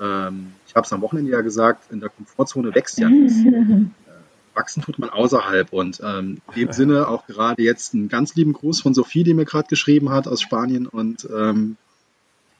ähm, 0.02 0.54
ich 0.68 0.76
habe 0.76 0.86
es 0.86 0.94
am 0.94 1.02
Wochenende 1.02 1.32
ja 1.32 1.42
gesagt, 1.42 1.92
in 1.92 2.00
der 2.00 2.10
Komfortzone 2.10 2.74
wächst 2.74 2.98
ja 3.00 3.10
nichts. 3.10 3.38
Wachsen 4.56 4.82
tut 4.84 5.00
man 5.00 5.10
außerhalb. 5.10 5.72
Und 5.74 6.02
ähm, 6.04 6.42
in 6.56 6.68
dem 6.68 6.72
Sinne 6.72 7.08
auch 7.08 7.28
gerade 7.28 7.62
jetzt 7.62 7.94
einen 7.94 8.08
ganz 8.10 8.36
lieben 8.36 8.54
Gruß 8.54 8.82
von 8.82 8.94
Sophie, 8.94 9.24
die 9.24 9.34
mir 9.34 9.46
gerade 9.46 9.68
geschrieben 9.68 10.10
hat 10.10 10.28
aus 10.28 10.42
Spanien. 10.42 10.88
Und 10.88 11.28
ähm, 11.36 11.78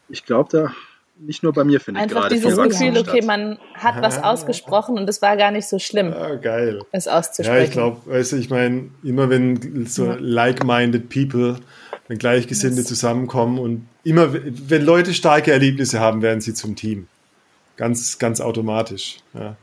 ich 0.10 0.26
glaube, 0.26 0.50
da 0.52 0.76
nicht 1.18 1.44
nur 1.44 1.54
bei 1.54 1.64
mir 1.64 1.80
findet 1.80 2.04
Einfach 2.04 2.24
gerade 2.24 2.36
dieses 2.36 2.58
Gefühl, 2.58 2.98
okay, 2.98 3.22
man 3.26 3.58
hat 3.74 4.02
was 4.02 4.22
ausgesprochen 4.22 4.98
und 4.98 5.10
es 5.10 5.22
war 5.22 5.38
gar 5.38 5.52
nicht 5.52 5.68
so 5.68 5.80
schlimm, 5.80 6.12
Ah, 6.14 6.36
geil. 6.36 6.82
es 6.92 7.06
Ja, 7.06 7.18
auszusprechen. 7.20 7.64
ich 7.64 7.72
glaube, 7.72 8.02
weißt 8.06 8.34
du, 8.34 8.36
ich 8.36 8.50
meine, 8.50 8.90
immer 9.02 9.30
wenn 9.30 9.86
so 9.88 10.12
like-minded 10.20 11.10
people, 11.10 11.60
wenn 12.10 12.18
Gleichgesinnte 12.18 12.84
zusammenkommen 12.84 13.60
und 13.60 13.88
immer, 14.04 14.34
wenn 14.34 14.84
Leute 14.84 15.14
starke 15.14 15.54
Erlebnisse 15.54 16.02
haben, 16.02 16.22
werden 16.22 16.42
sie 16.42 16.54
zum 16.54 16.76
Team. 16.76 17.08
Ganz, 17.78 18.20
ganz 18.20 18.42
automatisch. 18.42 19.18
Ja. 19.34 19.58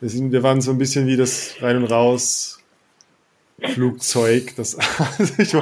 Wir, 0.00 0.08
sind, 0.08 0.32
wir 0.32 0.42
waren 0.42 0.60
so 0.60 0.70
ein 0.70 0.78
bisschen 0.78 1.06
wie 1.06 1.16
das 1.16 1.56
Rein 1.60 1.76
und 1.76 1.84
Raus 1.84 2.58
Flugzeug, 3.60 4.54
das 4.56 4.76
ich, 5.38 5.56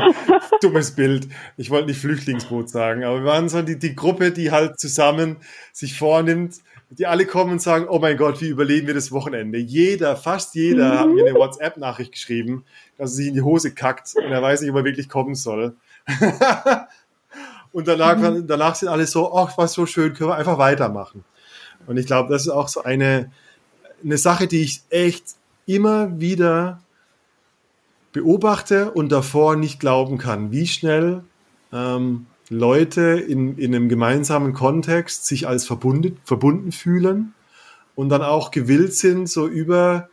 dummes 0.61 0.91
Bild. 0.91 1.29
Ich 1.57 1.71
wollte 1.71 1.89
nicht 1.89 2.01
Flüchtlingsboot 2.01 2.69
sagen, 2.69 3.05
aber 3.05 3.21
wir 3.21 3.25
waren 3.25 3.49
so 3.49 3.63
die, 3.63 3.79
die 3.79 3.97
Gruppe, 3.97 4.33
die 4.33 4.51
halt 4.51 4.79
zusammen 4.79 5.37
sich 5.73 5.99
vornimmt, 5.99 6.57
die 6.91 7.07
alle 7.07 7.25
kommen 7.27 7.53
und 7.53 7.63
sagen, 7.63 7.87
oh 7.89 7.99
mein 7.99 8.17
Gott, 8.17 8.41
wie 8.43 8.49
überleben 8.49 8.87
wir 8.87 8.95
das 8.95 9.13
Wochenende? 9.13 9.59
Jeder, 9.59 10.17
fast 10.17 10.55
jeder 10.55 11.01
hat 11.01 11.09
mir 11.09 11.27
eine 11.27 11.35
WhatsApp-Nachricht 11.35 12.13
geschrieben, 12.13 12.65
dass 12.99 13.13
er 13.13 13.17
sich 13.17 13.29
in 13.29 13.35
die 13.35 13.43
Hose 13.43 13.73
kackt 13.73 14.15
und 14.15 14.31
er 14.31 14.43
weiß 14.43 14.61
nicht, 14.61 14.71
ob 14.71 14.77
er 14.77 14.85
wirklich 14.85 15.09
kommen 15.09 15.35
soll. 15.35 15.75
und 17.73 17.89
danach, 17.89 18.17
mhm. 18.19 18.47
danach 18.47 18.75
sind 18.75 18.89
alle 18.89 19.07
so, 19.07 19.35
ach, 19.35 19.57
was 19.57 19.73
so 19.73 19.87
schön, 19.87 20.13
können 20.13 20.31
wir 20.31 20.37
einfach 20.37 20.59
weitermachen. 20.59 21.25
Und 21.87 21.97
ich 21.97 22.07
glaube, 22.07 22.33
das 22.33 22.43
ist 22.43 22.53
auch 22.53 22.69
so 22.69 22.83
eine, 22.83 23.31
eine 24.03 24.19
Sache, 24.19 24.47
die 24.47 24.63
ich 24.63 24.83
echt 24.91 25.25
immer 25.67 26.21
wieder 26.21 26.81
beobachte 28.13 28.93
und 28.93 29.13
davor 29.13 29.57
nicht 29.57 29.81
glauben 29.81 30.19
kann, 30.19 30.51
wie 30.51 30.67
schnell 30.67 31.23
ähm, 31.73 32.27
Leute 32.49 33.03
in, 33.03 33.59
in 33.59 33.75
einem 33.75 33.89
gemeinsamen 33.89 34.53
Kontext 34.53 35.27
sich 35.27 35.47
als 35.47 35.67
verbunden, 35.67 36.19
verbunden 36.25 36.73
fühlen 36.73 37.35
und 37.95 38.09
dann 38.09 38.23
auch 38.23 38.51
gewillt 38.51 38.95
sind, 38.95 39.29
so 39.29 39.47
über 39.47 40.09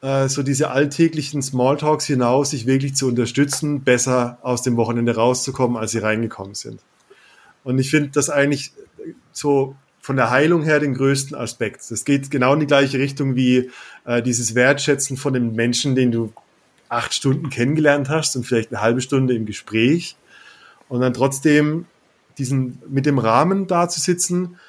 äh, 0.00 0.28
so 0.28 0.42
diese 0.42 0.70
alltäglichen 0.70 1.42
Smalltalks 1.42 2.06
hinaus 2.06 2.50
sich 2.50 2.66
wirklich 2.66 2.94
zu 2.94 3.08
unterstützen, 3.08 3.82
besser 3.82 4.38
aus 4.42 4.62
dem 4.62 4.76
Wochenende 4.76 5.16
rauszukommen, 5.16 5.76
als 5.76 5.90
sie 5.90 5.98
reingekommen 5.98 6.54
sind. 6.54 6.80
Und 7.64 7.78
ich 7.78 7.90
finde 7.90 8.10
das 8.10 8.30
eigentlich 8.30 8.72
so 9.32 9.74
von 10.06 10.14
der 10.14 10.30
Heilung 10.30 10.62
her 10.62 10.78
den 10.78 10.94
größten 10.94 11.36
Aspekt. 11.36 11.90
Das 11.90 12.04
geht 12.04 12.30
genau 12.30 12.54
in 12.54 12.60
die 12.60 12.68
gleiche 12.68 13.00
Richtung 13.00 13.34
wie 13.34 13.72
äh, 14.04 14.22
dieses 14.22 14.54
Wertschätzen 14.54 15.16
von 15.16 15.32
dem 15.32 15.56
Menschen, 15.56 15.96
den 15.96 16.12
du 16.12 16.32
acht 16.88 17.12
Stunden 17.12 17.50
kennengelernt 17.50 18.08
hast 18.08 18.36
und 18.36 18.44
vielleicht 18.44 18.70
eine 18.70 18.80
halbe 18.80 19.00
Stunde 19.00 19.34
im 19.34 19.46
Gespräch 19.46 20.14
und 20.88 21.00
dann 21.00 21.12
trotzdem 21.12 21.86
diesen 22.38 22.80
mit 22.88 23.04
dem 23.04 23.18
Rahmen 23.18 23.66
da 23.66 23.88
zu 23.88 24.00
sitzen, 24.00 24.60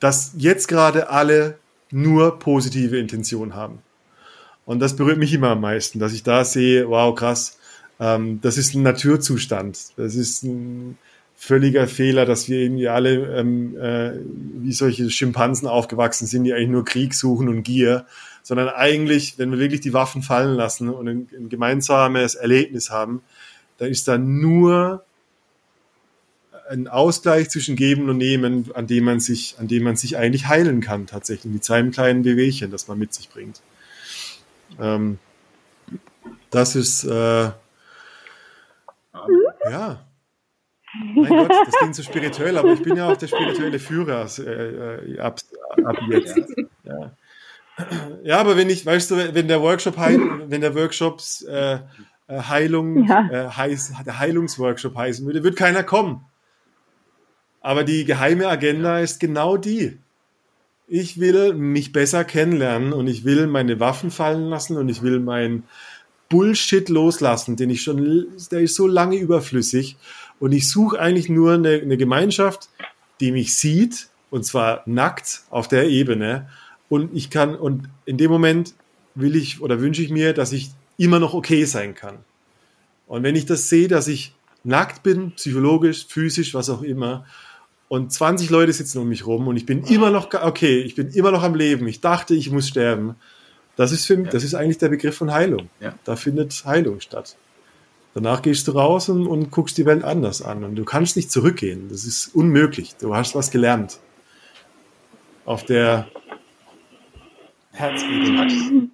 dass 0.00 0.32
jetzt 0.38 0.68
gerade 0.68 1.10
alle 1.10 1.58
nur 1.90 2.38
positive 2.38 2.96
Intention 2.96 3.54
haben. 3.54 3.80
Und 4.64 4.80
das 4.80 4.96
berührt 4.96 5.18
mich 5.18 5.34
immer 5.34 5.50
am 5.50 5.60
meisten, 5.60 5.98
dass 5.98 6.14
ich 6.14 6.22
da 6.22 6.46
sehe, 6.46 6.88
wow, 6.88 7.14
krass, 7.14 7.58
ähm, 8.00 8.40
das 8.40 8.56
ist 8.56 8.74
ein 8.74 8.82
Naturzustand. 8.82 9.78
Das 9.98 10.14
ist 10.14 10.44
ein, 10.44 10.96
völliger 11.40 11.86
Fehler, 11.86 12.26
dass 12.26 12.48
wir 12.48 12.58
irgendwie 12.58 12.88
alle 12.88 13.38
ähm, 13.38 13.76
äh, 13.80 14.18
wie 14.60 14.72
solche 14.72 15.08
Schimpansen 15.08 15.68
aufgewachsen 15.68 16.26
sind, 16.26 16.42
die 16.42 16.52
eigentlich 16.52 16.68
nur 16.68 16.84
Krieg 16.84 17.14
suchen 17.14 17.48
und 17.48 17.62
Gier, 17.62 18.06
sondern 18.42 18.68
eigentlich, 18.68 19.38
wenn 19.38 19.52
wir 19.52 19.60
wirklich 19.60 19.80
die 19.80 19.92
Waffen 19.92 20.22
fallen 20.22 20.56
lassen 20.56 20.90
und 20.90 21.08
ein, 21.08 21.28
ein 21.32 21.48
gemeinsames 21.48 22.34
Erlebnis 22.34 22.90
haben, 22.90 23.22
dann 23.78 23.88
ist 23.88 24.08
da 24.08 24.18
nur 24.18 25.04
ein 26.68 26.88
Ausgleich 26.88 27.50
zwischen 27.50 27.76
Geben 27.76 28.10
und 28.10 28.16
Nehmen, 28.16 28.72
an 28.74 28.88
dem 28.88 29.04
man 29.04 29.20
sich, 29.20 29.54
an 29.60 29.68
dem 29.68 29.84
man 29.84 29.94
sich 29.94 30.16
eigentlich 30.16 30.48
heilen 30.48 30.80
kann, 30.80 31.06
tatsächlich, 31.06 31.52
mit 31.52 31.64
seinem 31.64 31.92
kleinen 31.92 32.24
Bewegchen, 32.24 32.72
das 32.72 32.88
man 32.88 32.98
mit 32.98 33.14
sich 33.14 33.30
bringt. 33.30 33.62
Ähm, 34.80 35.20
das 36.50 36.74
ist 36.74 37.04
äh, 37.04 37.50
ja 39.70 40.07
mein 40.94 41.28
Gott, 41.28 41.50
das 41.50 41.74
klingt 41.76 41.94
so 41.94 42.02
spirituell, 42.02 42.56
aber 42.58 42.72
ich 42.72 42.82
bin 42.82 42.96
ja 42.96 43.10
auch 43.10 43.16
der 43.16 43.28
spirituelle 43.28 43.78
Führer 43.78 44.26
äh, 44.38 45.12
äh, 45.12 45.18
ab, 45.20 45.40
ab 45.84 45.96
jetzt. 46.08 46.38
Ja. 46.84 47.12
ja. 48.24 48.38
aber 48.38 48.56
wenn 48.56 48.70
ich, 48.70 48.86
weißt 48.86 49.10
du, 49.10 49.34
wenn 49.34 49.48
der 49.48 49.60
Workshop, 49.60 49.96
wenn 49.98 50.60
der 50.60 50.74
Workshops 50.74 51.42
äh, 51.42 51.80
äh, 52.28 52.42
Heilung, 52.42 53.06
ja. 53.06 53.28
äh, 53.30 53.48
heiß, 53.50 53.92
der 54.06 54.18
Heilungsworkshop 54.18 54.96
heißen 54.96 55.26
würde, 55.26 55.42
wird 55.42 55.56
keiner 55.56 55.82
kommen. 55.82 56.24
Aber 57.60 57.84
die 57.84 58.04
geheime 58.04 58.48
Agenda 58.48 59.00
ist 59.00 59.18
genau 59.18 59.56
die. 59.56 59.98
Ich 60.86 61.20
will 61.20 61.54
mich 61.54 61.92
besser 61.92 62.24
kennenlernen 62.24 62.92
und 62.92 63.08
ich 63.08 63.24
will 63.24 63.46
meine 63.46 63.80
Waffen 63.80 64.10
fallen 64.10 64.48
lassen 64.48 64.76
und 64.76 64.88
ich 64.88 65.02
will 65.02 65.20
mein 65.20 65.64
Bullshit 66.28 66.88
loslassen, 66.88 67.56
den 67.56 67.70
ich 67.70 67.82
schon, 67.82 68.26
der 68.50 68.60
ist 68.60 68.74
so 68.74 68.86
lange 68.86 69.16
überflüssig 69.16 69.96
und 70.40 70.52
ich 70.52 70.68
suche 70.68 70.98
eigentlich 71.00 71.28
nur 71.28 71.54
eine, 71.54 71.80
eine 71.80 71.96
Gemeinschaft, 71.96 72.68
die 73.20 73.32
mich 73.32 73.56
sieht, 73.56 74.08
und 74.30 74.44
zwar 74.44 74.82
nackt 74.86 75.42
auf 75.50 75.68
der 75.68 75.88
Ebene. 75.88 76.48
Und 76.88 77.14
ich 77.14 77.30
kann, 77.30 77.54
und 77.54 77.88
in 78.04 78.16
dem 78.16 78.30
Moment 78.30 78.74
will 79.14 79.36
ich 79.36 79.60
oder 79.60 79.80
wünsche 79.80 80.02
ich 80.02 80.10
mir, 80.10 80.32
dass 80.32 80.52
ich 80.52 80.70
immer 80.96 81.18
noch 81.18 81.34
okay 81.34 81.64
sein 81.64 81.94
kann. 81.94 82.18
Und 83.06 83.22
wenn 83.22 83.36
ich 83.36 83.46
das 83.46 83.68
sehe, 83.68 83.88
dass 83.88 84.06
ich 84.08 84.34
nackt 84.64 85.02
bin, 85.02 85.32
psychologisch, 85.32 86.06
physisch, 86.08 86.54
was 86.54 86.70
auch 86.70 86.82
immer, 86.82 87.24
und 87.88 88.12
20 88.12 88.50
Leute 88.50 88.72
sitzen 88.72 88.98
um 88.98 89.08
mich 89.08 89.26
rum 89.26 89.48
und 89.48 89.56
ich 89.56 89.64
bin 89.64 89.82
immer 89.84 90.10
noch 90.10 90.34
okay, 90.34 90.80
ich 90.80 90.94
bin 90.94 91.08
immer 91.08 91.30
noch 91.30 91.42
am 91.42 91.54
Leben. 91.54 91.88
Ich 91.88 92.02
dachte, 92.02 92.34
ich 92.34 92.50
muss 92.50 92.68
sterben. 92.68 93.16
Das 93.76 93.92
ist 93.92 94.06
für 94.06 94.16
mich, 94.16 94.28
das 94.28 94.44
ist 94.44 94.54
eigentlich 94.54 94.76
der 94.76 94.90
Begriff 94.90 95.16
von 95.16 95.32
Heilung. 95.32 95.70
Ja. 95.80 95.94
Da 96.04 96.16
findet 96.16 96.64
Heilung 96.66 97.00
statt. 97.00 97.36
Danach 98.18 98.42
gehst 98.42 98.66
du 98.66 98.72
raus 98.72 99.08
und, 99.08 99.28
und 99.28 99.52
guckst 99.52 99.78
die 99.78 99.86
Welt 99.86 100.02
anders 100.02 100.42
an. 100.42 100.64
Und 100.64 100.74
du 100.74 100.84
kannst 100.84 101.14
nicht 101.14 101.30
zurückgehen. 101.30 101.88
Das 101.88 102.04
ist 102.04 102.34
unmöglich. 102.34 102.96
Du 102.96 103.14
hast 103.14 103.36
was 103.36 103.52
gelernt. 103.52 104.00
Auf 105.44 105.64
der 105.64 106.08
Herzebene. 107.70 108.90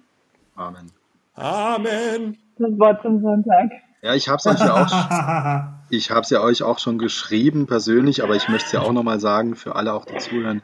Amen. 0.55 0.91
Amen. 1.33 2.37
Das 2.59 2.69
Wort 2.77 3.01
zum 3.01 3.19
Sonntag. 3.19 3.71
Ja, 4.03 4.13
ich 4.13 4.29
habe 4.29 4.37
es 4.37 4.45
euch 4.45 4.59
ja 4.59 4.83
auch, 4.83 5.73
ich 5.89 6.11
habe 6.11 6.21
es 6.21 6.29
ja 6.29 6.41
euch 6.41 6.61
auch 6.61 6.77
schon 6.77 6.99
geschrieben 6.99 7.65
persönlich, 7.65 8.21
aber 8.21 8.35
ich 8.35 8.47
möchte 8.47 8.67
es 8.67 8.71
ja 8.73 8.81
auch 8.81 8.93
nochmal 8.93 9.19
sagen 9.19 9.55
für 9.55 9.75
alle 9.75 9.93
auch 9.93 10.05
die 10.05 10.17
zuhören. 10.19 10.61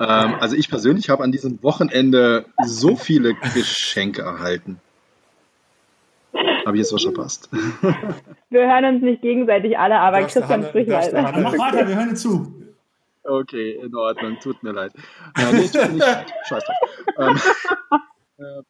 Ähm, 0.00 0.34
also 0.40 0.56
ich 0.56 0.68
persönlich 0.68 1.10
habe 1.10 1.22
an 1.22 1.30
diesem 1.30 1.62
Wochenende 1.62 2.46
so 2.66 2.96
viele 2.96 3.34
Geschenke 3.54 4.22
erhalten. 4.22 4.80
Habe 6.66 6.76
ich 6.76 6.82
jetzt 6.82 6.92
was 6.92 7.02
verpasst? 7.02 7.48
Wir 8.50 8.66
hören 8.66 8.96
uns 8.96 9.02
nicht 9.02 9.22
gegenseitig 9.22 9.78
alle, 9.78 9.98
aber 10.00 10.22
Christian 10.22 10.64
spricht 10.64 10.90
weiter. 10.90 11.22
Mach 11.22 11.52
weiter, 11.52 11.86
wir 11.86 11.94
hören 11.94 12.16
zu. 12.16 12.52
Okay, 13.22 13.78
in 13.82 13.94
Ordnung, 13.94 14.38
tut 14.40 14.62
mir 14.62 14.72
leid. 14.72 14.92
Ja, 15.38 15.52
nee, 15.52 15.68
tut 15.68 15.74
mir 15.74 15.88
nicht 15.90 16.00
leid. 16.00 16.32
Scheiß 16.48 16.64
drauf. 16.64 16.76
Ähm, 17.18 17.40
äh, 18.38 18.62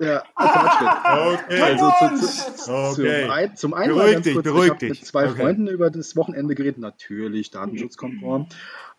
ja, 0.00 0.22
okay. 0.36 1.60
Also 1.60 1.92
zu, 2.16 2.54
zu, 2.56 2.72
okay. 2.72 3.22
Zum, 3.22 3.30
ein, 3.30 3.56
zum 3.56 3.74
einen 3.74 3.94
beruhig 3.94 4.20
dich, 4.20 4.34
kurz, 4.34 4.44
beruhig 4.44 4.72
ich 4.72 4.78
dich. 4.78 4.90
mit 4.90 5.06
zwei 5.06 5.28
okay. 5.28 5.40
Freunden 5.40 5.68
über 5.68 5.90
das 5.90 6.16
Wochenende 6.16 6.54
geredet, 6.54 6.78
natürlich 6.78 7.50
datenschutzkonform. 7.50 8.46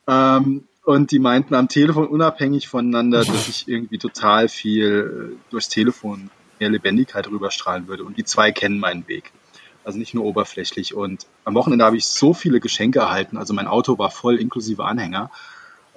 Ähm, 0.08 0.68
und 0.84 1.12
die 1.12 1.20
meinten 1.20 1.54
am 1.54 1.68
Telefon 1.68 2.08
unabhängig 2.08 2.68
voneinander, 2.68 3.20
dass 3.20 3.48
ich 3.48 3.68
irgendwie 3.68 4.00
total 4.00 4.48
viel 4.48 5.34
äh, 5.34 5.52
durchs 5.52 5.70
Telefon 5.70 6.30
mehr 6.62 6.70
Lebendigkeit 6.70 7.28
rüberstrahlen 7.28 7.88
würde. 7.88 8.06
Und 8.06 8.18
die 8.18 8.24
zwei 8.24 8.54
kennen 8.54 8.80
meinen 8.80 9.08
Weg. 9.10 9.34
Also 9.84 9.98
nicht 9.98 10.14
nur 10.14 10.24
oberflächlich. 10.24 10.94
Und 10.94 11.26
am 11.44 11.56
Wochenende 11.56 11.84
habe 11.84 11.98
ich 11.98 12.06
so 12.06 12.34
viele 12.34 12.60
Geschenke 12.60 13.00
erhalten. 13.00 13.36
Also 13.36 13.54
mein 13.54 13.68
Auto 13.68 13.98
war 13.98 14.12
voll 14.12 14.38
inklusive 14.38 14.86
Anhänger 14.86 15.32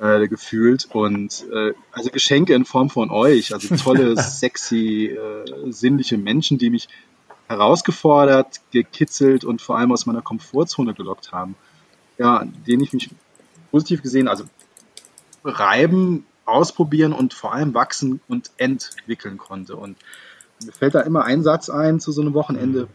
äh, 0.00 0.26
gefühlt. 0.26 0.88
Und 0.90 1.44
äh, 1.52 1.74
also 1.92 2.10
Geschenke 2.10 2.54
in 2.54 2.64
Form 2.64 2.90
von 2.90 3.10
euch. 3.10 3.52
Also 3.52 3.76
tolle, 3.82 4.16
sexy, 4.16 5.06
äh, 5.06 5.70
sinnliche 5.70 6.16
Menschen, 6.16 6.58
die 6.58 6.70
mich 6.70 6.88
herausgefordert, 7.46 8.62
gekitzelt 8.72 9.44
und 9.44 9.60
vor 9.60 9.78
allem 9.78 9.92
aus 9.92 10.06
meiner 10.06 10.22
Komfortzone 10.22 10.94
gelockt 10.94 11.30
haben. 11.32 11.54
Ja, 12.16 12.44
denen 12.66 12.82
ich 12.82 12.92
mich 12.94 13.10
positiv 13.70 14.02
gesehen, 14.02 14.28
also 14.28 14.44
reiben, 15.44 16.24
ausprobieren 16.46 17.12
und 17.12 17.34
vor 17.34 17.52
allem 17.52 17.74
wachsen 17.74 18.20
und 18.28 18.50
entwickeln 18.56 19.36
konnte. 19.36 19.76
Und 19.76 19.96
mir 20.64 20.72
fällt 20.72 20.94
da 20.94 21.00
immer 21.00 21.24
ein 21.24 21.42
Satz 21.42 21.68
ein 21.70 22.00
zu 22.00 22.12
so 22.12 22.22
einem 22.22 22.34
Wochenende. 22.34 22.88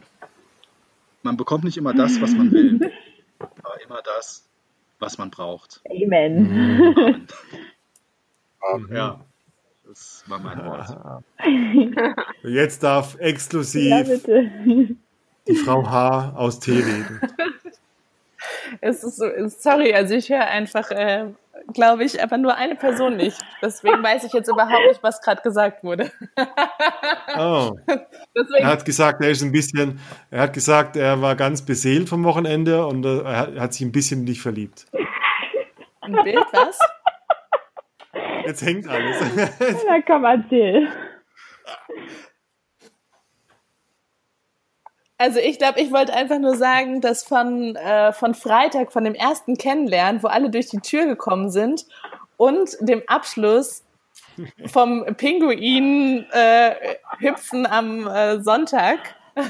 Man 1.24 1.38
bekommt 1.38 1.64
nicht 1.64 1.78
immer 1.78 1.94
das, 1.94 2.22
was 2.22 2.32
man 2.34 2.52
will, 2.52 2.92
aber 3.40 3.82
immer 3.84 4.02
das, 4.04 4.48
was 5.00 5.18
man 5.18 5.30
braucht. 5.30 5.82
Amen. 5.90 6.94
Amen. 6.96 7.28
Amen. 8.62 8.96
Ja, 8.96 9.26
das 9.88 10.24
war 10.28 10.40
mein 10.40 10.66
Wort. 10.66 11.26
Jetzt 12.44 12.84
darf 12.84 13.18
exklusiv 13.20 13.90
ja, 13.90 14.04
die 15.48 15.56
Frau 15.56 15.90
H. 15.90 16.34
aus 16.36 16.60
T 16.60 16.72
reden. 16.74 17.22
Es 18.82 19.04
ist 19.04 19.18
so, 19.18 19.26
sorry, 19.48 19.94
also 19.94 20.14
ich 20.14 20.30
höre 20.30 20.46
einfach 20.46 20.92
äh, 20.92 21.26
glaube 21.74 22.04
ich, 22.04 22.22
aber 22.22 22.38
nur 22.38 22.56
eine 22.56 22.76
Person 22.76 23.18
nicht. 23.18 23.38
Deswegen 23.62 24.04
weiß 24.04 24.24
ich 24.24 24.34
jetzt 24.34 24.48
überhaupt 24.48 24.88
nicht, 24.88 25.04
was 25.04 25.22
gerade 25.22 25.42
gesagt 25.42 25.84
wurde. 25.84 26.12
oh. 27.38 27.72
Deswegen. 28.36 28.64
Er 28.64 28.68
hat 28.68 28.86
gesagt, 28.86 29.24
er 29.24 29.32
ist 29.32 29.42
ein 29.42 29.52
bisschen, 29.52 30.00
er 30.32 30.42
hat 30.44 30.54
gesagt, 30.54 30.96
er 30.96 31.22
war 31.22 31.36
ganz 31.36 31.64
beseelt 31.64 32.10
vom 32.10 32.24
Wochenende 32.24 32.86
und 32.86 33.06
äh, 33.06 33.22
er 33.22 33.62
hat 33.62 33.74
sich 33.74 33.86
ein 33.86 33.92
bisschen 33.92 34.22
in 34.22 34.26
dich 34.26 34.42
verliebt. 34.42 34.86
Ein 36.02 36.14
Bild, 36.24 36.46
was? 36.52 36.80
Jetzt 38.46 38.66
hängt 38.66 38.88
alles. 38.88 39.18
Na 39.88 40.02
komm, 40.02 40.24
erzähl. 40.24 40.88
Also 45.22 45.40
ich 45.40 45.60
glaube, 45.60 45.82
ich 45.82 45.92
wollte 45.92 46.14
einfach 46.14 46.40
nur 46.40 46.56
sagen, 46.56 47.02
dass 47.02 47.26
von, 47.26 47.76
äh, 47.76 48.14
von 48.14 48.34
Freitag, 48.34 48.94
von 48.94 49.04
dem 49.04 49.16
ersten 49.16 49.58
Kennenlernen, 49.58 50.24
wo 50.24 50.28
alle 50.28 50.50
durch 50.50 50.68
die 50.68 50.80
Tür 50.80 51.08
gekommen 51.08 51.52
sind 51.52 51.86
und 52.38 52.78
dem 52.80 53.04
Abschluss 53.06 53.84
vom 54.68 55.06
Pinguin 55.18 56.26
äh, 56.32 56.96
hüpfen 57.20 57.66
am 57.66 58.08
äh, 58.08 58.40
Sonntag. 58.42 59.00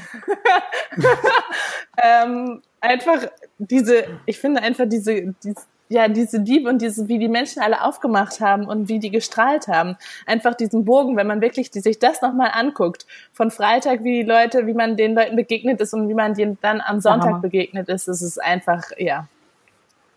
ähm, 2.02 2.62
einfach 2.80 3.26
diese, 3.58 4.06
ich 4.26 4.40
finde 4.40 4.62
einfach 4.62 4.86
diese, 4.88 5.34
diese 5.44 5.62
ja, 5.90 6.06
diese 6.06 6.38
Liebe 6.38 6.68
und 6.68 6.80
diese, 6.80 7.08
wie 7.08 7.18
die 7.18 7.28
Menschen 7.28 7.60
alle 7.60 7.82
aufgemacht 7.82 8.40
haben 8.40 8.66
und 8.66 8.88
wie 8.88 9.00
die 9.00 9.10
gestrahlt 9.10 9.66
haben. 9.66 9.96
Einfach 10.24 10.54
diesen 10.54 10.84
Bogen, 10.84 11.16
wenn 11.16 11.26
man 11.26 11.40
wirklich 11.40 11.72
die, 11.72 11.80
sich 11.80 11.98
das 11.98 12.22
nochmal 12.22 12.52
anguckt, 12.54 13.06
von 13.32 13.50
Freitag, 13.50 14.04
wie 14.04 14.22
die 14.22 14.28
Leute, 14.28 14.68
wie 14.68 14.72
man 14.72 14.96
den 14.96 15.16
Leuten 15.16 15.34
begegnet 15.34 15.80
ist 15.80 15.92
und 15.92 16.08
wie 16.08 16.14
man 16.14 16.34
denen 16.34 16.58
dann 16.62 16.80
am 16.80 17.00
Sonntag 17.00 17.30
Hammer. 17.30 17.40
begegnet 17.40 17.88
ist, 17.88 18.06
ist 18.06 18.22
es 18.22 18.38
einfach, 18.38 18.92
ja. 18.98 19.26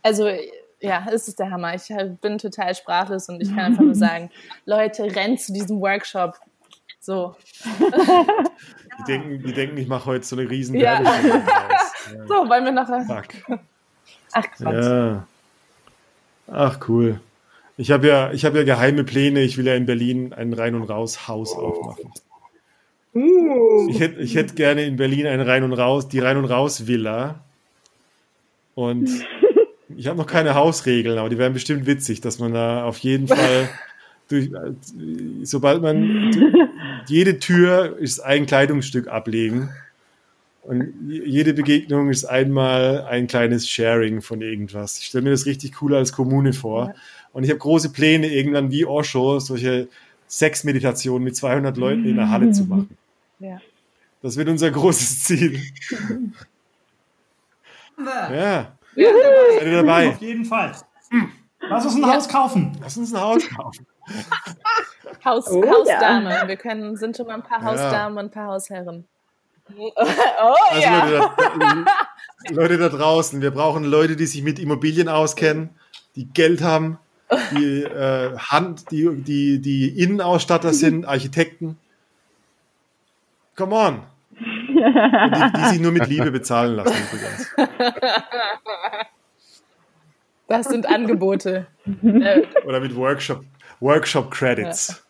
Also, 0.04 0.30
ja, 0.80 1.08
es 1.12 1.28
ist 1.28 1.40
der 1.40 1.50
Hammer. 1.50 1.74
Ich 1.74 1.92
bin 2.22 2.38
total 2.38 2.76
sprachlos 2.76 3.28
und 3.30 3.42
ich 3.42 3.50
kann 3.50 3.66
einfach 3.66 3.84
nur 3.84 3.96
sagen, 3.96 4.30
Leute, 4.66 5.04
rennt 5.16 5.42
zu 5.42 5.54
diesem 5.54 5.82
Workshop. 5.82 6.36
So. 7.00 7.36
Die 9.00 9.04
denken, 9.08 9.44
die 9.44 9.54
denken 9.54 9.78
ich 9.78 9.88
mache 9.88 10.06
heute 10.06 10.24
so 10.24 10.36
eine 10.38 10.48
riesen 10.48 10.76
ja. 10.76 11.02
ja. 11.02 11.42
So, 12.28 12.48
wollen 12.48 12.64
wir 12.64 12.72
noch... 12.72 12.88
Fuck. 12.88 13.60
Ach, 14.34 14.44
Quatsch. 14.52 14.86
Ja. 14.86 15.28
Ach 16.54 16.88
cool. 16.88 17.20
Ich 17.78 17.90
habe 17.90 18.08
ja, 18.08 18.32
ich 18.32 18.46
habe 18.46 18.60
ja 18.60 18.64
geheime 18.64 19.04
Pläne. 19.04 19.42
Ich 19.42 19.58
will 19.58 19.66
ja 19.66 19.74
in 19.74 19.88
Berlin 19.88 20.34
ein 20.34 20.54
Rein 20.54 20.76
und 20.76 20.84
Raus 20.84 21.28
Haus 21.28 21.56
aufmachen. 21.56 22.12
Uh. 23.16 23.90
Ich 23.90 24.00
hätte, 24.00 24.22
ich 24.22 24.36
hätte 24.36 24.54
gerne 24.54 24.86
in 24.86 24.96
Berlin 24.96 25.26
ein 25.26 25.42
Rein 25.42 25.64
und 25.64 25.74
Raus, 25.74 26.08
die 26.08 26.20
Rein 26.20 26.38
und 26.38 26.46
Raus 26.46 26.86
Villa. 26.86 27.44
Und 28.76 29.10
ich 29.98 30.08
habe 30.08 30.18
noch 30.18 30.28
keine 30.28 30.54
Hausregeln, 30.54 31.18
aber 31.18 31.30
die 31.30 31.40
wären 31.40 31.54
bestimmt 31.54 31.88
witzig, 31.88 32.22
dass 32.22 32.38
man 32.38 32.54
da 32.54 32.86
auf 32.86 33.00
jeden 33.00 33.28
Fall 33.28 33.70
durch, 34.30 34.52
sobald 35.42 35.82
man 35.82 36.32
jede 37.08 37.40
Tür 37.40 37.98
ist 37.98 38.20
ein 38.20 38.46
Kleidungsstück 38.46 39.08
ablegen. 39.08 39.70
Und 40.64 40.94
jede 41.10 41.54
Begegnung 41.54 42.10
ist 42.10 42.24
einmal 42.24 43.06
ein 43.10 43.28
kleines 43.28 43.68
Sharing 43.68 44.22
von 44.22 44.42
irgendwas. 44.42 44.98
Ich 45.00 45.08
stelle 45.08 45.24
mir 45.26 45.32
das 45.32 45.46
richtig 45.46 45.82
cool 45.82 45.94
als 45.94 46.14
Kommune 46.14 46.54
vor. 46.54 46.88
Ja. 46.88 46.94
Und 47.34 47.44
ich 47.44 47.50
habe 47.50 47.60
große 47.60 47.92
Pläne, 47.92 48.28
irgendwann 48.28 48.72
wie 48.72 48.86
Osho 48.86 49.40
solche 49.40 49.90
Sexmeditationen 50.30 51.24
mit 51.24 51.36
200 51.36 51.76
Leuten 51.76 52.06
in 52.06 52.16
der 52.16 52.30
Halle 52.30 52.52
zu 52.52 52.66
machen. 52.66 52.98
Ja. 53.40 53.60
Das 54.22 54.38
wird 54.38 54.48
unser 54.48 54.72
großes 54.72 55.26
Ziel. 55.26 55.60
ja. 57.98 58.34
ja. 58.34 58.78
Seid 58.96 59.66
ihr 59.66 59.84
dabei? 59.84 60.10
Auf 60.10 60.22
jeden 60.22 60.46
Fall. 60.46 60.72
Lass 61.60 61.84
uns 61.84 61.96
ein 61.96 62.04
ja. 62.04 62.14
Haus 62.14 62.30
kaufen. 62.30 62.78
Lass 62.80 62.96
uns 62.96 63.14
ein 63.14 63.20
Haus 63.20 63.50
kaufen. 63.50 63.86
Haus, 65.26 65.50
oh, 65.50 65.62
Hausdame. 65.70 66.30
Ja. 66.30 66.48
Wir 66.48 66.56
können, 66.56 66.96
sind 66.96 67.18
schon 67.18 67.28
mal 67.28 67.34
ein 67.34 67.44
paar 67.44 67.64
Hausdamen 67.64 68.18
und 68.18 68.26
ein 68.26 68.32
paar 68.32 68.48
Hausherren. 68.48 69.10
Oh, 69.76 70.56
also 70.70 70.82
ja. 70.82 71.06
Leute 71.06 71.34
da, 71.58 71.86
Leute 72.50 72.78
da 72.78 72.90
draußen, 72.90 73.42
wir 73.42 73.52
brauchen 73.52 73.84
Leute, 73.84 74.16
die 74.16 74.26
sich 74.26 74.44
mit 74.44 74.60
Immobilien 74.60 75.08
auskennen, 75.08 75.70
die 76.16 76.26
Geld 76.26 76.62
haben, 76.62 77.00
die 77.52 77.84
äh, 77.84 78.38
Hand, 78.38 78.92
die, 78.92 79.10
die, 79.16 79.60
die 79.60 79.88
Innenausstatter 79.88 80.74
sind, 80.74 81.06
Architekten. 81.06 81.78
Come 83.56 83.76
on. 83.76 84.04
Die, 84.38 85.54
die, 85.56 85.66
sich 85.70 85.80
nur 85.80 85.92
mit 85.92 86.08
Liebe 86.08 86.32
bezahlen 86.32 86.76
lassen 86.76 86.96
übrigens. 87.12 87.52
Das 90.48 90.68
sind 90.68 90.88
Angebote. 90.88 91.68
Oder 92.66 92.80
mit 92.80 92.96
Workshop, 92.96 93.44
Workshop 93.80 94.32
Credits. 94.32 95.03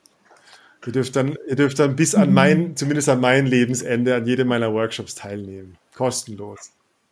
Ihr 0.86 0.92
dürft 0.92 1.16
dann, 1.16 1.38
ihr 1.48 1.56
dürft 1.56 1.80
dann 1.80 1.96
bis 1.96 2.14
an 2.14 2.34
mein, 2.34 2.76
zumindest 2.76 3.08
an 3.10 3.22
mein 3.22 3.46
Lebensende, 3.46 4.16
an 4.16 4.26
jedem 4.26 4.48
meiner 4.48 4.74
Workshops 4.74 5.16
teilnehmen. 5.16 5.78
Kostenlos. 5.96 6.72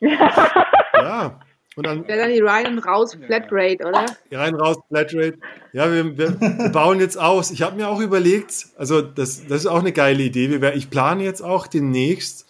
ja. 0.00 1.40
Und 1.74 1.86
dann, 1.86 2.06
Wäre 2.06 2.18
dann 2.18 2.30
die 2.30 2.40
rein 2.40 2.66
und 2.66 2.78
raus 2.80 3.14
Flatrate, 3.14 3.86
oder? 3.86 4.04
Die 4.30 4.34
rein 4.34 4.54
raus 4.54 4.76
Flatrate. 4.88 5.38
Ja, 5.72 5.90
wir, 5.90 6.18
wir, 6.18 6.38
wir 6.38 6.68
bauen 6.68 7.00
jetzt 7.00 7.18
aus. 7.18 7.50
Ich 7.50 7.62
habe 7.62 7.76
mir 7.76 7.88
auch 7.88 8.00
überlegt, 8.00 8.66
also 8.76 9.00
das, 9.00 9.46
das 9.46 9.60
ist 9.60 9.66
auch 9.66 9.80
eine 9.80 9.92
geile 9.92 10.22
Idee. 10.22 10.60
Wir, 10.60 10.74
ich 10.74 10.90
plane 10.90 11.24
jetzt 11.24 11.40
auch 11.40 11.66
demnächst 11.66 12.46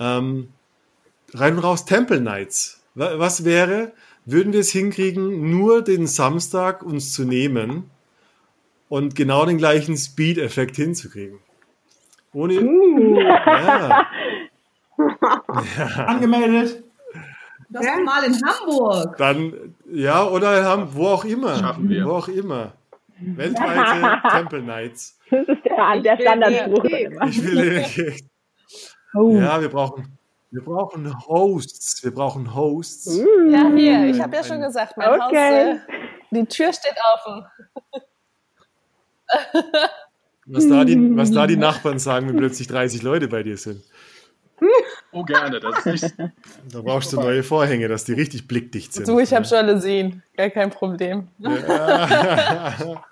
ähm, 0.00 0.48
rein 1.34 1.56
und 1.56 1.60
raus 1.60 1.84
Temple 1.84 2.20
Nights. 2.20 2.80
Was 2.94 3.44
wäre, 3.44 3.92
würden 4.24 4.52
wir 4.52 4.60
es 4.60 4.70
hinkriegen, 4.70 5.50
nur 5.50 5.82
den 5.82 6.06
Samstag 6.06 6.82
uns 6.82 7.12
zu 7.12 7.24
nehmen 7.24 7.90
und 8.88 9.14
genau 9.14 9.44
den 9.46 9.58
gleichen 9.58 9.96
Speed-Effekt 9.96 10.76
hinzukriegen. 10.76 11.38
Ohne. 12.32 12.60
Uh. 12.60 13.20
Ja. 13.20 14.06
ja. 14.98 16.06
Angemeldet. 16.06 16.82
Das 17.68 17.86
ja. 17.86 17.98
mal 18.00 18.22
in 18.24 18.38
Hamburg. 18.44 19.16
Dann, 19.16 19.74
ja, 19.90 20.26
oder 20.26 20.64
haben, 20.64 20.88
wo 20.92 21.08
auch 21.08 21.24
immer. 21.24 21.56
Schaffen 21.56 21.88
wir. 21.88 22.04
Wo 22.04 22.12
auch 22.12 22.28
immer. 22.28 22.74
Weltweite 23.18 24.28
Temple 24.30 24.62
Nights. 24.62 25.18
Das 25.30 25.48
ist 25.48 25.64
der, 25.64 26.00
der 26.00 26.20
Standardspruch. 26.20 26.84
Ich 26.84 27.44
will. 27.44 28.14
Oh. 29.14 29.36
Ja, 29.38 29.60
wir 29.60 29.68
brauchen, 29.68 30.18
wir 30.52 30.62
brauchen 30.62 31.26
Hosts. 31.26 32.04
Wir 32.04 32.12
brauchen 32.12 32.54
Hosts. 32.54 33.18
Ja, 33.50 33.70
hier, 33.74 34.04
ich 34.06 34.20
habe 34.20 34.36
ja 34.36 34.44
schon 34.44 34.60
gesagt, 34.60 34.96
mein 34.98 35.08
okay. 35.08 35.20
Haus, 35.20 35.32
äh, 35.32 35.78
die 36.30 36.44
Tür 36.44 36.72
steht 36.72 36.96
offen. 37.14 37.46
Was 40.44 40.68
da, 40.68 40.84
die, 40.84 41.16
was 41.16 41.30
da 41.30 41.46
die 41.46 41.56
Nachbarn 41.56 41.98
sagen, 41.98 42.28
wenn 42.28 42.36
plötzlich 42.36 42.68
30 42.68 43.02
Leute 43.02 43.28
bei 43.28 43.42
dir 43.42 43.56
sind. 43.56 43.82
Oh, 45.12 45.24
gerne. 45.24 45.58
Das 45.58 45.86
ist 45.86 46.18
nicht 46.18 46.32
da 46.70 46.82
brauchst 46.82 47.12
du 47.12 47.16
neue 47.16 47.42
Vorhänge, 47.42 47.88
dass 47.88 48.04
die 48.04 48.12
richtig 48.12 48.46
blickdicht 48.46 48.92
sind. 48.92 49.08
Du, 49.08 49.18
ich 49.18 49.32
habe 49.32 49.46
Jalousien. 49.46 50.22
Gar 50.36 50.50
kein 50.50 50.70
Problem. 50.70 51.28
Ja. 51.38 52.74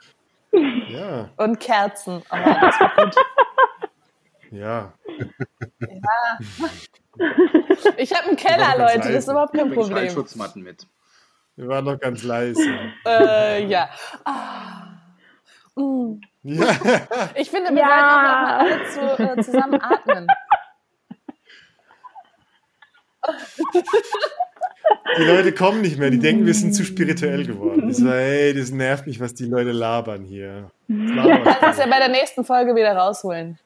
ja. 0.52 1.30
Und 1.36 1.58
Kerzen. 1.58 2.22
Aber 2.28 2.60
das 2.60 2.80
wird 2.80 2.96
gut. 2.96 3.16
Ja. 4.50 4.92
ja. 5.80 6.68
Ich 7.96 8.14
habe 8.14 8.28
einen 8.28 8.36
Keller, 8.36 8.78
Leute, 8.78 8.98
leise. 8.98 9.12
das 9.12 9.24
ist 9.24 9.30
überhaupt 9.30 9.54
kein 9.54 9.72
Problem. 9.72 10.10
Schutzmatten 10.10 10.62
mit. 10.62 10.86
Wir 11.56 11.68
waren 11.68 11.84
noch 11.84 11.98
ganz 11.98 12.22
leise. 12.22 12.62
Äh, 13.04 13.66
ja. 13.66 13.90
Ah. 14.24 14.90
Mm. 15.74 16.20
ja. 16.42 16.76
Ich 17.34 17.50
finde, 17.50 17.70
wir 17.70 17.80
ja. 17.80 17.88
sollten 17.88 18.06
auch 18.06 18.22
mal 18.22 18.58
alle 18.58 18.86
zu, 18.88 19.00
äh, 19.22 19.42
zusammen 19.42 19.80
atmen. 19.80 20.26
Die 25.18 25.22
Leute 25.22 25.52
kommen 25.52 25.82
nicht 25.82 25.98
mehr, 25.98 26.10
die 26.10 26.18
denken, 26.18 26.46
wir 26.46 26.54
sind 26.54 26.72
zu 26.72 26.84
spirituell 26.84 27.44
geworden. 27.44 27.90
Ich 27.90 27.96
so, 27.96 28.08
hey, 28.10 28.54
das 28.54 28.70
nervt 28.70 29.06
mich, 29.06 29.20
was 29.20 29.34
die 29.34 29.44
Leute 29.46 29.72
labern 29.72 30.24
hier. 30.24 30.70
Das 30.88 31.14
labern 31.16 31.44
kannst 31.44 31.78
es 31.78 31.84
ja 31.84 31.90
bei 31.90 31.98
der 31.98 32.08
nächsten 32.08 32.44
Folge 32.44 32.74
wieder 32.74 32.96
rausholen. 32.96 33.58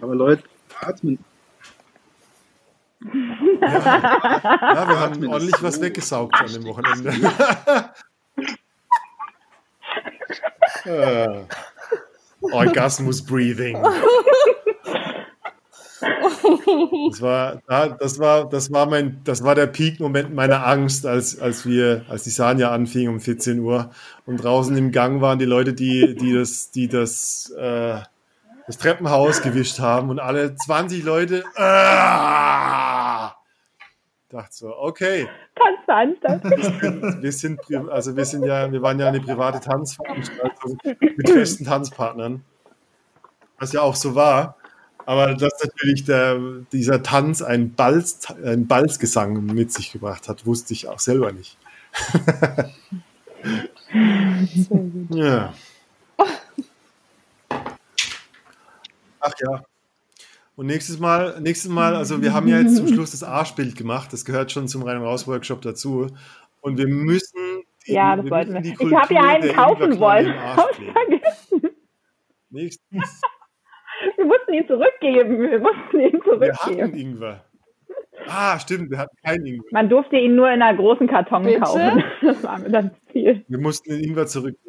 Aber 0.00 0.14
Leute, 0.14 0.44
atmen. 0.80 1.18
Ja, 3.00 3.68
ja 3.68 4.88
wir 4.88 5.00
haben 5.00 5.26
ordentlich 5.28 5.62
was 5.62 5.80
weggesaugt 5.80 6.34
an 6.40 6.52
dem 6.52 6.64
Wochenende. 6.64 7.12
äh, 10.84 11.44
Orgasmus 12.40 13.24
Breathing. 13.24 13.82
Das 17.10 17.20
war, 17.22 17.62
das 17.98 18.18
war, 18.18 18.48
das 18.48 18.72
war 18.72 18.86
mein, 18.86 19.20
das 19.24 19.42
war 19.42 19.54
der 19.54 19.66
Peak-Moment 19.66 20.34
meiner 20.34 20.66
Angst, 20.66 21.06
als, 21.06 21.38
als 21.38 21.66
wir, 21.66 22.04
als 22.08 22.24
die 22.24 22.30
Sanja 22.30 22.70
anfing 22.70 23.08
um 23.08 23.20
14 23.20 23.60
Uhr 23.60 23.90
und 24.26 24.42
draußen 24.42 24.76
im 24.76 24.92
Gang 24.92 25.20
waren 25.20 25.38
die 25.38 25.44
Leute, 25.44 25.72
die, 25.72 26.14
die 26.14 26.34
das, 26.34 26.70
die 26.70 26.88
das, 26.88 27.52
äh, 27.56 28.00
das 28.66 28.78
Treppenhaus 28.78 29.42
gewischt 29.42 29.78
haben 29.78 30.10
und 30.10 30.18
alle 30.18 30.54
20 30.54 31.04
Leute 31.04 31.44
äh, 31.54 31.60
dachte 34.28 34.50
so, 34.50 34.76
okay. 34.76 35.28
Tanzveranstaltung. 35.54 37.22
Wir 37.22 37.32
sind, 37.32 37.60
also 37.90 38.16
wir 38.16 38.24
sind 38.24 38.44
ja, 38.44 38.70
wir 38.70 38.82
waren 38.82 38.98
ja 38.98 39.08
eine 39.08 39.20
private 39.20 39.60
Tanzveranstaltung 39.60 40.78
mit 40.84 41.30
festen 41.30 41.64
Tanzpartnern, 41.64 42.44
was 43.58 43.72
ja 43.72 43.82
auch 43.82 43.94
so 43.94 44.14
war. 44.14 44.56
Aber 45.06 45.34
dass 45.34 45.52
natürlich 45.62 46.04
der, 46.04 46.38
dieser 46.72 47.02
Tanz 47.04 47.40
einen, 47.40 47.74
Balz, 47.74 48.26
einen 48.42 48.66
Balzgesang 48.66 49.46
mit 49.46 49.72
sich 49.72 49.92
gebracht 49.92 50.28
hat, 50.28 50.46
wusste 50.46 50.72
ich 50.72 50.88
auch 50.88 50.98
selber 50.98 51.30
nicht. 51.30 51.56
ja. 55.10 55.54
Ach 59.26 59.32
ja. 59.40 59.62
Und 60.54 60.66
nächstes 60.66 60.98
Mal, 60.98 61.38
nächstes 61.40 61.70
Mal, 61.70 61.94
also 61.96 62.22
wir 62.22 62.32
haben 62.32 62.48
ja 62.48 62.58
jetzt 62.60 62.76
zum 62.76 62.88
Schluss 62.88 63.10
das 63.10 63.22
Arschbild 63.22 63.76
gemacht, 63.76 64.12
das 64.12 64.24
gehört 64.24 64.52
schon 64.52 64.68
zum 64.68 64.82
Rein- 64.82 64.98
und 64.98 65.04
Raus-Workshop 65.04 65.60
dazu. 65.60 66.06
Und 66.62 66.78
wir 66.78 66.88
müssen 66.88 67.62
die, 67.86 67.92
ja, 67.92 68.16
das 68.16 68.30
wollten 68.30 68.54
wir. 68.54 68.64
wir 68.64 68.72
ich 68.80 68.94
habe 68.94 69.14
ja 69.14 69.22
einen 69.22 69.52
kaufen 69.52 69.98
wollen. 70.00 70.34
Nächstes. 72.50 72.80
Wir 74.16 74.26
mussten 74.26 74.52
ihn 74.52 74.66
zurückgeben. 74.66 75.40
Wir 75.40 75.58
mussten 75.58 76.00
ihn 76.00 76.20
zurückgeben. 76.22 76.76
Wir 76.76 76.84
hatten 76.84 76.94
Ingwer. 76.98 77.44
Ah, 78.26 78.58
stimmt, 78.58 78.90
wir 78.90 78.98
hatten 78.98 79.16
keinen 79.24 79.46
Ingwer. 79.46 79.68
Man 79.70 79.88
durfte 79.88 80.16
ihn 80.16 80.34
nur 80.36 80.50
in 80.50 80.60
einer 80.60 80.76
großen 80.76 81.06
Karton 81.06 81.44
Bitte? 81.44 81.60
kaufen. 81.60 82.04
Das 82.20 82.42
war 82.42 82.58
mir 82.58 82.70
dann 82.70 82.90
viel. 83.10 83.44
Wir 83.48 83.58
mussten 83.58 83.90
den 83.90 84.04
Ingwer 84.04 84.26
zurückgeben. 84.26 84.65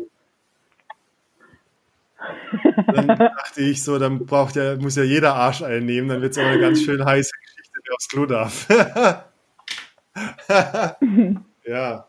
Dann 2.94 3.08
dachte 3.08 3.62
ich 3.62 3.84
so, 3.84 4.00
dann 4.00 4.26
braucht 4.26 4.56
ja, 4.56 4.76
muss 4.76 4.96
ja 4.96 5.04
jeder 5.04 5.36
Arsch 5.36 5.62
einnehmen, 5.62 6.10
dann 6.10 6.22
wird 6.22 6.32
es 6.32 6.38
auch 6.38 6.44
eine 6.44 6.60
ganz 6.60 6.82
schön 6.82 7.04
heiße 7.04 7.32
Geschichte, 7.42 7.80
wer 7.84 7.96
aufs 7.96 8.10
Klo 8.10 8.26
darf. 8.26 8.68
ja. 11.66 12.08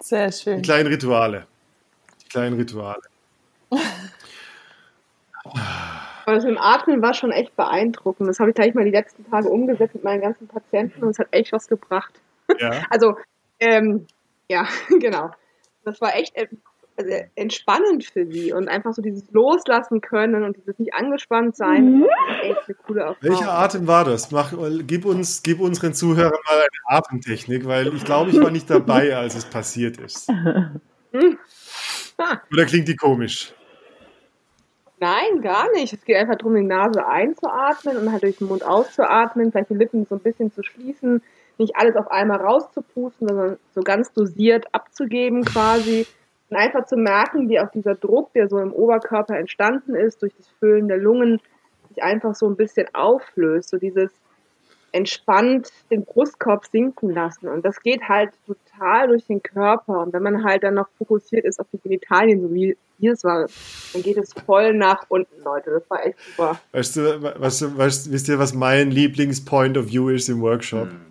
Sehr 0.00 0.32
schön. 0.32 0.56
Die 0.56 0.62
kleinen 0.62 0.86
Rituale. 0.86 1.46
Die 2.22 2.28
kleinen 2.28 2.56
Rituale. 2.56 3.02
Aber 6.24 6.36
das 6.36 6.44
mit 6.44 6.54
dem 6.54 6.58
Atmen 6.58 7.02
war 7.02 7.14
schon 7.14 7.32
echt 7.32 7.56
beeindruckend. 7.56 8.28
Das 8.28 8.38
habe 8.38 8.50
ich 8.50 8.56
gleich 8.56 8.74
mal 8.74 8.84
die 8.84 8.90
letzten 8.90 9.28
Tage 9.28 9.48
umgesetzt 9.48 9.94
mit 9.94 10.04
meinen 10.04 10.20
ganzen 10.20 10.48
Patienten 10.48 11.02
und 11.02 11.10
es 11.10 11.18
hat 11.18 11.28
echt 11.32 11.52
was 11.52 11.66
gebracht. 11.66 12.20
Ja. 12.58 12.82
Also, 12.88 13.16
ähm, 13.58 14.06
ja, 14.48 14.66
genau. 15.00 15.30
Das 15.84 16.00
war 16.00 16.14
echt 16.14 16.36
also 16.36 16.56
entspannend 17.34 18.04
für 18.04 18.26
sie 18.26 18.52
und 18.52 18.68
einfach 18.68 18.92
so 18.92 19.02
dieses 19.02 19.30
Loslassen 19.32 20.00
können 20.00 20.44
und 20.44 20.56
dieses 20.56 20.78
nicht 20.78 20.94
angespannt 20.94 21.56
sein. 21.56 22.00
Mhm. 22.00 22.06
echt 22.42 22.60
eine 22.66 22.74
coole 22.86 23.00
Erfahrung. 23.02 23.38
Welcher 23.38 23.52
Atem 23.52 23.86
war 23.86 24.04
das? 24.04 24.30
Mach, 24.30 24.52
gib, 24.86 25.04
uns, 25.04 25.42
gib 25.42 25.60
unseren 25.60 25.94
Zuhörern 25.94 26.38
mal 26.46 26.56
eine 26.56 26.98
Atemtechnik, 26.98 27.66
weil 27.66 27.94
ich 27.94 28.04
glaube, 28.04 28.30
ich 28.30 28.40
war 28.40 28.50
nicht 28.50 28.70
dabei, 28.70 29.16
als 29.18 29.34
es 29.34 29.44
passiert 29.44 29.98
ist. 29.98 30.28
Oder 32.52 32.64
klingt 32.66 32.88
die 32.88 32.96
komisch? 32.96 33.54
Nein, 35.00 35.40
gar 35.40 35.72
nicht. 35.72 35.94
Es 35.94 36.04
geht 36.04 36.16
einfach 36.16 36.36
darum, 36.36 36.54
die 36.54 36.62
Nase 36.62 37.06
einzuatmen 37.06 37.96
und 37.96 38.12
halt 38.12 38.22
durch 38.22 38.36
den 38.36 38.48
Mund 38.48 38.62
auszuatmen, 38.62 39.50
vielleicht 39.50 39.70
die 39.70 39.74
Lippen 39.74 40.04
so 40.04 40.16
ein 40.16 40.20
bisschen 40.20 40.52
zu 40.52 40.62
schließen, 40.62 41.22
nicht 41.56 41.76
alles 41.76 41.96
auf 41.96 42.10
einmal 42.10 42.38
rauszupusten, 42.38 43.26
sondern 43.26 43.58
so 43.74 43.80
ganz 43.80 44.12
dosiert 44.12 44.66
abzugeben 44.72 45.44
quasi. 45.44 46.06
Und 46.50 46.56
einfach 46.56 46.84
zu 46.86 46.96
merken, 46.96 47.48
wie 47.48 47.60
auch 47.60 47.70
dieser 47.70 47.94
Druck, 47.94 48.32
der 48.32 48.48
so 48.48 48.58
im 48.58 48.72
Oberkörper 48.72 49.36
entstanden 49.36 49.94
ist, 49.94 50.20
durch 50.20 50.34
das 50.36 50.48
Füllen 50.58 50.88
der 50.88 50.98
Lungen, 50.98 51.40
sich 51.88 52.02
einfach 52.02 52.34
so 52.34 52.48
ein 52.48 52.56
bisschen 52.56 52.88
auflöst. 52.92 53.70
So 53.70 53.78
dieses 53.78 54.10
entspannt 54.92 55.68
den 55.92 56.04
Brustkorb 56.04 56.66
sinken 56.66 57.10
lassen. 57.10 57.46
Und 57.46 57.64
das 57.64 57.80
geht 57.80 58.08
halt 58.08 58.32
total 58.46 59.06
durch 59.06 59.24
den 59.26 59.40
Körper. 59.40 60.00
Und 60.00 60.12
wenn 60.12 60.22
man 60.24 60.44
halt 60.44 60.64
dann 60.64 60.74
noch 60.74 60.88
fokussiert 60.98 61.44
ist 61.44 61.60
auf 61.60 61.66
die 61.72 61.78
Genitalien, 61.78 62.40
so 62.40 62.52
wie 62.52 62.76
hier 62.98 63.12
es 63.12 63.22
war, 63.22 63.46
dann 63.92 64.02
geht 64.02 64.16
es 64.16 64.32
voll 64.32 64.74
nach 64.74 65.04
unten, 65.08 65.42
Leute. 65.44 65.70
Das 65.70 65.88
war 65.88 66.04
echt 66.04 66.18
super. 66.20 66.60
Weißt 66.72 66.96
du, 66.96 67.22
weißt 67.22 67.62
du, 67.62 67.78
weißt, 67.78 68.12
wisst 68.12 68.28
ihr, 68.28 68.40
was 68.40 68.54
mein 68.54 68.90
Lieblingspoint 68.90 69.78
of 69.78 69.86
View 69.86 70.08
ist 70.08 70.28
im 70.28 70.40
Workshop? 70.40 70.86
Mhm 70.86 71.09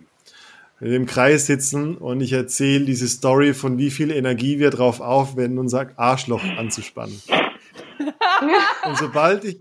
wir 0.80 0.96
im 0.96 1.06
Kreis 1.06 1.46
sitzen 1.46 1.96
und 1.96 2.20
ich 2.20 2.32
erzähle 2.32 2.84
diese 2.86 3.06
Story 3.06 3.54
von 3.54 3.78
wie 3.78 3.90
viel 3.90 4.10
Energie 4.10 4.58
wir 4.58 4.70
drauf 4.70 5.00
aufwenden, 5.00 5.58
unser 5.58 5.90
Arschloch 5.96 6.42
anzuspannen. 6.42 7.20
und 8.84 8.96
sobald 8.96 9.44
ich 9.44 9.60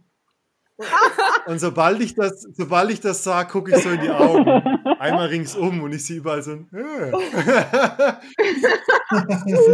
und 1.46 1.60
sobald 1.60 2.00
ich 2.00 2.16
das, 2.16 2.48
sobald 2.54 2.90
ich 2.92 3.02
das 3.02 3.24
sage, 3.24 3.52
gucke 3.52 3.76
ich 3.76 3.84
so 3.84 3.90
in 3.90 4.00
die 4.00 4.10
Augen. 4.10 4.48
Einmal 4.98 5.28
ringsum 5.28 5.84
und 5.84 5.92
ich 5.92 6.06
sehe 6.06 6.18
überall 6.18 6.42
so 6.42 6.52
ein 6.52 6.70
äh. 6.72 7.12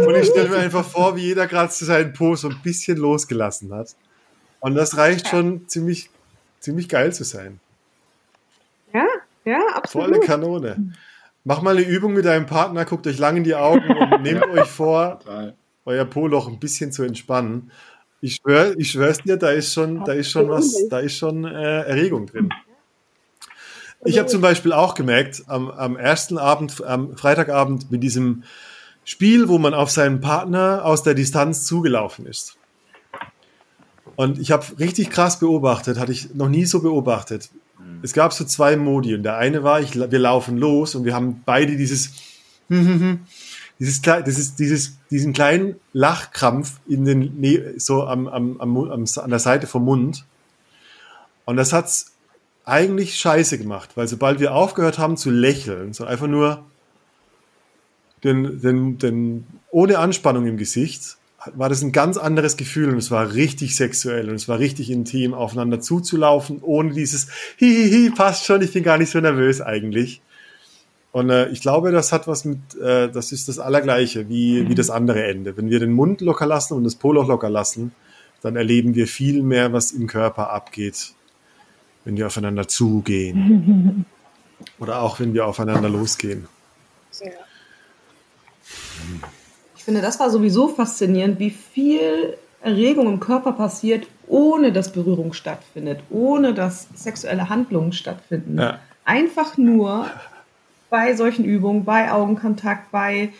Und 0.04 0.16
ich 0.16 0.26
stelle 0.26 0.48
mir 0.48 0.56
einfach 0.58 0.84
vor, 0.84 1.14
wie 1.14 1.22
jeder 1.22 1.46
gerade 1.46 1.72
seinen 1.72 2.12
Po 2.12 2.34
so 2.34 2.48
ein 2.48 2.60
bisschen 2.62 2.96
losgelassen 2.96 3.72
hat. 3.72 3.94
Und 4.58 4.74
das 4.74 4.96
reicht 4.96 5.28
schon 5.28 5.68
ziemlich, 5.68 6.10
ziemlich 6.58 6.88
geil 6.88 7.12
zu 7.12 7.22
sein. 7.22 7.60
Ja, 8.92 9.06
ja, 9.44 9.60
absolut. 9.74 10.08
Volle 10.08 10.20
Kanone. 10.20 10.92
Mach 11.48 11.62
mal 11.62 11.76
eine 11.76 11.86
Übung 11.86 12.12
mit 12.12 12.24
deinem 12.24 12.46
Partner, 12.46 12.84
guckt 12.84 13.06
euch 13.06 13.18
lang 13.18 13.36
in 13.36 13.44
die 13.44 13.54
Augen 13.54 13.88
und 13.88 14.22
nehmt 14.22 14.44
euch 14.48 14.66
vor, 14.66 15.20
Total. 15.20 15.54
euer 15.84 16.04
Po-Loch 16.04 16.48
ein 16.48 16.58
bisschen 16.58 16.90
zu 16.90 17.04
entspannen. 17.04 17.70
Ich 18.20 18.40
schwöre, 18.42 18.74
ich 18.78 18.90
schwör's 18.90 19.18
dir, 19.18 19.36
da 19.36 19.50
ist 19.50 19.72
schon, 19.72 20.04
da 20.04 20.12
ist 20.12 20.28
schon 20.28 20.48
was, 20.48 20.88
da 20.88 20.98
ist 20.98 21.16
schon 21.16 21.44
äh, 21.44 21.82
Erregung 21.82 22.26
drin. 22.26 22.48
Ich 24.04 24.18
habe 24.18 24.26
zum 24.26 24.40
Beispiel 24.40 24.72
auch 24.72 24.94
gemerkt, 24.94 25.44
am, 25.46 25.70
am 25.70 25.96
ersten 25.96 26.36
Abend, 26.36 26.82
am 26.82 27.16
Freitagabend 27.16 27.92
mit 27.92 28.02
diesem 28.02 28.42
Spiel, 29.04 29.48
wo 29.48 29.58
man 29.58 29.72
auf 29.72 29.92
seinen 29.92 30.20
Partner 30.20 30.84
aus 30.84 31.04
der 31.04 31.14
Distanz 31.14 31.64
zugelaufen 31.64 32.26
ist. 32.26 32.56
Und 34.16 34.40
ich 34.40 34.50
habe 34.50 34.66
richtig 34.80 35.10
krass 35.10 35.38
beobachtet, 35.38 36.00
hatte 36.00 36.10
ich 36.10 36.34
noch 36.34 36.48
nie 36.48 36.64
so 36.64 36.82
beobachtet, 36.82 37.50
es 38.02 38.12
gab 38.12 38.32
so 38.32 38.44
zwei 38.44 38.76
Modi 38.76 39.14
und 39.14 39.22
der 39.22 39.36
eine 39.36 39.62
war, 39.62 39.80
ich, 39.80 39.94
wir 39.94 40.18
laufen 40.18 40.58
los 40.58 40.94
und 40.94 41.04
wir 41.04 41.14
haben 41.14 41.42
beide 41.44 41.76
dieses, 41.76 42.12
dieses, 43.78 44.02
dieses, 44.02 44.54
dieses, 44.56 44.98
diesen 45.10 45.32
kleinen 45.32 45.76
Lachkrampf 45.92 46.80
in 46.86 47.04
den, 47.04 47.78
so 47.78 48.04
am, 48.04 48.28
am, 48.28 48.60
am, 48.60 49.04
an 49.16 49.30
der 49.30 49.38
Seite 49.38 49.66
vom 49.66 49.84
Mund. 49.84 50.24
Und 51.44 51.56
das 51.56 51.72
hat's 51.72 52.12
eigentlich 52.64 53.16
scheiße 53.16 53.58
gemacht, 53.58 53.90
weil 53.94 54.08
sobald 54.08 54.40
wir 54.40 54.54
aufgehört 54.54 54.98
haben 54.98 55.16
zu 55.16 55.30
lächeln, 55.30 55.92
so 55.92 56.04
einfach 56.04 56.26
nur 56.26 56.64
den, 58.24 58.60
den, 58.60 58.98
den, 58.98 59.46
ohne 59.70 59.98
Anspannung 59.98 60.46
im 60.46 60.56
Gesicht, 60.56 61.15
war 61.54 61.68
das 61.68 61.82
ein 61.82 61.92
ganz 61.92 62.16
anderes 62.16 62.56
Gefühl 62.56 62.90
und 62.90 62.98
es 62.98 63.10
war 63.10 63.34
richtig 63.34 63.76
sexuell 63.76 64.28
und 64.28 64.34
es 64.34 64.48
war 64.48 64.58
richtig 64.58 64.90
intim, 64.90 65.34
aufeinander 65.34 65.80
zuzulaufen, 65.80 66.58
ohne 66.62 66.92
dieses 66.92 67.28
Hihihi, 67.56 68.10
passt 68.10 68.44
schon, 68.44 68.62
ich 68.62 68.72
bin 68.72 68.82
gar 68.82 68.98
nicht 68.98 69.10
so 69.10 69.20
nervös 69.20 69.60
eigentlich. 69.60 70.20
Und 71.12 71.30
äh, 71.30 71.48
ich 71.48 71.60
glaube, 71.60 71.92
das 71.92 72.12
hat 72.12 72.28
was 72.28 72.44
mit, 72.44 72.58
äh, 72.80 73.10
das 73.10 73.32
ist 73.32 73.48
das 73.48 73.58
Allergleiche 73.58 74.28
wie, 74.28 74.68
wie 74.68 74.74
das 74.74 74.90
andere 74.90 75.24
Ende. 75.24 75.56
Wenn 75.56 75.70
wir 75.70 75.80
den 75.80 75.92
Mund 75.92 76.20
locker 76.20 76.46
lassen 76.46 76.74
und 76.74 76.84
das 76.84 76.94
Poloch 76.94 77.26
locker 77.26 77.48
lassen, 77.48 77.92
dann 78.42 78.56
erleben 78.56 78.94
wir 78.94 79.06
viel 79.06 79.42
mehr, 79.42 79.72
was 79.72 79.92
im 79.92 80.06
Körper 80.06 80.50
abgeht, 80.50 81.14
wenn 82.04 82.16
wir 82.16 82.26
aufeinander 82.26 82.68
zugehen. 82.68 84.04
Oder 84.78 85.00
auch 85.00 85.20
wenn 85.20 85.32
wir 85.32 85.46
aufeinander 85.46 85.88
losgehen. 85.88 86.48
Ja 87.20 87.30
finde, 89.86 90.02
das 90.02 90.20
war 90.20 90.30
sowieso 90.30 90.68
faszinierend, 90.68 91.38
wie 91.38 91.50
viel 91.50 92.36
Erregung 92.60 93.06
im 93.06 93.20
Körper 93.20 93.52
passiert, 93.52 94.08
ohne 94.26 94.72
dass 94.72 94.90
Berührung 94.90 95.32
stattfindet, 95.32 96.00
ohne 96.10 96.52
dass 96.52 96.88
sexuelle 96.94 97.48
Handlungen 97.48 97.92
stattfinden. 97.92 98.58
Ja. 98.58 98.80
Einfach 99.04 99.56
nur 99.56 100.10
bei 100.90 101.14
solchen 101.14 101.44
Übungen, 101.44 101.84
bei 101.84 102.10
Augenkontakt, 102.10 102.90
bei 102.90 103.32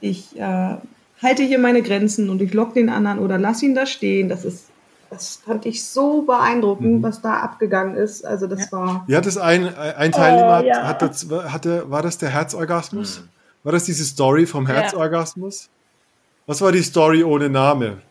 ich 0.00 0.34
äh, 0.38 0.76
halte 1.22 1.42
hier 1.42 1.58
meine 1.58 1.82
Grenzen 1.82 2.30
und 2.30 2.40
ich 2.40 2.54
lock 2.54 2.72
den 2.72 2.88
anderen 2.88 3.18
oder 3.18 3.36
lass 3.36 3.62
ihn 3.62 3.74
da 3.74 3.84
stehen. 3.84 4.30
Das 4.30 4.46
ist, 4.46 4.68
das 5.10 5.36
fand 5.44 5.66
ich 5.66 5.84
so 5.84 6.22
beeindruckend, 6.22 7.00
mhm. 7.00 7.02
was 7.02 7.20
da 7.20 7.40
abgegangen 7.40 7.96
ist. 7.96 8.24
Also 8.24 8.46
das 8.46 8.70
ja. 8.70 8.72
war. 8.72 9.04
Ja, 9.08 9.20
das 9.20 9.36
ein, 9.36 9.76
ein 9.76 10.10
Teilnehmer 10.10 10.62
oh, 10.64 10.66
ja. 10.66 10.86
hat, 10.88 11.02
das, 11.02 11.28
hatte, 11.30 11.90
war 11.90 12.00
das 12.00 12.16
der 12.16 12.30
Herzorgasmus? 12.30 13.20
Mhm. 13.20 13.28
War 13.64 13.72
das 13.72 13.84
diese 13.84 14.04
Story 14.04 14.46
vom 14.46 14.66
Herzorgasmus? 14.66 15.68
Was 16.52 16.60
war 16.60 16.70
die 16.70 16.82
Story 16.82 17.24
ohne 17.24 17.48
Name? 17.48 18.02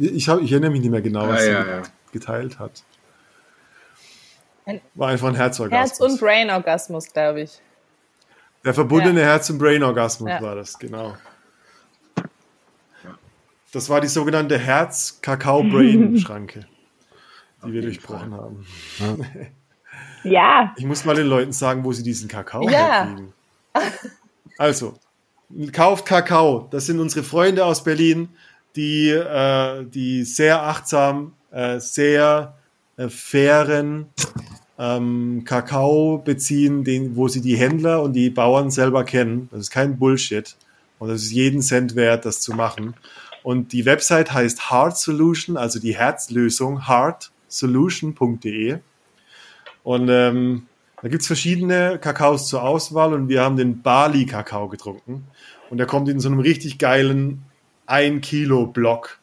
Ich, 0.00 0.28
hab, 0.28 0.40
ich 0.40 0.50
erinnere 0.50 0.72
mich 0.72 0.80
nicht 0.80 0.90
mehr 0.90 1.00
genau, 1.00 1.28
was 1.28 1.46
ja, 1.46 1.62
sie 1.62 1.70
ja, 1.70 1.82
geteilt 2.10 2.58
hat. 2.58 2.82
War 4.94 5.10
einfach 5.10 5.28
ein 5.28 5.36
Herzorgasmus. 5.36 6.00
Herz- 6.00 6.00
und 6.00 6.18
Brain-Orgasmus, 6.18 7.12
glaube 7.12 7.42
ich. 7.42 7.60
Der 8.64 8.74
verbundene 8.74 9.20
ja. 9.20 9.26
Herz- 9.26 9.48
und 9.48 9.58
Brain-Orgasmus 9.58 10.42
war 10.42 10.56
das, 10.56 10.76
genau. 10.76 11.16
Das 13.72 13.88
war 13.88 14.00
die 14.00 14.08
sogenannte 14.08 14.58
Herz-Kakao-Brain-Schranke, 14.58 16.66
die 17.64 17.72
wir 17.72 17.82
durchbrochen 17.82 18.34
haben. 18.34 18.66
Ja. 20.24 20.74
Ich 20.76 20.84
muss 20.84 21.04
mal 21.04 21.14
den 21.14 21.28
Leuten 21.28 21.52
sagen, 21.52 21.84
wo 21.84 21.92
sie 21.92 22.02
diesen 22.02 22.28
Kakao 22.28 22.68
ja. 22.68 23.04
herkriegen. 23.04 23.32
Also, 24.58 24.98
kauft 25.72 26.06
Kakao. 26.06 26.68
Das 26.70 26.86
sind 26.86 27.00
unsere 27.00 27.24
Freunde 27.24 27.64
aus 27.64 27.84
Berlin, 27.84 28.28
die, 28.76 29.10
äh, 29.10 29.84
die 29.84 30.24
sehr 30.24 30.62
achtsam, 30.62 31.34
äh, 31.50 31.78
sehr 31.78 32.56
äh, 32.96 33.08
fairen 33.08 34.06
ähm, 34.78 35.42
Kakao 35.44 36.18
beziehen, 36.18 36.84
den, 36.84 37.16
wo 37.16 37.28
sie 37.28 37.40
die 37.40 37.56
Händler 37.56 38.02
und 38.02 38.14
die 38.14 38.30
Bauern 38.30 38.70
selber 38.70 39.04
kennen. 39.04 39.48
Das 39.50 39.60
ist 39.60 39.70
kein 39.70 39.98
Bullshit. 39.98 40.56
Und 40.98 41.08
das 41.08 41.22
ist 41.22 41.32
jeden 41.32 41.62
Cent 41.62 41.96
wert, 41.96 42.24
das 42.24 42.40
zu 42.40 42.52
machen. 42.52 42.94
Und 43.42 43.72
die 43.72 43.84
Website 43.84 44.32
heißt 44.32 44.70
Heart 44.70 44.96
Solution, 44.96 45.56
also 45.56 45.80
die 45.80 45.96
Herzlösung, 45.96 46.86
Heart 46.86 47.32
kakaosolution.de. 47.52 48.78
Und 49.84 50.08
ähm, 50.08 50.66
da 51.02 51.08
gibt's 51.08 51.26
verschiedene 51.26 51.98
Kakaos 52.00 52.48
zur 52.48 52.62
Auswahl 52.62 53.12
und 53.12 53.28
wir 53.28 53.42
haben 53.42 53.56
den 53.56 53.82
Bali-Kakao 53.82 54.68
getrunken. 54.68 55.24
Und 55.68 55.78
der 55.78 55.86
kommt 55.86 56.08
in 56.08 56.20
so 56.20 56.28
einem 56.28 56.38
richtig 56.38 56.78
geilen 56.78 57.42
1 57.86 58.24
Kilo 58.24 58.66
Block. 58.66 59.18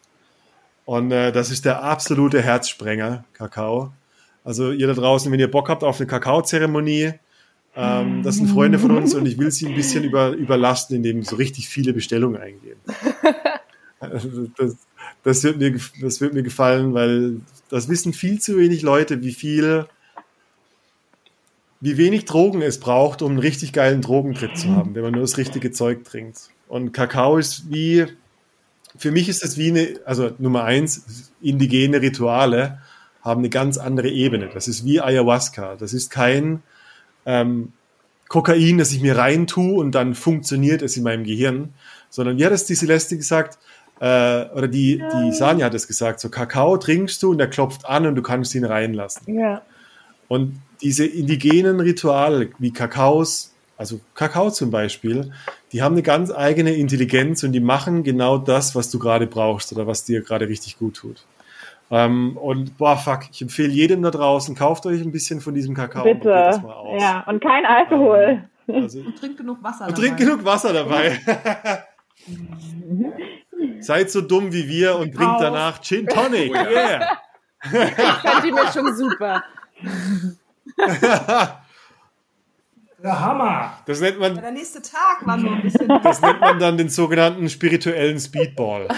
Und 0.86 1.12
äh, 1.12 1.32
das 1.32 1.52
ist 1.52 1.66
der 1.66 1.84
absolute 1.84 2.42
Herzsprenger, 2.42 3.24
Kakao. 3.34 3.94
Also 4.44 4.72
ihr 4.72 4.88
da 4.88 4.94
draußen, 4.94 5.32
wenn 5.32 5.40
ihr 5.40 5.50
Bock 5.50 5.70
habt 5.70 5.84
auf 5.84 6.00
eine 6.00 6.08
Kakaozeremonie, 6.08 7.14
ähm, 7.76 8.24
das 8.24 8.36
sind 8.36 8.50
Freunde 8.50 8.80
von 8.80 8.92
uns 8.92 9.14
und 9.14 9.26
ich 9.26 9.38
will 9.38 9.52
sie 9.52 9.68
ein 9.68 9.76
bisschen 9.76 10.04
über, 10.04 10.32
überlasten, 10.32 10.98
indem 10.98 11.24
so 11.24 11.36
richtig 11.36 11.70
viele 11.70 11.94
Bestellungen 11.94 12.42
eingehen. 12.42 12.80
Also 14.02 14.48
das, 14.58 14.78
das, 15.24 15.44
wird 15.44 15.58
mir, 15.58 15.78
das 16.02 16.22
wird 16.22 16.34
mir 16.34 16.42
gefallen, 16.42 16.94
weil 16.94 17.42
das 17.70 17.90
wissen 17.90 18.14
viel 18.14 18.40
zu 18.40 18.58
wenig 18.58 18.82
Leute, 18.82 19.22
wie 19.22 19.34
viel, 19.34 19.88
wie 21.82 21.98
wenig 21.98 22.26
Drogen 22.26 22.62
es 22.62 22.80
braucht, 22.80 23.22
um 23.22 23.32
einen 23.32 23.40
richtig 23.40 23.74
geilen 23.74 24.02
Drogentrip 24.02 24.56
zu 24.58 24.76
haben, 24.76 24.96
wenn 24.96 25.04
man 25.04 25.14
nur 25.14 25.22
das 25.22 25.38
richtige 25.38 25.72
Zeug 25.72 26.04
trinkt. 26.04 26.50
Und 26.68 26.92
Kakao 26.92 27.38
ist 27.38 27.72
wie, 27.72 28.06
für 28.98 29.12
mich 29.12 29.30
ist 29.30 29.44
es 29.44 29.58
wie 29.58 29.70
eine, 29.70 30.00
also 30.06 30.32
Nummer 30.40 30.66
eins, 30.66 31.32
indigene 31.42 32.02
Rituale 32.02 32.80
haben 33.22 33.40
eine 33.40 33.50
ganz 33.50 33.78
andere 33.78 34.10
Ebene. 34.10 34.50
Das 34.54 34.68
ist 34.68 34.86
wie 34.86 35.02
Ayahuasca. 35.02 35.76
Das 35.76 35.94
ist 35.94 36.10
kein 36.10 36.62
ähm, 37.26 37.74
Kokain, 38.28 38.78
das 38.78 38.92
ich 38.92 39.02
mir 39.02 39.18
reintue 39.18 39.80
und 39.80 39.94
dann 39.94 40.16
funktioniert 40.16 40.82
es 40.82 40.98
in 40.98 41.04
meinem 41.04 41.24
Gehirn, 41.24 41.74
sondern 42.10 42.38
wie 42.38 42.46
hat 42.46 42.52
es 42.54 42.66
die 42.66 42.76
Celeste 42.76 43.18
gesagt? 43.18 43.58
Äh, 44.00 44.46
oder 44.52 44.68
die, 44.68 45.02
die 45.14 45.32
Sanja 45.32 45.66
hat 45.66 45.74
es 45.74 45.88
gesagt, 45.88 46.20
so 46.20 46.30
Kakao 46.30 46.78
trinkst 46.78 47.22
du 47.24 47.32
und 47.32 47.38
der 47.38 47.50
klopft 47.50 47.86
an 47.86 48.06
und 48.06 48.16
du 48.16 48.22
kannst 48.22 48.54
ihn 48.56 48.66
reinlassen. 48.66 49.34
Ja. 49.34 49.62
Und 50.30 50.62
diese 50.82 51.06
indigenen 51.06 51.82
Rituale 51.82 52.52
wie 52.58 52.72
Kakaos, 52.72 53.54
also 53.78 54.00
Kakao 54.14 54.50
zum 54.52 54.72
Beispiel, 54.72 55.32
die 55.74 55.82
haben 55.82 55.96
eine 55.96 56.04
ganz 56.04 56.32
eigene 56.32 56.74
Intelligenz 56.76 57.44
und 57.44 57.52
die 57.52 57.60
machen 57.60 58.04
genau 58.04 58.38
das, 58.38 58.76
was 58.76 58.90
du 58.90 59.00
gerade 59.00 59.28
brauchst 59.28 59.74
oder 59.74 59.88
was 59.88 60.06
dir 60.06 60.22
gerade 60.22 60.48
richtig 60.48 60.78
gut 60.78 60.96
tut. 60.96 61.26
Ähm, 61.92 62.38
und 62.38 62.78
boah, 62.78 62.96
fuck, 62.98 63.22
ich 63.32 63.42
empfehle 63.42 63.70
jedem 63.70 64.04
da 64.04 64.12
draußen, 64.12 64.56
kauft 64.56 64.86
euch 64.86 65.02
ein 65.02 65.12
bisschen 65.12 65.42
von 65.42 65.54
diesem 65.56 65.74
Kakao 65.76 66.04
und 66.04 66.20
probiert 66.20 66.36
das 66.36 66.56
Bitte. 66.58 66.68
mal 66.68 66.74
aus. 66.76 67.02
Ja, 67.02 67.24
und 67.28 67.42
kein 67.42 67.66
Alkohol. 67.66 68.44
Also, 68.68 69.00
Und 69.00 69.18
trink 69.20 69.38
genug 69.38 69.64
Wasser. 69.64 69.88
und 69.88 69.92
dabei. 69.98 70.02
trinkt 70.02 70.20
genug 70.20 70.46
Wasser 70.46 70.72
dabei. 70.74 71.20
Seid 73.80 74.12
so 74.12 74.22
dumm 74.22 74.54
wie 74.54 74.68
wir 74.68 74.96
und 74.98 75.16
trinkt 75.16 75.42
danach 75.42 75.82
Gin 75.82 76.06
Tonic. 76.06 76.54
Yeah. 76.54 77.18
Ich 77.64 77.70
fand 77.72 78.46
die 78.46 78.52
Mischung 78.52 78.94
super. 78.94 79.44
Der 83.02 83.20
Hammer. 83.20 83.78
Das 83.86 84.02
nennt 84.02 84.20
man, 84.20 84.36
Der 84.36 84.52
nächste 84.52 84.82
Tag 84.82 85.26
war 85.26 85.40
so 85.40 85.48
ein 85.48 85.62
bisschen. 85.62 85.88
das 85.88 86.22
nennt 86.22 86.42
man 86.42 86.60
dann 86.60 86.78
den 86.78 86.90
sogenannten 86.90 87.48
spirituellen 87.50 88.20
Speedball. 88.20 88.90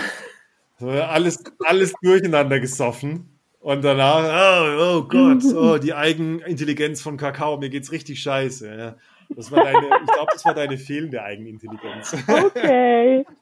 Alles, 0.79 1.43
alles 1.59 1.93
durcheinander 2.01 2.59
gesoffen. 2.59 3.39
Und 3.59 3.83
danach, 3.83 4.23
oh, 4.23 4.97
oh 4.97 5.03
Gott, 5.03 5.43
oh, 5.53 5.77
die 5.77 5.93
Eigenintelligenz 5.93 6.99
von 6.99 7.17
Kakao, 7.17 7.57
mir 7.57 7.69
geht's 7.69 7.91
richtig 7.91 8.19
scheiße. 8.19 8.75
Ja. 8.75 8.95
Das 9.35 9.51
war 9.51 9.63
deine, 9.63 9.85
ich 10.03 10.11
glaube, 10.11 10.31
das 10.33 10.43
war 10.45 10.55
deine 10.55 10.79
fehlende 10.79 11.21
Eigenintelligenz. 11.21 12.15
Okay. 12.27 13.23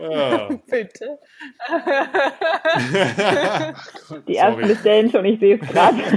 Ja. 0.00 0.48
Bitte. 0.70 1.18
Die 4.28 4.36
ersten 4.36 4.60
Sorry. 4.60 4.66
bestellen 4.66 5.10
schon, 5.10 5.24
ich 5.24 5.40
sehe 5.40 5.58
es 5.60 5.68
gerade. 5.68 6.02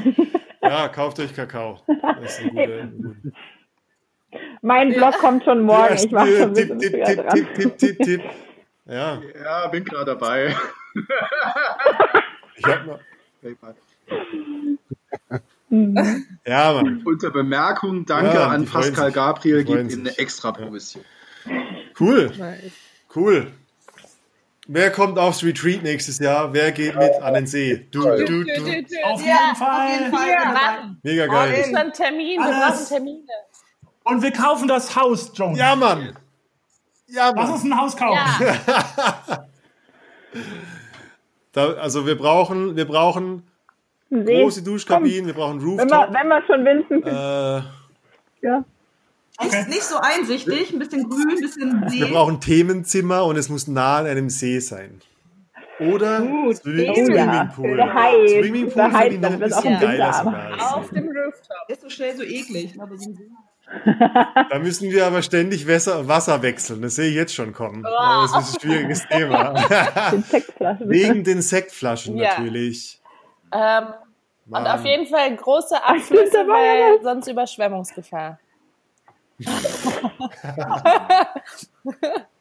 Ja, 0.63 0.87
kauft 0.89 1.19
euch 1.19 1.33
Kakao. 1.35 1.79
Das 1.87 2.37
ist 2.37 2.41
ein 2.41 2.49
guter, 2.51 2.81
ein 2.81 3.01
guter. 3.01 3.31
mein 4.61 4.93
Blog 4.93 5.17
kommt 5.17 5.43
schon 5.43 5.63
morgen. 5.63 5.95
Ja, 5.95 6.03
ich 6.03 6.11
war 6.11 6.27
schon 6.27 6.49
ein 6.49 6.53
Tipp, 6.53 6.77
bisschen 6.77 7.03
Tipp, 7.03 7.15
dran. 7.17 7.29
Tipp, 7.35 7.47
Tipp, 7.55 7.77
Tipp, 7.79 7.97
Tipp. 7.99 8.21
Ja, 8.85 9.19
Ja, 9.43 9.67
bin 9.69 9.83
gerade 9.83 10.05
dabei. 10.05 10.55
ich 12.57 12.63
hab 12.65 12.85
mal. 12.85 12.99
PayPal. 13.41 13.73
Ja, 16.45 16.73
Mann. 16.73 17.01
Unter 17.05 17.31
Bemerkung, 17.31 18.05
danke 18.05 18.35
Ja, 18.35 18.49
an 18.49 18.65
Pascal. 18.65 19.11
Gabriel, 19.11 19.63
gibt 19.63 19.91
ihm 19.91 20.01
eine 20.01 20.15
extra 20.19 20.51
Provision. 20.51 21.03
Cool, 21.99 22.31
cool. 23.15 23.51
Wer 24.67 24.91
kommt 24.91 25.17
aufs 25.19 25.43
Retreat 25.43 25.83
nächstes 25.83 26.19
Jahr? 26.19 26.53
Wer 26.53 26.71
geht 26.71 26.95
mit 26.95 27.11
an 27.21 27.33
den 27.33 27.47
See? 27.47 27.87
Du, 27.91 28.01
du, 28.03 28.25
du. 28.25 28.41
Auf 28.43 28.47
Ja, 28.47 28.67
jeden 28.67 29.55
Fall. 29.57 29.87
Auf 29.87 29.99
jeden 29.99 30.13
Fall. 30.15 30.29
Ja. 30.29 30.95
Mega 31.03 31.23
All 31.23 31.29
geil. 31.29 31.47
in. 31.53 31.57
Das 31.59 31.67
ist 31.67 31.75
ein 31.75 31.93
Termin, 31.93 32.39
wir 32.39 32.45
Alles. 32.45 32.59
brauchen 32.89 32.95
Termine. 32.95 33.23
Und 34.03 34.21
wir 34.23 34.31
kaufen 34.31 34.67
das 34.67 34.95
Haus, 34.95 35.31
Jones. 35.33 35.57
Ja, 35.59 35.75
Mann. 35.75 36.15
Ja, 37.07 37.27
Lass 37.27 37.35
Mann. 37.35 37.51
uns 37.53 37.63
ein 37.65 37.77
Haus 37.77 37.97
kaufen. 37.97 38.19
Ja, 38.39 39.45
Da, 41.53 41.73
also 41.73 42.05
wir 42.07 42.17
brauchen, 42.17 42.77
wir 42.77 42.85
brauchen 42.85 43.43
große 44.09 44.63
Duschkabinen, 44.63 45.25
wir 45.27 45.33
brauchen 45.33 45.59
Wenn 45.59 45.89
wir, 45.89 45.95
Rooftop. 45.97 46.13
wenn 46.13 46.27
wir 46.29 46.41
schon 46.47 46.65
Vincent 46.65 47.05
Äh, 47.05 48.47
ja. 48.47 48.63
Nicht, 49.41 49.67
nicht 49.69 49.83
so 49.83 49.97
einsichtig, 49.97 50.71
ein 50.73 50.79
bisschen 50.79 51.09
grün, 51.09 51.29
ein 51.31 51.41
bisschen 51.41 51.81
wir 51.81 51.89
See. 52.07 52.11
brauchen 52.11 52.39
Themenzimmer 52.41 53.25
und 53.25 53.37
es 53.37 53.49
muss 53.49 53.67
nah 53.67 53.97
an 53.97 54.05
einem 54.07 54.29
See 54.29 54.59
sein. 54.59 55.01
Oder 55.79 56.21
Gut, 56.21 56.57
Swi- 56.57 56.89
oh 56.91 57.11
ja. 57.11 57.51
Swimmingpool. 57.51 58.29
Swimmingpool 58.29 58.91
finde 58.91 59.07
ich 59.15 59.19
noch 59.21 59.31
ein 59.31 59.39
bisschen 59.39 59.79
geiler 59.79 60.13
sogar. 60.13 60.75
auf 60.77 60.89
dem 60.91 61.05
Rooftop. 61.07 61.69
Ist 61.69 61.81
so 61.81 61.89
schnell 61.89 62.15
so 62.15 62.23
eklig. 62.23 62.75
Aber 62.79 62.95
so 62.97 63.09
ein 63.09 63.15
See. 63.15 63.29
Da 64.49 64.59
müssen 64.59 64.91
wir 64.91 65.07
aber 65.07 65.21
ständig 65.21 65.65
Wasser, 65.67 66.05
Wasser 66.07 66.41
wechseln. 66.41 66.81
Das 66.81 66.95
sehe 66.95 67.07
ich 67.09 67.15
jetzt 67.15 67.33
schon 67.33 67.53
kommen. 67.53 67.81
Das 67.83 68.31
ist 68.49 68.55
ein 68.55 68.61
schwieriges 68.61 69.07
Thema. 69.07 69.53
Den. 70.11 70.89
Wegen 70.89 71.23
den 71.23 71.41
Sektflaschen 71.41 72.17
Ja. 72.17 72.31
natürlich. 72.37 72.99
Ähm, 73.53 73.85
und 74.49 74.67
auf 74.67 74.83
jeden 74.85 75.07
Fall 75.07 75.35
große 75.37 75.81
Abflüsse, 75.83 76.45
weil 76.47 77.01
sonst 77.01 77.27
Überschwemmungsgefahr. 77.27 78.37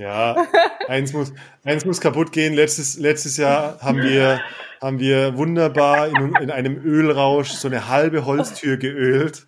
Ja, 0.00 0.46
eins 0.88 1.12
muss, 1.12 1.34
eins 1.62 1.84
muss 1.84 2.00
kaputt 2.00 2.32
gehen. 2.32 2.54
Letztes, 2.54 2.98
letztes 2.98 3.36
Jahr 3.36 3.80
haben 3.82 4.02
wir, 4.02 4.40
haben 4.80 4.98
wir 4.98 5.36
wunderbar 5.36 6.08
in, 6.08 6.34
in 6.36 6.50
einem 6.50 6.82
Ölrausch 6.82 7.50
so 7.50 7.68
eine 7.68 7.88
halbe 7.88 8.24
Holztür 8.24 8.78
geölt. 8.78 9.46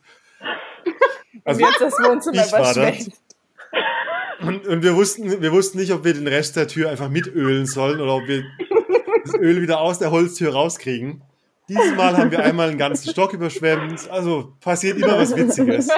Also, 1.45 1.61
Jetzt 1.61 1.81
das 1.81 1.95
Wohnzimmer 1.95 2.45
ich 2.45 2.53
war 2.53 2.75
das. 2.75 3.09
und, 4.43 4.67
und 4.67 4.83
wir 4.83 4.95
wussten, 4.95 5.41
wir 5.41 5.53
wussten 5.53 5.79
nicht, 5.79 5.93
ob 5.93 6.05
wir 6.05 6.13
den 6.13 6.29
Rest 6.29 6.57
der 6.57 6.69
Tür 6.69 6.91
einfach 6.91 7.09
mitölen 7.09 7.65
sollen 7.65 8.01
oder 8.01 8.17
ob 8.17 8.29
wir 8.29 8.45
das 9.25 9.35
Öl 9.35 9.63
wieder 9.63 9.81
aus 9.81 9.99
der 9.99 10.11
Holztür 10.11 10.53
rauskriegen. 10.53 11.23
Dieses 11.73 11.97
Mal 11.97 12.17
haben 12.19 12.31
wir 12.31 12.41
einmal 12.45 12.69
einen 12.69 12.77
ganzen 12.77 13.11
Stock 13.11 13.33
überschwemmt. 13.33 14.11
Also 14.11 14.57
passiert 14.61 14.99
immer 14.99 15.17
was 15.19 15.35
Witziges. 15.35 15.89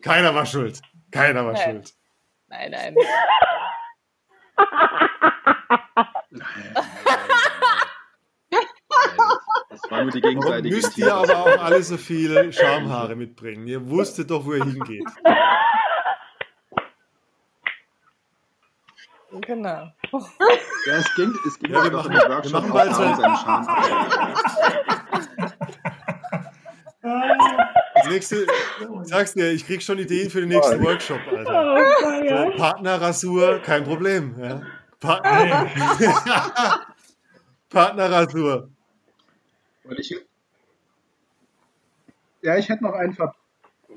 Keiner 0.00 0.34
war 0.34 0.46
schuld. 0.46 0.80
Keiner 1.10 1.44
war 1.44 1.52
Nein. 1.52 1.62
schuld. 1.84 1.94
Nein, 2.46 2.70
nein. 2.70 2.94
Das 9.68 9.90
war 9.90 10.02
nur 10.02 10.12
die 10.12 10.20
gegenseitige 10.22 10.74
müsst 10.74 10.96
ihr 10.96 11.14
aber 11.14 11.38
auch 11.38 11.62
alle 11.62 11.82
so 11.82 11.98
viele 11.98 12.50
Schamhaare 12.52 13.14
mitbringen? 13.14 13.66
Ihr 13.66 13.88
wusstet 13.90 14.30
doch, 14.30 14.46
wo 14.46 14.54
ihr 14.54 14.64
hingeht. 14.64 15.04
Genau. 19.30 19.92
Ja, 20.10 20.96
es 20.96 21.14
ging, 21.14 21.34
es 21.46 21.58
ging 21.58 21.70
Ja, 21.72 21.84
wir 21.84 21.90
machen- 21.92 22.10
dem 22.12 22.30
Workshop 22.30 22.62
wir 22.62 22.68
machen 22.68 22.72
bald 22.72 22.94
so- 22.94 23.02
Das 27.94 28.06
nächste, 28.08 28.44
ich 28.44 28.50
sag's 29.08 29.34
dir, 29.34 29.50
ich 29.52 29.66
krieg 29.66 29.82
schon 29.82 29.98
Ideen 29.98 30.30
für 30.30 30.40
den 30.40 30.48
nächsten 30.50 30.82
Workshop, 30.82 31.18
Alter. 31.30 31.76
Oh. 31.76 32.28
So, 32.28 32.50
Partnerrasur, 32.58 33.58
kein 33.60 33.84
Problem. 33.84 34.34
Ja. 34.40 34.62
Pa 35.00 35.20
Partnerrasur. 37.70 38.68
Und 39.84 39.98
ich, 39.98 40.14
ja, 42.42 42.56
ich 42.56 42.68
hätte 42.68 42.82
noch 42.84 42.92
einen, 42.94 43.14
Ver 43.14 43.34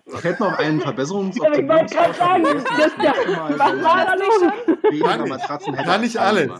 ich 0.05 0.23
hätte 0.23 0.43
noch 0.43 0.57
einen 0.57 0.79
Ich 0.79 0.85
wollte 0.85 1.63
gerade 1.65 2.13
sagen, 2.13 2.43
was 2.43 3.83
war 3.83 4.05
da 4.05 4.13
los? 4.15 4.43
Kann 5.85 6.03
ich. 6.03 6.19
Alles. 6.19 6.51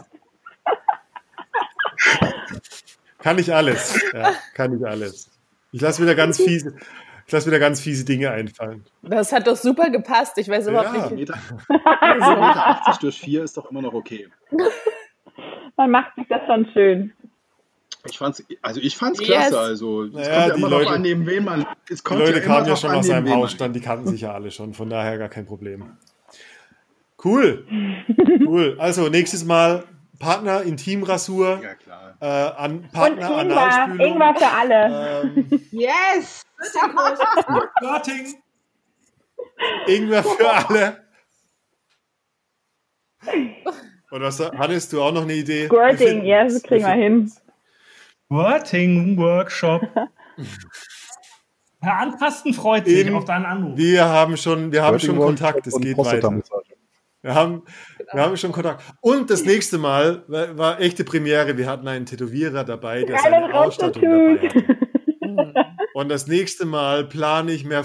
Kann 3.18 3.38
ich 3.38 3.54
alles. 3.54 4.02
Ja, 4.12 4.32
kann 4.54 4.76
ich 4.76 4.86
alles. 4.86 5.30
Ich 5.70 5.80
lasse 5.80 6.02
wieder 6.02 6.14
ganz 6.14 6.36
fiese, 6.38 6.74
ich 7.26 7.32
lasse 7.32 7.46
wieder 7.46 7.58
ganz 7.58 7.80
fiese 7.80 8.04
Dinge 8.04 8.30
einfallen. 8.30 8.84
Das 9.02 9.32
hat 9.32 9.46
doch 9.46 9.56
super 9.56 9.90
gepasst. 9.90 10.36
Ich 10.38 10.48
weiß 10.48 10.66
überhaupt 10.68 10.94
Ja. 10.94 11.02
nicht. 11.08 11.30
Meter, 11.30 11.38
Meter 11.68 12.66
80 12.86 12.96
durch 12.98 13.18
4 13.20 13.44
ist 13.44 13.56
doch 13.56 13.70
immer 13.70 13.80
noch 13.82 13.94
okay. 13.94 14.28
Man 15.76 15.90
macht 15.90 16.14
sich 16.16 16.26
das 16.28 16.42
schon 16.46 16.68
schön. 16.74 17.12
Ich 18.04 18.18
fand's, 18.18 18.42
also 18.62 18.80
ich 18.80 18.96
fand's 18.96 19.20
Yes. 19.20 19.28
klasse. 19.28 19.60
Also 19.60 20.04
es 20.04 20.12
Naja, 20.12 20.24
kommt 20.26 20.34
ja 20.48 20.54
die 20.54 20.58
immer 20.60 20.68
Leute- 20.70 20.84
drauf 20.86 20.94
an, 20.94 21.02
neben 21.02 21.26
wen 21.26 21.44
man. 21.44 21.66
Es 21.88 21.98
Die 21.98 22.02
kommt 22.02 22.20
Leute 22.20 22.38
ja 22.38 22.44
kamen 22.44 22.66
ja 22.66 22.76
schon 22.76 22.90
aus 22.90 23.06
seinem 23.06 23.30
Hausstand, 23.32 23.76
die 23.76 23.80
kannten 23.80 24.08
sich 24.08 24.22
ja 24.22 24.32
alle 24.32 24.50
schon, 24.50 24.74
von 24.74 24.90
daher 24.90 25.18
gar 25.18 25.28
kein 25.28 25.46
Problem. 25.46 25.96
Cool. 27.24 27.64
Cool. 28.44 28.76
Also 28.78 29.08
nächstes 29.08 29.44
Mal 29.44 29.84
Partner 30.18 30.62
Intimrasur, 30.62 31.60
Ja 31.62 31.74
klar. 31.74 32.16
äh, 32.20 32.26
an 32.26 32.78
Und 32.80 32.92
Partner 32.92 33.28
Ingwer, 33.28 33.38
Analspülung. 33.38 34.06
Ingwer 34.14 34.34
für 34.36 34.48
alle. 34.48 35.22
Ähm, 35.36 35.60
Yes! 35.70 36.42
Flirting. 37.78 38.34
Ingwer 39.86 40.22
für 40.24 40.50
alle. 40.52 40.96
Und 44.10 44.20
was 44.22 44.40
hattest 44.40 44.92
du 44.92 45.02
auch 45.02 45.12
noch 45.12 45.22
eine 45.22 45.34
Idee? 45.34 45.66
Squirting, 45.66 46.24
ja, 46.24 46.44
das 46.44 46.62
kriegen 46.62 46.84
wir 46.84 46.92
hin. 46.92 47.32
Wording 48.32 49.18
Workshop. 49.18 49.82
Herr 51.82 51.98
Antasten 51.98 52.54
freut 52.54 52.86
sich 52.86 52.98
Eben. 52.98 53.14
auf 53.14 53.26
deinen 53.26 53.44
Anruf. 53.44 53.76
Wir 53.76 54.06
haben 54.06 54.38
schon, 54.38 54.72
wir 54.72 54.82
haben 54.82 54.98
schon 54.98 55.18
Kontakt, 55.18 55.66
es 55.66 55.78
geht 55.78 55.98
weiter. 55.98 56.40
Wir 57.20 57.34
haben, 57.34 57.62
wir 58.12 58.22
haben 58.22 58.36
schon 58.38 58.52
Kontakt. 58.52 58.84
Und 59.00 59.28
das 59.30 59.44
nächste 59.44 59.76
Mal 59.78 60.24
war, 60.28 60.56
war 60.56 60.80
echte 60.80 61.04
Premiere. 61.04 61.58
Wir 61.58 61.66
hatten 61.66 61.86
einen 61.86 62.06
Tätowierer 62.06 62.64
dabei, 62.64 63.02
der 63.04 63.18
seine 63.18 63.44
Alle 63.44 63.54
Ausstattung 63.54 64.02
dabei 64.02 64.48
hatte. 64.48 64.64
Und 65.92 66.08
das 66.08 66.26
nächste 66.26 66.64
Mal 66.64 67.04
plane 67.06 67.52
ich 67.52 67.64
mehr. 67.64 67.84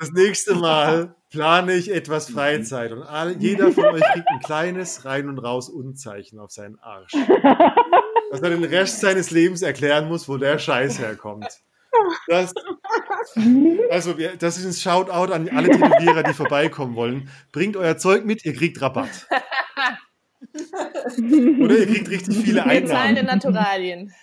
Das 0.00 0.10
nächste 0.10 0.54
Mal 0.54 1.14
plane 1.30 1.74
ich 1.74 1.92
etwas 1.92 2.30
Freizeit 2.30 2.92
und 2.92 3.02
all, 3.02 3.36
jeder 3.36 3.70
von 3.70 3.84
euch 3.86 4.02
kriegt 4.12 4.28
ein 4.28 4.40
kleines 4.40 5.04
Rein- 5.04 5.28
und 5.28 5.38
Raus-Unzeichen 5.38 6.38
auf 6.38 6.50
seinen 6.50 6.78
Arsch. 6.80 7.12
Dass 8.30 8.40
er 8.40 8.50
den 8.50 8.64
Rest 8.64 9.00
seines 9.00 9.30
Lebens 9.30 9.62
erklären 9.62 10.08
muss, 10.08 10.28
wo 10.28 10.36
der 10.36 10.58
Scheiß 10.58 10.98
herkommt. 10.98 11.46
Das, 12.28 12.54
also, 13.90 14.18
wir, 14.18 14.36
das 14.36 14.58
ist 14.58 14.64
ein 14.66 14.72
Shoutout 14.72 15.32
an 15.32 15.48
alle 15.48 15.70
Tätowierer, 15.70 16.22
die 16.22 16.34
vorbeikommen 16.34 16.94
wollen. 16.94 17.30
Bringt 17.52 17.76
euer 17.76 17.96
Zeug 17.96 18.24
mit, 18.24 18.44
ihr 18.44 18.54
kriegt 18.54 18.80
Rabatt. 18.80 19.26
Oder 21.16 21.78
ihr 21.78 21.86
kriegt 21.86 22.08
richtig 22.08 22.36
viele 22.38 22.64
Wir 22.64 22.86
zahlen 22.86 22.90
Einnahmen. 22.90 23.16
in 23.16 23.26
Naturalien. 23.26 24.14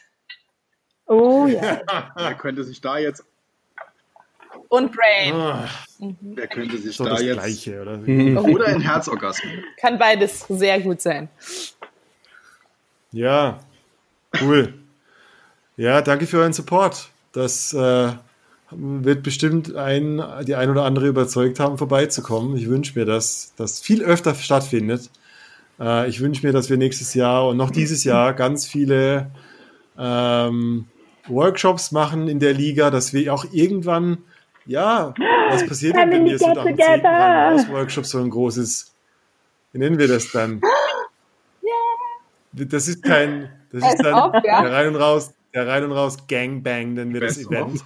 Oh 1.07 1.47
ja. 1.47 1.81
Wer 2.15 2.35
könnte 2.35 2.63
sich 2.63 2.79
da 2.81 2.97
jetzt, 2.97 3.23
Und 4.69 4.91
Brain. 4.91 5.33
Ah, 5.33 5.67
wer 5.99 6.47
könnte 6.47 6.77
sich 6.77 6.97
doch 6.97 7.05
da 7.05 7.11
das 7.11 7.21
jetzt, 7.23 7.33
Gleiche, 7.35 7.81
oder? 7.81 7.99
oder 8.43 8.67
ein 8.67 8.81
Herzorgasmus. 8.81 9.51
Kann 9.79 9.97
beides 9.99 10.45
sehr 10.49 10.79
gut 10.79 11.01
sein. 11.01 11.29
Ja, 13.11 13.59
cool. 14.41 14.73
Ja, 15.77 16.01
danke 16.01 16.25
für 16.27 16.39
euren 16.39 16.53
Support. 16.53 17.09
Das 17.33 17.73
äh, 17.73 18.11
wird 18.71 19.23
bestimmt 19.23 19.75
ein, 19.75 20.23
die 20.47 20.55
ein 20.55 20.69
oder 20.69 20.83
andere 20.83 21.07
überzeugt 21.07 21.59
haben, 21.59 21.77
vorbeizukommen. 21.77 22.55
Ich 22.55 22.69
wünsche 22.69 22.97
mir, 22.97 23.05
dass 23.05 23.53
das 23.57 23.79
viel 23.79 24.03
öfter 24.03 24.33
stattfindet. 24.35 25.09
Äh, 25.79 26.09
ich 26.09 26.21
wünsche 26.21 26.45
mir, 26.45 26.53
dass 26.53 26.69
wir 26.69 26.77
nächstes 26.77 27.13
Jahr 27.13 27.47
und 27.47 27.57
noch 27.57 27.71
dieses 27.71 28.03
Jahr 28.03 28.33
ganz 28.33 28.65
viele 28.65 29.31
ähm, 29.97 30.87
Workshops 31.27 31.91
machen 31.91 32.27
in 32.27 32.39
der 32.39 32.53
Liga, 32.53 32.89
dass 32.89 33.13
wir 33.13 33.33
auch 33.33 33.45
irgendwann, 33.51 34.19
ja, 34.65 35.13
was 35.49 35.65
passiert 35.65 35.95
denn, 35.95 36.11
wenn 36.11 36.25
wir 36.25 36.39
so 36.39 36.53
together. 36.53 36.75
zehnten 36.75 37.05
Rein-Raus-Workshop 37.07 38.05
so 38.05 38.19
ein 38.19 38.29
großes, 38.29 38.93
wie 39.73 39.79
nennen 39.79 39.97
wir 39.97 40.07
das 40.07 40.31
dann? 40.31 40.61
Das 42.57 42.87
ist 42.87 43.03
kein, 43.03 43.49
das 43.71 43.83
ist 43.83 44.03
dann 44.03 44.13
ob, 44.13 44.33
ja. 44.45 44.61
der 44.61 44.71
Rein 44.71 44.87
und 44.87 44.95
Raus, 44.95 45.33
der 45.53 45.67
Rein 45.67 45.83
und 45.83 45.91
Raus 45.91 46.27
Gangbang, 46.27 46.93
nennen 46.93 47.13
wir 47.13 47.21
das 47.21 47.37
Event. 47.37 47.83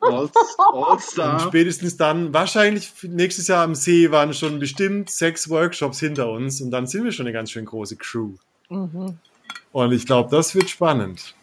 All, 0.00 0.22
Und 0.22 0.32
All-Star. 0.72 1.40
spätestens 1.40 1.96
dann, 1.96 2.32
wahrscheinlich 2.32 2.92
nächstes 3.02 3.48
Jahr 3.48 3.64
am 3.64 3.74
See 3.74 4.10
waren 4.10 4.34
schon 4.34 4.58
bestimmt 4.58 5.10
sechs 5.10 5.48
Workshops 5.50 6.00
hinter 6.00 6.30
uns 6.30 6.60
und 6.60 6.70
dann 6.70 6.86
sind 6.86 7.04
wir 7.04 7.12
schon 7.12 7.26
eine 7.26 7.32
ganz 7.32 7.50
schön 7.50 7.64
große 7.64 7.96
Crew. 7.96 8.34
Und 8.68 9.92
ich 9.92 10.06
glaube, 10.06 10.30
das 10.30 10.54
wird 10.54 10.70
spannend. 10.70 11.34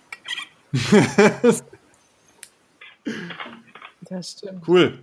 Das 4.09 4.31
stimmt. 4.31 4.67
Cool. 4.67 4.99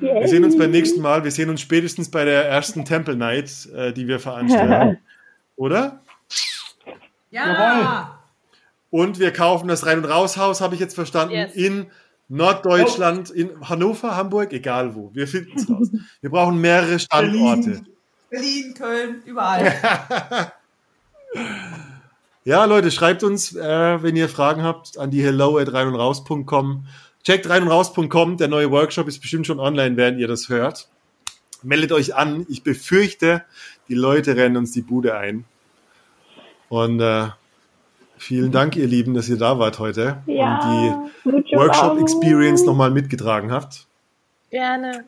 Wir 0.00 0.26
sehen 0.26 0.44
uns 0.44 0.58
beim 0.58 0.72
nächsten 0.72 1.00
Mal. 1.00 1.22
Wir 1.22 1.30
sehen 1.30 1.48
uns 1.48 1.60
spätestens 1.60 2.10
bei 2.10 2.24
der 2.24 2.48
ersten 2.48 2.84
Temple 2.84 3.14
Night, 3.14 3.68
äh, 3.74 3.92
die 3.92 4.08
wir 4.08 4.18
veranstalten. 4.18 4.98
Oder? 5.56 6.02
Ja. 7.32 8.18
Und 8.90 9.18
wir 9.18 9.32
kaufen 9.32 9.66
das 9.68 9.84
Rein- 9.86 9.98
und 9.98 10.04
Raushaus, 10.04 10.60
habe 10.60 10.74
ich 10.74 10.80
jetzt 10.80 10.94
verstanden, 10.94 11.34
Yes. 11.34 11.54
in 11.54 11.86
Norddeutschland, 12.28 13.30
in 13.30 13.68
Hannover, 13.68 14.14
Hamburg, 14.16 14.52
egal 14.52 14.94
wo. 14.94 15.10
Wir 15.14 15.26
finden 15.26 15.52
es 15.56 15.68
raus. 15.68 15.88
Wir 16.20 16.30
brauchen 16.30 16.60
mehrere 16.60 16.98
Standorte. 16.98 17.82
Berlin, 18.30 18.74
Köln, 18.74 19.22
überall. 19.24 19.72
Ja, 22.44 22.64
Leute, 22.64 22.90
schreibt 22.90 23.22
uns, 23.22 23.54
äh, 23.54 24.02
wenn 24.02 24.16
ihr 24.16 24.28
Fragen 24.28 24.64
habt, 24.64 24.98
an 24.98 25.10
die 25.12 25.22
hello 25.22 25.58
at 25.58 25.72
rein 25.72 25.86
und 25.86 25.94
raus.com. 25.94 26.86
Checkt 27.22 27.48
rein 27.48 27.62
und 27.62 27.68
raus.com. 27.68 28.36
Der 28.36 28.48
neue 28.48 28.70
Workshop 28.72 29.06
ist 29.06 29.20
bestimmt 29.20 29.46
schon 29.46 29.60
online, 29.60 29.96
während 29.96 30.18
ihr 30.18 30.26
das 30.26 30.48
hört. 30.48 30.88
Meldet 31.62 31.92
euch 31.92 32.16
an. 32.16 32.44
Ich 32.48 32.64
befürchte, 32.64 33.44
die 33.88 33.94
Leute 33.94 34.34
rennen 34.36 34.56
uns 34.56 34.72
die 34.72 34.82
Bude 34.82 35.16
ein. 35.16 35.44
Und 36.72 37.00
äh, 37.00 37.26
vielen 38.16 38.50
Dank, 38.50 38.76
ihr 38.76 38.86
Lieben, 38.86 39.12
dass 39.12 39.28
ihr 39.28 39.36
da 39.36 39.58
wart 39.58 39.78
heute 39.78 40.22
Ja. 40.24 40.54
und 40.54 40.62
die 41.24 41.30
Mucho 41.30 41.56
Workshop 41.58 41.90
Amor. 41.90 42.00
Experience 42.00 42.64
nochmal 42.64 42.90
mitgetragen 42.90 43.52
habt. 43.52 43.86
Gerne. 44.48 45.04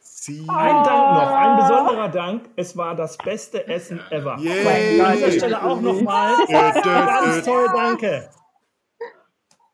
Sie 0.00 0.40
Ein 0.48 0.82
Dank 0.82 0.86
noch, 0.88 1.30
ein 1.30 1.56
besonderer 1.58 2.08
Dank. 2.08 2.48
Es 2.56 2.76
war 2.76 2.96
das 2.96 3.16
beste 3.16 3.64
Essen 3.68 4.00
ever. 4.10 4.36
Yay. 4.40 5.00
An 5.00 5.12
dieser 5.18 5.30
Stelle 5.30 5.62
auch 5.62 5.80
nochmal. 5.80 6.34
Ganz 6.48 7.44
toll, 7.46 7.66
danke. 7.72 8.28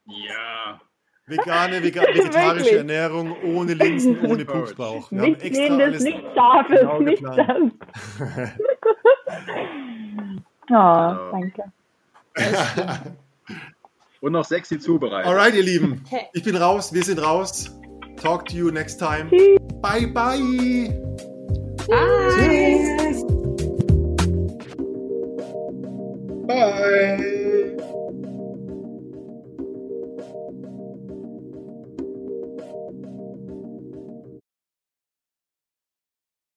Ja. 0.04 0.78
Vegane, 1.24 1.82
vega 1.82 2.02
vegetarische 2.06 2.56
Wirklich. 2.66 2.72
Ernährung, 2.74 3.34
ohohne 3.42 3.72
Linsen, 3.72 4.20
ohne 4.26 4.44
Pupsbauch. 4.44 5.10
Wir 5.10 5.20
haben 5.22 5.28
Nichts 5.30 5.44
extra 5.44 5.62
Lebendes, 5.62 5.86
alles 5.86 6.02
nichts 6.02 6.34
Scharfes, 6.34 6.80
genau 6.80 6.98
geplant. 6.98 7.72
das. 8.18 8.50
Oh, 10.70 11.30
danke. 11.32 11.64
Und 14.20 14.32
noch 14.32 14.44
sexy 14.44 14.78
zubereitet. 14.78 15.26
Alright, 15.26 15.54
ihr 15.54 15.64
Lieben. 15.64 16.02
Okay. 16.06 16.28
Ich 16.32 16.44
bin 16.44 16.56
raus, 16.56 16.94
wir 16.94 17.02
sind 17.02 17.18
raus. 17.18 17.76
Talk 18.16 18.46
to 18.46 18.54
you 18.56 18.70
next 18.70 18.98
time. 18.98 19.28
Bye, 19.82 20.06
bye. 20.06 20.38
Bye. 26.46 27.38